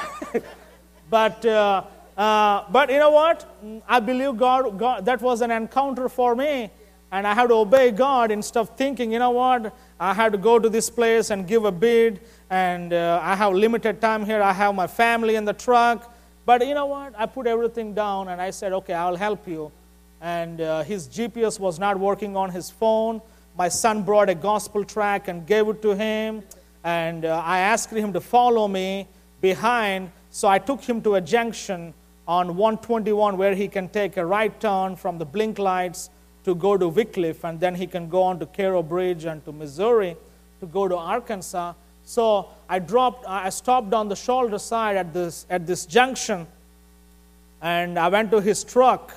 but, 1.11 1.45
uh, 1.45 1.83
uh, 2.17 2.65
but 2.71 2.91
you 2.91 2.99
know 2.99 3.11
what? 3.11 3.47
I 3.89 4.01
believe 4.01 4.37
God, 4.37 4.79
God, 4.79 5.05
that 5.05 5.21
was 5.21 5.41
an 5.41 5.51
encounter 5.51 6.09
for 6.09 6.35
me. 6.35 6.71
And 7.13 7.27
I 7.27 7.35
had 7.35 7.49
to 7.49 7.55
obey 7.55 7.93
God 7.93 8.31
instead 8.31 8.61
of 8.61 8.71
thinking, 8.77 9.13
you 9.13 9.19
know 9.19 9.31
what? 9.31 9.75
I 9.99 10.13
had 10.13 10.33
to 10.33 10.39
go 10.39 10.59
to 10.59 10.69
this 10.69 10.91
place 10.91 11.31
and 11.31 11.47
give 11.47 11.65
a 11.65 11.73
bid. 11.73 12.21
And 12.51 12.93
uh, 12.93 13.21
I 13.23 13.37
have 13.37 13.55
limited 13.55 14.01
time 14.01 14.25
here. 14.25 14.43
I 14.43 14.53
have 14.53 14.75
my 14.75 14.87
family 14.87 15.37
in 15.37 15.45
the 15.45 15.53
truck. 15.53 16.13
But 16.45 16.67
you 16.67 16.75
know 16.75 16.87
what? 16.87 17.15
I 17.17 17.27
put 17.27 17.47
everything 17.47 17.95
down 17.95 18.29
and 18.29 18.41
I 18.41 18.51
said, 18.51 18.73
okay, 18.73 18.95
I'll 18.95 19.17
help 19.17 19.47
you 19.47 19.73
and 20.21 20.61
uh, 20.61 20.83
his 20.83 21.09
GPS 21.09 21.61
was 21.61 21.79
not 21.79 21.99
working 21.99 22.37
on 22.37 22.51
his 22.51 22.71
phone. 22.71 23.21
My 23.57 23.69
son 23.69 24.03
brought 24.03 24.29
a 24.29 24.35
gospel 24.35 24.85
track 24.85 25.29
and 25.29 25.47
gave 25.47 25.69
it 25.69 25.83
to 25.83 25.95
him, 25.95 26.43
and 26.85 27.25
uh, 27.25 27.43
I 27.45 27.59
asked 27.61 27.91
him 27.91 28.13
to 28.13 28.21
follow 28.21 28.69
me 28.69 29.09
behind. 29.51 30.11
So 30.31 30.49
I 30.49 30.59
took 30.59 30.83
him 30.83 31.01
to 31.03 31.15
a 31.15 31.21
junction 31.21 31.95
on 32.27 32.57
121 32.57 33.37
where 33.39 33.55
he 33.55 33.69
can 33.69 33.89
take 33.89 34.17
a 34.17 34.27
right 34.27 34.55
turn 34.61 34.97
from 34.97 35.19
the 35.19 35.25
blink 35.25 35.59
lights 35.59 36.11
to 36.45 36.55
go 36.55 36.77
to 36.77 36.91
Wickliffe, 36.91 37.43
and 37.45 37.59
then 37.59 37.75
he 37.75 37.87
can 37.87 38.09
go 38.09 38.23
on 38.23 38.39
to 38.39 38.47
Cairo 38.47 38.83
Bridge 38.83 39.25
and 39.25 39.45
to 39.45 39.53
Missouri 39.53 40.17
to 40.61 40.67
go 40.67 40.89
to 40.89 40.97
Arkansas. 40.97 41.75
So 42.05 42.49
I 42.69 42.79
dropped, 42.79 43.27
I 43.27 43.51
stopped 43.51 43.93
on 43.95 44.09
the 44.09 44.17
shoulder 44.17 44.59
side 44.59 44.97
at 44.97 45.13
this, 45.13 45.47
at 45.51 45.67
this 45.67 45.87
junction, 45.87 46.47
and 47.61 47.99
I 47.99 48.09
went 48.09 48.31
to 48.31 48.41
his 48.41 48.65
truck 48.65 49.13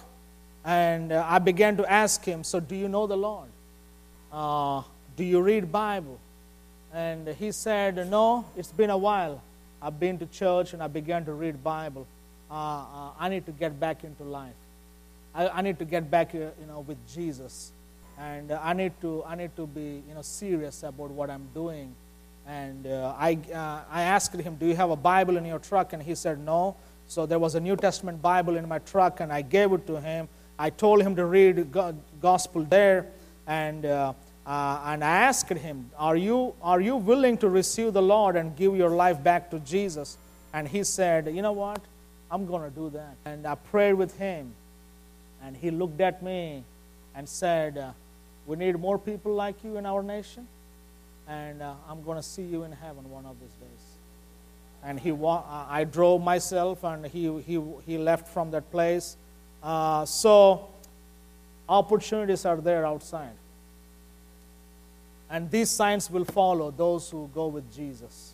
and 0.66 1.12
uh, 1.12 1.26
I 1.28 1.40
began 1.40 1.78
to 1.78 1.92
ask 1.92 2.26
him, 2.26 2.44
So, 2.44 2.60
do 2.60 2.76
you 2.76 2.90
know 2.90 3.08
the 3.08 3.18
Lord? 3.18 3.50
Uh, 4.32 4.82
do 5.16 5.24
you 5.24 5.42
read 5.42 5.72
Bible? 5.72 6.20
And 6.94 7.28
he 7.28 7.52
said, 7.52 8.10
No, 8.10 8.46
it's 8.58 8.72
been 8.72 8.90
a 8.90 8.98
while. 8.98 9.42
I've 9.82 10.00
been 10.00 10.18
to 10.20 10.26
church 10.26 10.74
and 10.74 10.84
I 10.84 10.88
began 10.88 11.26
to 11.26 11.34
read 11.34 11.64
Bible. 11.64 12.06
Uh, 12.52 12.54
uh, 12.54 13.10
I 13.20 13.30
need 13.30 13.46
to 13.46 13.52
get 13.52 13.80
back 13.80 14.04
into 14.04 14.24
life. 14.24 14.54
I, 15.34 15.48
I 15.50 15.62
need 15.62 15.80
to 15.80 15.86
get 15.86 16.10
back, 16.10 16.34
uh, 16.34 16.38
you 16.38 16.68
know, 16.68 16.80
with 16.82 16.98
Jesus, 17.08 17.72
and 18.18 18.52
uh, 18.52 18.60
I 18.62 18.74
need 18.74 18.94
to, 19.02 19.24
I 19.26 19.36
need 19.36 19.56
to 19.56 19.68
be, 19.68 20.02
you 20.08 20.16
know, 20.16 20.24
serious 20.24 20.82
about 20.84 21.12
what 21.12 21.30
I'm 21.30 21.48
doing. 21.54 21.94
And 22.48 22.88
uh, 22.88 23.14
I, 23.18 23.38
I 23.92 24.02
asked 24.02 24.34
him, 24.34 24.56
"Do 24.56 24.66
you 24.66 24.76
have 24.76 24.90
a 24.90 24.96
Bible 24.96 25.38
in 25.38 25.46
your 25.46 25.60
truck?" 25.60 25.94
And 25.94 26.02
he 26.02 26.16
said, 26.16 26.40
"No." 26.40 26.76
So 27.08 27.26
there 27.26 27.40
was 27.40 27.56
a 27.56 27.60
New 27.60 27.76
Testament 27.76 28.22
Bible 28.22 28.58
in 28.58 28.68
my 28.68 28.80
truck, 28.80 29.20
and 29.20 29.32
I 29.32 29.44
gave 29.44 29.72
it 29.72 29.86
to 29.88 30.02
him. 30.02 30.28
I 30.58 30.72
told 30.72 31.02
him 31.02 31.16
to 31.16 31.26
read 31.26 31.72
go- 31.72 31.96
gospel 32.20 32.64
there, 32.64 33.06
and 33.46 33.86
uh, 34.50 34.82
and 34.88 35.04
I 35.04 35.18
asked 35.30 35.50
him, 35.50 35.92
"Are 35.96 36.16
you 36.16 36.56
are 36.64 36.82
you 36.82 36.96
willing 36.96 37.38
to 37.38 37.48
receive 37.50 37.94
the 37.94 38.02
Lord 38.02 38.36
and 38.36 38.56
give 38.56 38.76
your 38.76 38.90
life 38.90 39.22
back 39.22 39.52
to 39.52 39.60
Jesus?" 39.60 40.18
And 40.54 40.68
he 40.68 40.84
said, 40.84 41.28
"You 41.28 41.44
know 41.44 41.52
what? 41.52 41.80
I'm 42.32 42.48
going 42.48 42.64
to 42.64 42.76
do 42.76 42.90
that." 42.90 43.16
And 43.26 43.46
I 43.46 43.54
prayed 43.54 43.94
with 43.94 44.18
him, 44.18 44.52
and 45.44 45.56
he 45.56 45.70
looked 45.70 46.02
at 46.02 46.24
me 46.24 46.64
and 47.14 47.30
said, 47.30 47.78
uh, 47.78 47.92
"We 48.48 48.56
need 48.56 48.80
more 48.80 48.98
people 48.98 49.36
like 49.36 49.64
you 49.64 49.78
in 49.78 49.86
our 49.86 50.02
nation, 50.02 50.48
and 51.28 51.62
uh, 51.62 51.74
I'm 51.88 52.02
going 52.02 52.18
to 52.18 52.24
see 52.24 52.42
you 52.42 52.64
in 52.64 52.72
heaven 52.72 53.08
one 53.12 53.28
of 53.28 53.40
these 53.40 53.54
days." 53.62 53.86
And 54.84 55.00
he, 55.00 55.12
wa- 55.12 55.44
uh, 55.48 55.66
I 55.70 55.84
drove 55.84 56.24
myself, 56.24 56.84
and 56.84 57.06
he 57.06 57.40
he 57.42 57.62
he 57.86 58.00
left 58.00 58.28
from 58.28 58.50
that 58.50 58.72
place. 58.72 59.16
Uh, 59.62 60.06
so 60.06 60.70
opportunities 61.68 62.46
are 62.46 62.58
there 62.58 62.84
outside. 62.84 63.36
And 65.30 65.52
these 65.52 65.70
signs 65.70 66.10
will 66.10 66.26
follow 66.26 66.72
those 66.72 67.10
who 67.10 67.30
go 67.34 67.48
with 67.48 67.74
Jesus. 67.74 68.34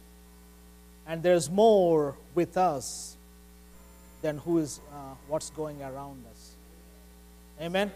And 1.08 1.22
there's 1.22 1.50
more 1.50 2.16
with 2.34 2.58
us 2.58 3.18
than 4.22 4.38
who 4.40 4.60
is 4.60 4.80
uh, 4.92 5.14
what's 5.28 5.50
going 5.50 5.82
around 5.82 6.24
us. 6.32 6.52
Amen. 7.62 7.92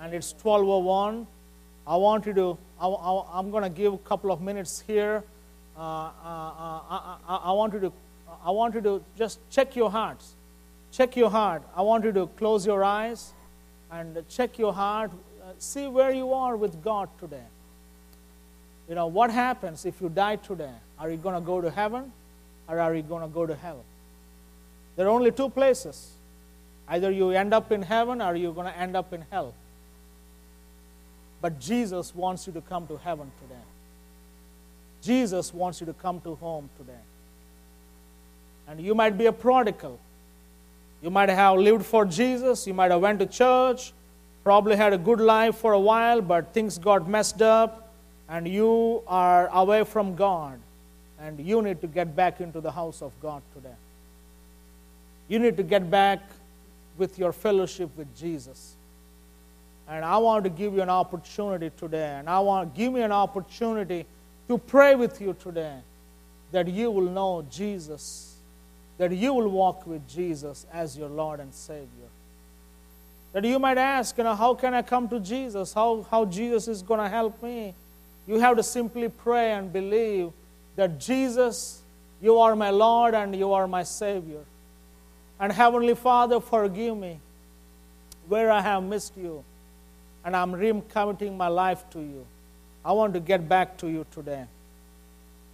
And 0.00 0.14
it's 0.14 0.34
12:01. 0.34 1.26
I 1.86 1.96
want 1.96 2.26
you 2.26 2.34
to. 2.34 2.58
I, 2.80 2.86
I'm 3.32 3.50
going 3.50 3.64
to 3.64 3.70
give 3.70 3.94
a 3.94 3.98
couple 3.98 4.30
of 4.30 4.40
minutes 4.40 4.82
here. 4.86 5.24
Uh, 5.76 5.80
uh, 5.80 6.10
I, 6.24 7.16
I, 7.28 7.36
I 7.36 7.52
want 7.52 7.74
you 7.74 7.80
to. 7.80 7.92
I 8.44 8.50
want 8.50 8.74
you 8.74 8.80
to 8.82 9.02
just 9.16 9.38
check 9.50 9.74
your 9.76 9.90
hearts. 9.90 10.34
Check 10.92 11.16
your 11.16 11.30
heart. 11.30 11.62
I 11.74 11.82
want 11.82 12.04
you 12.04 12.12
to 12.12 12.26
close 12.26 12.66
your 12.66 12.84
eyes 12.84 13.32
and 13.90 14.22
check 14.28 14.58
your 14.58 14.72
heart. 14.72 15.10
Uh, 15.42 15.52
see 15.58 15.88
where 15.88 16.12
you 16.12 16.32
are 16.32 16.56
with 16.56 16.82
God 16.82 17.08
today. 17.18 17.48
You 18.90 18.96
know, 18.96 19.06
what 19.06 19.30
happens 19.30 19.86
if 19.86 20.00
you 20.00 20.08
die 20.08 20.34
today? 20.34 20.74
Are 20.98 21.08
you 21.08 21.16
going 21.16 21.36
to 21.36 21.40
go 21.40 21.60
to 21.60 21.70
heaven 21.70 22.10
or 22.66 22.80
are 22.80 22.92
you 22.92 23.02
going 23.02 23.22
to 23.22 23.28
go 23.28 23.46
to 23.46 23.54
hell? 23.54 23.84
There 24.96 25.06
are 25.06 25.10
only 25.10 25.30
two 25.30 25.48
places. 25.48 26.10
Either 26.88 27.08
you 27.12 27.30
end 27.30 27.54
up 27.54 27.70
in 27.70 27.82
heaven 27.82 28.20
or 28.20 28.34
you're 28.34 28.52
going 28.52 28.66
to 28.66 28.76
end 28.76 28.96
up 28.96 29.12
in 29.12 29.22
hell. 29.30 29.54
But 31.40 31.60
Jesus 31.60 32.12
wants 32.16 32.48
you 32.48 32.52
to 32.52 32.60
come 32.62 32.88
to 32.88 32.96
heaven 32.96 33.30
today. 33.40 33.62
Jesus 35.02 35.54
wants 35.54 35.78
you 35.78 35.86
to 35.86 35.92
come 35.92 36.20
to 36.22 36.34
home 36.34 36.68
today. 36.76 37.04
And 38.66 38.80
you 38.80 38.96
might 38.96 39.16
be 39.16 39.26
a 39.26 39.32
prodigal. 39.32 40.00
You 41.00 41.10
might 41.10 41.28
have 41.28 41.58
lived 41.58 41.86
for 41.86 42.04
Jesus. 42.04 42.66
You 42.66 42.74
might 42.74 42.90
have 42.90 43.00
went 43.00 43.20
to 43.20 43.26
church, 43.26 43.92
probably 44.42 44.74
had 44.74 44.92
a 44.92 44.98
good 44.98 45.20
life 45.20 45.54
for 45.58 45.74
a 45.74 45.80
while, 45.80 46.20
but 46.20 46.52
things 46.52 46.76
got 46.76 47.08
messed 47.08 47.40
up 47.40 47.86
and 48.30 48.46
you 48.46 49.02
are 49.08 49.48
away 49.48 49.82
from 49.82 50.14
God, 50.14 50.58
and 51.20 51.38
you 51.40 51.60
need 51.60 51.80
to 51.80 51.88
get 51.88 52.14
back 52.14 52.40
into 52.40 52.60
the 52.60 52.70
house 52.70 53.02
of 53.02 53.12
God 53.20 53.42
today. 53.54 53.74
You 55.28 55.40
need 55.40 55.56
to 55.56 55.64
get 55.64 55.90
back 55.90 56.20
with 56.96 57.18
your 57.18 57.32
fellowship 57.32 57.90
with 57.96 58.16
Jesus. 58.16 58.76
And 59.88 60.04
I 60.04 60.16
want 60.18 60.44
to 60.44 60.50
give 60.50 60.74
you 60.74 60.80
an 60.80 60.88
opportunity 60.88 61.72
today, 61.76 62.16
and 62.18 62.30
I 62.30 62.38
want 62.38 62.72
to 62.72 62.80
give 62.80 62.92
me 62.92 63.02
an 63.02 63.10
opportunity 63.10 64.06
to 64.46 64.58
pray 64.58 64.94
with 64.94 65.20
you 65.20 65.34
today 65.38 65.78
that 66.52 66.68
you 66.68 66.90
will 66.92 67.10
know 67.10 67.44
Jesus, 67.50 68.36
that 68.98 69.10
you 69.10 69.34
will 69.34 69.48
walk 69.48 69.88
with 69.88 70.08
Jesus 70.08 70.66
as 70.72 70.96
your 70.96 71.08
Lord 71.08 71.40
and 71.40 71.52
Savior. 71.52 72.10
That 73.32 73.44
you 73.44 73.58
might 73.58 73.78
ask, 73.78 74.16
you 74.18 74.24
know, 74.24 74.36
how 74.36 74.54
can 74.54 74.74
I 74.74 74.82
come 74.82 75.08
to 75.08 75.18
Jesus? 75.18 75.72
How, 75.72 76.06
how 76.10 76.24
Jesus 76.24 76.68
is 76.68 76.82
going 76.82 77.00
to 77.00 77.08
help 77.08 77.42
me? 77.42 77.74
You 78.30 78.38
have 78.38 78.58
to 78.58 78.62
simply 78.62 79.08
pray 79.08 79.50
and 79.54 79.72
believe 79.72 80.30
that 80.76 81.00
Jesus, 81.00 81.82
you 82.22 82.38
are 82.38 82.54
my 82.54 82.70
Lord 82.70 83.12
and 83.12 83.34
you 83.34 83.52
are 83.52 83.66
my 83.66 83.82
Savior. 83.82 84.44
And 85.40 85.50
Heavenly 85.50 85.96
Father, 85.96 86.38
forgive 86.38 86.96
me 86.96 87.18
where 88.28 88.52
I 88.52 88.60
have 88.60 88.84
missed 88.84 89.16
you. 89.16 89.42
And 90.24 90.36
I'm 90.36 90.52
recommitting 90.52 91.36
my 91.36 91.48
life 91.48 91.90
to 91.90 91.98
you. 91.98 92.24
I 92.84 92.92
want 92.92 93.14
to 93.14 93.20
get 93.20 93.48
back 93.48 93.76
to 93.78 93.88
you 93.88 94.06
today. 94.12 94.44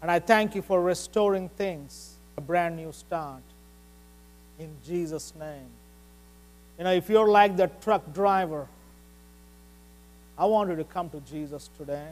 And 0.02 0.10
I 0.10 0.18
thank 0.18 0.54
you 0.54 0.60
for 0.60 0.82
restoring 0.82 1.48
things, 1.48 2.16
a 2.36 2.42
brand 2.42 2.76
new 2.76 2.92
start. 2.92 3.40
In 4.58 4.68
Jesus' 4.84 5.32
name. 5.40 5.70
You 6.76 6.84
know, 6.84 6.92
if 6.92 7.08
you're 7.08 7.28
like 7.28 7.56
the 7.56 7.70
truck 7.80 8.12
driver, 8.12 8.68
I 10.36 10.44
want 10.44 10.68
you 10.68 10.76
to 10.76 10.84
come 10.84 11.08
to 11.08 11.20
Jesus 11.20 11.70
today. 11.78 12.10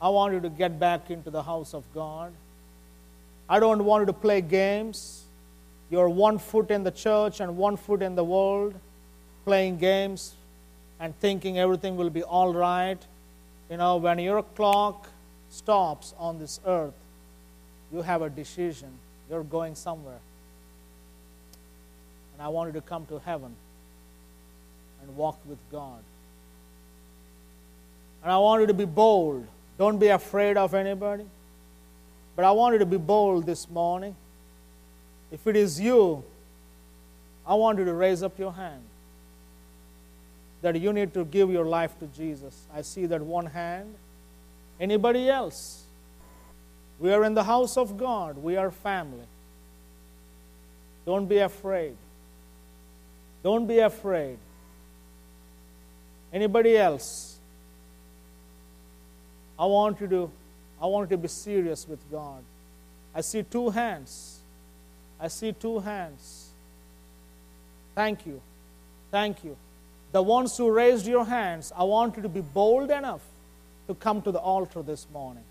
I 0.00 0.08
want 0.10 0.32
you 0.32 0.40
to 0.40 0.48
get 0.48 0.78
back 0.78 1.10
into 1.10 1.30
the 1.30 1.42
house 1.42 1.74
of 1.74 1.84
God. 1.94 2.32
I 3.48 3.58
don't 3.58 3.84
want 3.84 4.02
you 4.02 4.06
to 4.06 4.12
play 4.12 4.40
games. 4.40 5.24
You're 5.90 6.08
one 6.08 6.38
foot 6.38 6.70
in 6.70 6.84
the 6.84 6.90
church 6.90 7.40
and 7.40 7.56
one 7.56 7.76
foot 7.76 8.02
in 8.02 8.14
the 8.14 8.24
world, 8.24 8.74
playing 9.44 9.78
games 9.78 10.34
and 11.00 11.18
thinking 11.18 11.58
everything 11.58 11.96
will 11.96 12.10
be 12.10 12.22
all 12.22 12.52
right. 12.52 12.98
You 13.70 13.76
know, 13.78 13.96
when 13.96 14.18
your 14.18 14.42
clock 14.42 15.08
stops 15.50 16.14
on 16.18 16.38
this 16.38 16.60
earth, 16.66 16.94
you 17.92 18.02
have 18.02 18.22
a 18.22 18.30
decision. 18.30 18.90
You're 19.30 19.44
going 19.44 19.74
somewhere. 19.74 20.20
And 22.34 22.42
I 22.42 22.48
want 22.48 22.68
you 22.68 22.80
to 22.80 22.86
come 22.86 23.06
to 23.06 23.18
heaven 23.18 23.54
and 25.02 25.16
walk 25.16 25.38
with 25.46 25.58
God. 25.72 26.02
And 28.22 28.30
I 28.30 28.38
want 28.38 28.60
you 28.60 28.66
to 28.66 28.74
be 28.74 28.84
bold. 28.84 29.46
Don't 29.78 29.98
be 29.98 30.08
afraid 30.08 30.56
of 30.56 30.74
anybody. 30.74 31.24
But 32.34 32.44
I 32.44 32.50
want 32.50 32.74
you 32.74 32.78
to 32.80 32.86
be 32.86 32.96
bold 32.96 33.46
this 33.46 33.68
morning. 33.70 34.14
If 35.30 35.46
it 35.46 35.56
is 35.56 35.80
you, 35.80 36.24
I 37.46 37.54
want 37.54 37.78
you 37.78 37.84
to 37.84 37.94
raise 37.94 38.22
up 38.22 38.38
your 38.38 38.52
hand. 38.52 38.82
That 40.62 40.78
you 40.78 40.92
need 40.92 41.14
to 41.14 41.24
give 41.24 41.50
your 41.50 41.64
life 41.64 41.98
to 42.00 42.06
Jesus. 42.06 42.66
I 42.74 42.82
see 42.82 43.06
that 43.06 43.22
one 43.22 43.46
hand. 43.46 43.94
Anybody 44.80 45.28
else? 45.28 45.84
We 46.98 47.12
are 47.12 47.24
in 47.24 47.34
the 47.34 47.44
house 47.44 47.76
of 47.76 47.96
God, 47.96 48.38
we 48.38 48.56
are 48.56 48.70
family. 48.70 49.26
Don't 51.06 51.26
be 51.26 51.38
afraid. 51.38 51.96
Don't 53.42 53.66
be 53.66 53.78
afraid. 53.78 54.38
Anybody 56.32 56.76
else? 56.76 57.27
I 59.58 59.66
want 59.66 60.00
you 60.00 60.08
to 60.08 60.30
I 60.80 60.86
want 60.86 61.10
you 61.10 61.16
to 61.16 61.22
be 61.22 61.28
serious 61.28 61.88
with 61.88 61.98
God. 62.10 62.42
I 63.14 63.20
see 63.20 63.42
two 63.42 63.70
hands. 63.70 64.38
I 65.20 65.28
see 65.28 65.52
two 65.52 65.80
hands. 65.80 66.50
Thank 67.96 68.26
you. 68.26 68.40
Thank 69.10 69.42
you. 69.42 69.56
The 70.12 70.22
ones 70.22 70.56
who 70.56 70.70
raised 70.70 71.06
your 71.06 71.24
hands, 71.24 71.72
I 71.76 71.82
want 71.84 72.16
you 72.16 72.22
to 72.22 72.28
be 72.28 72.40
bold 72.40 72.90
enough 72.90 73.22
to 73.88 73.94
come 73.94 74.22
to 74.22 74.30
the 74.30 74.38
altar 74.38 74.82
this 74.82 75.06
morning. 75.12 75.42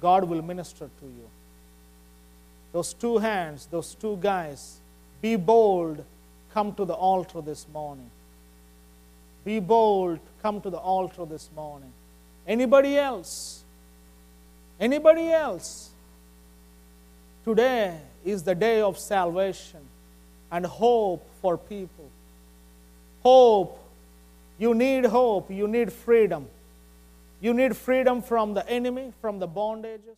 God 0.00 0.24
will 0.24 0.42
minister 0.42 0.90
to 1.00 1.06
you. 1.06 1.28
Those 2.72 2.92
two 2.92 3.18
hands, 3.18 3.66
those 3.70 3.94
two 3.94 4.18
guys, 4.20 4.78
be 5.22 5.36
bold, 5.36 6.04
come 6.52 6.74
to 6.74 6.84
the 6.84 6.94
altar 6.94 7.40
this 7.40 7.66
morning. 7.72 8.10
Be 9.44 9.58
bold, 9.58 10.18
come 10.42 10.60
to 10.60 10.70
the 10.70 10.78
altar 10.78 11.24
this 11.24 11.48
morning. 11.56 11.92
Anybody 12.50 12.98
else? 12.98 13.62
Anybody 14.80 15.30
else? 15.30 15.90
Today 17.44 17.96
is 18.24 18.42
the 18.42 18.56
day 18.56 18.80
of 18.80 18.98
salvation 18.98 19.78
and 20.50 20.66
hope 20.66 21.24
for 21.40 21.56
people. 21.56 22.10
Hope. 23.22 23.78
You 24.58 24.74
need 24.74 25.04
hope. 25.04 25.48
You 25.52 25.68
need 25.68 25.92
freedom. 25.92 26.48
You 27.40 27.54
need 27.54 27.76
freedom 27.76 28.20
from 28.20 28.54
the 28.54 28.68
enemy, 28.68 29.12
from 29.20 29.38
the 29.38 29.46
bondages. 29.46 30.16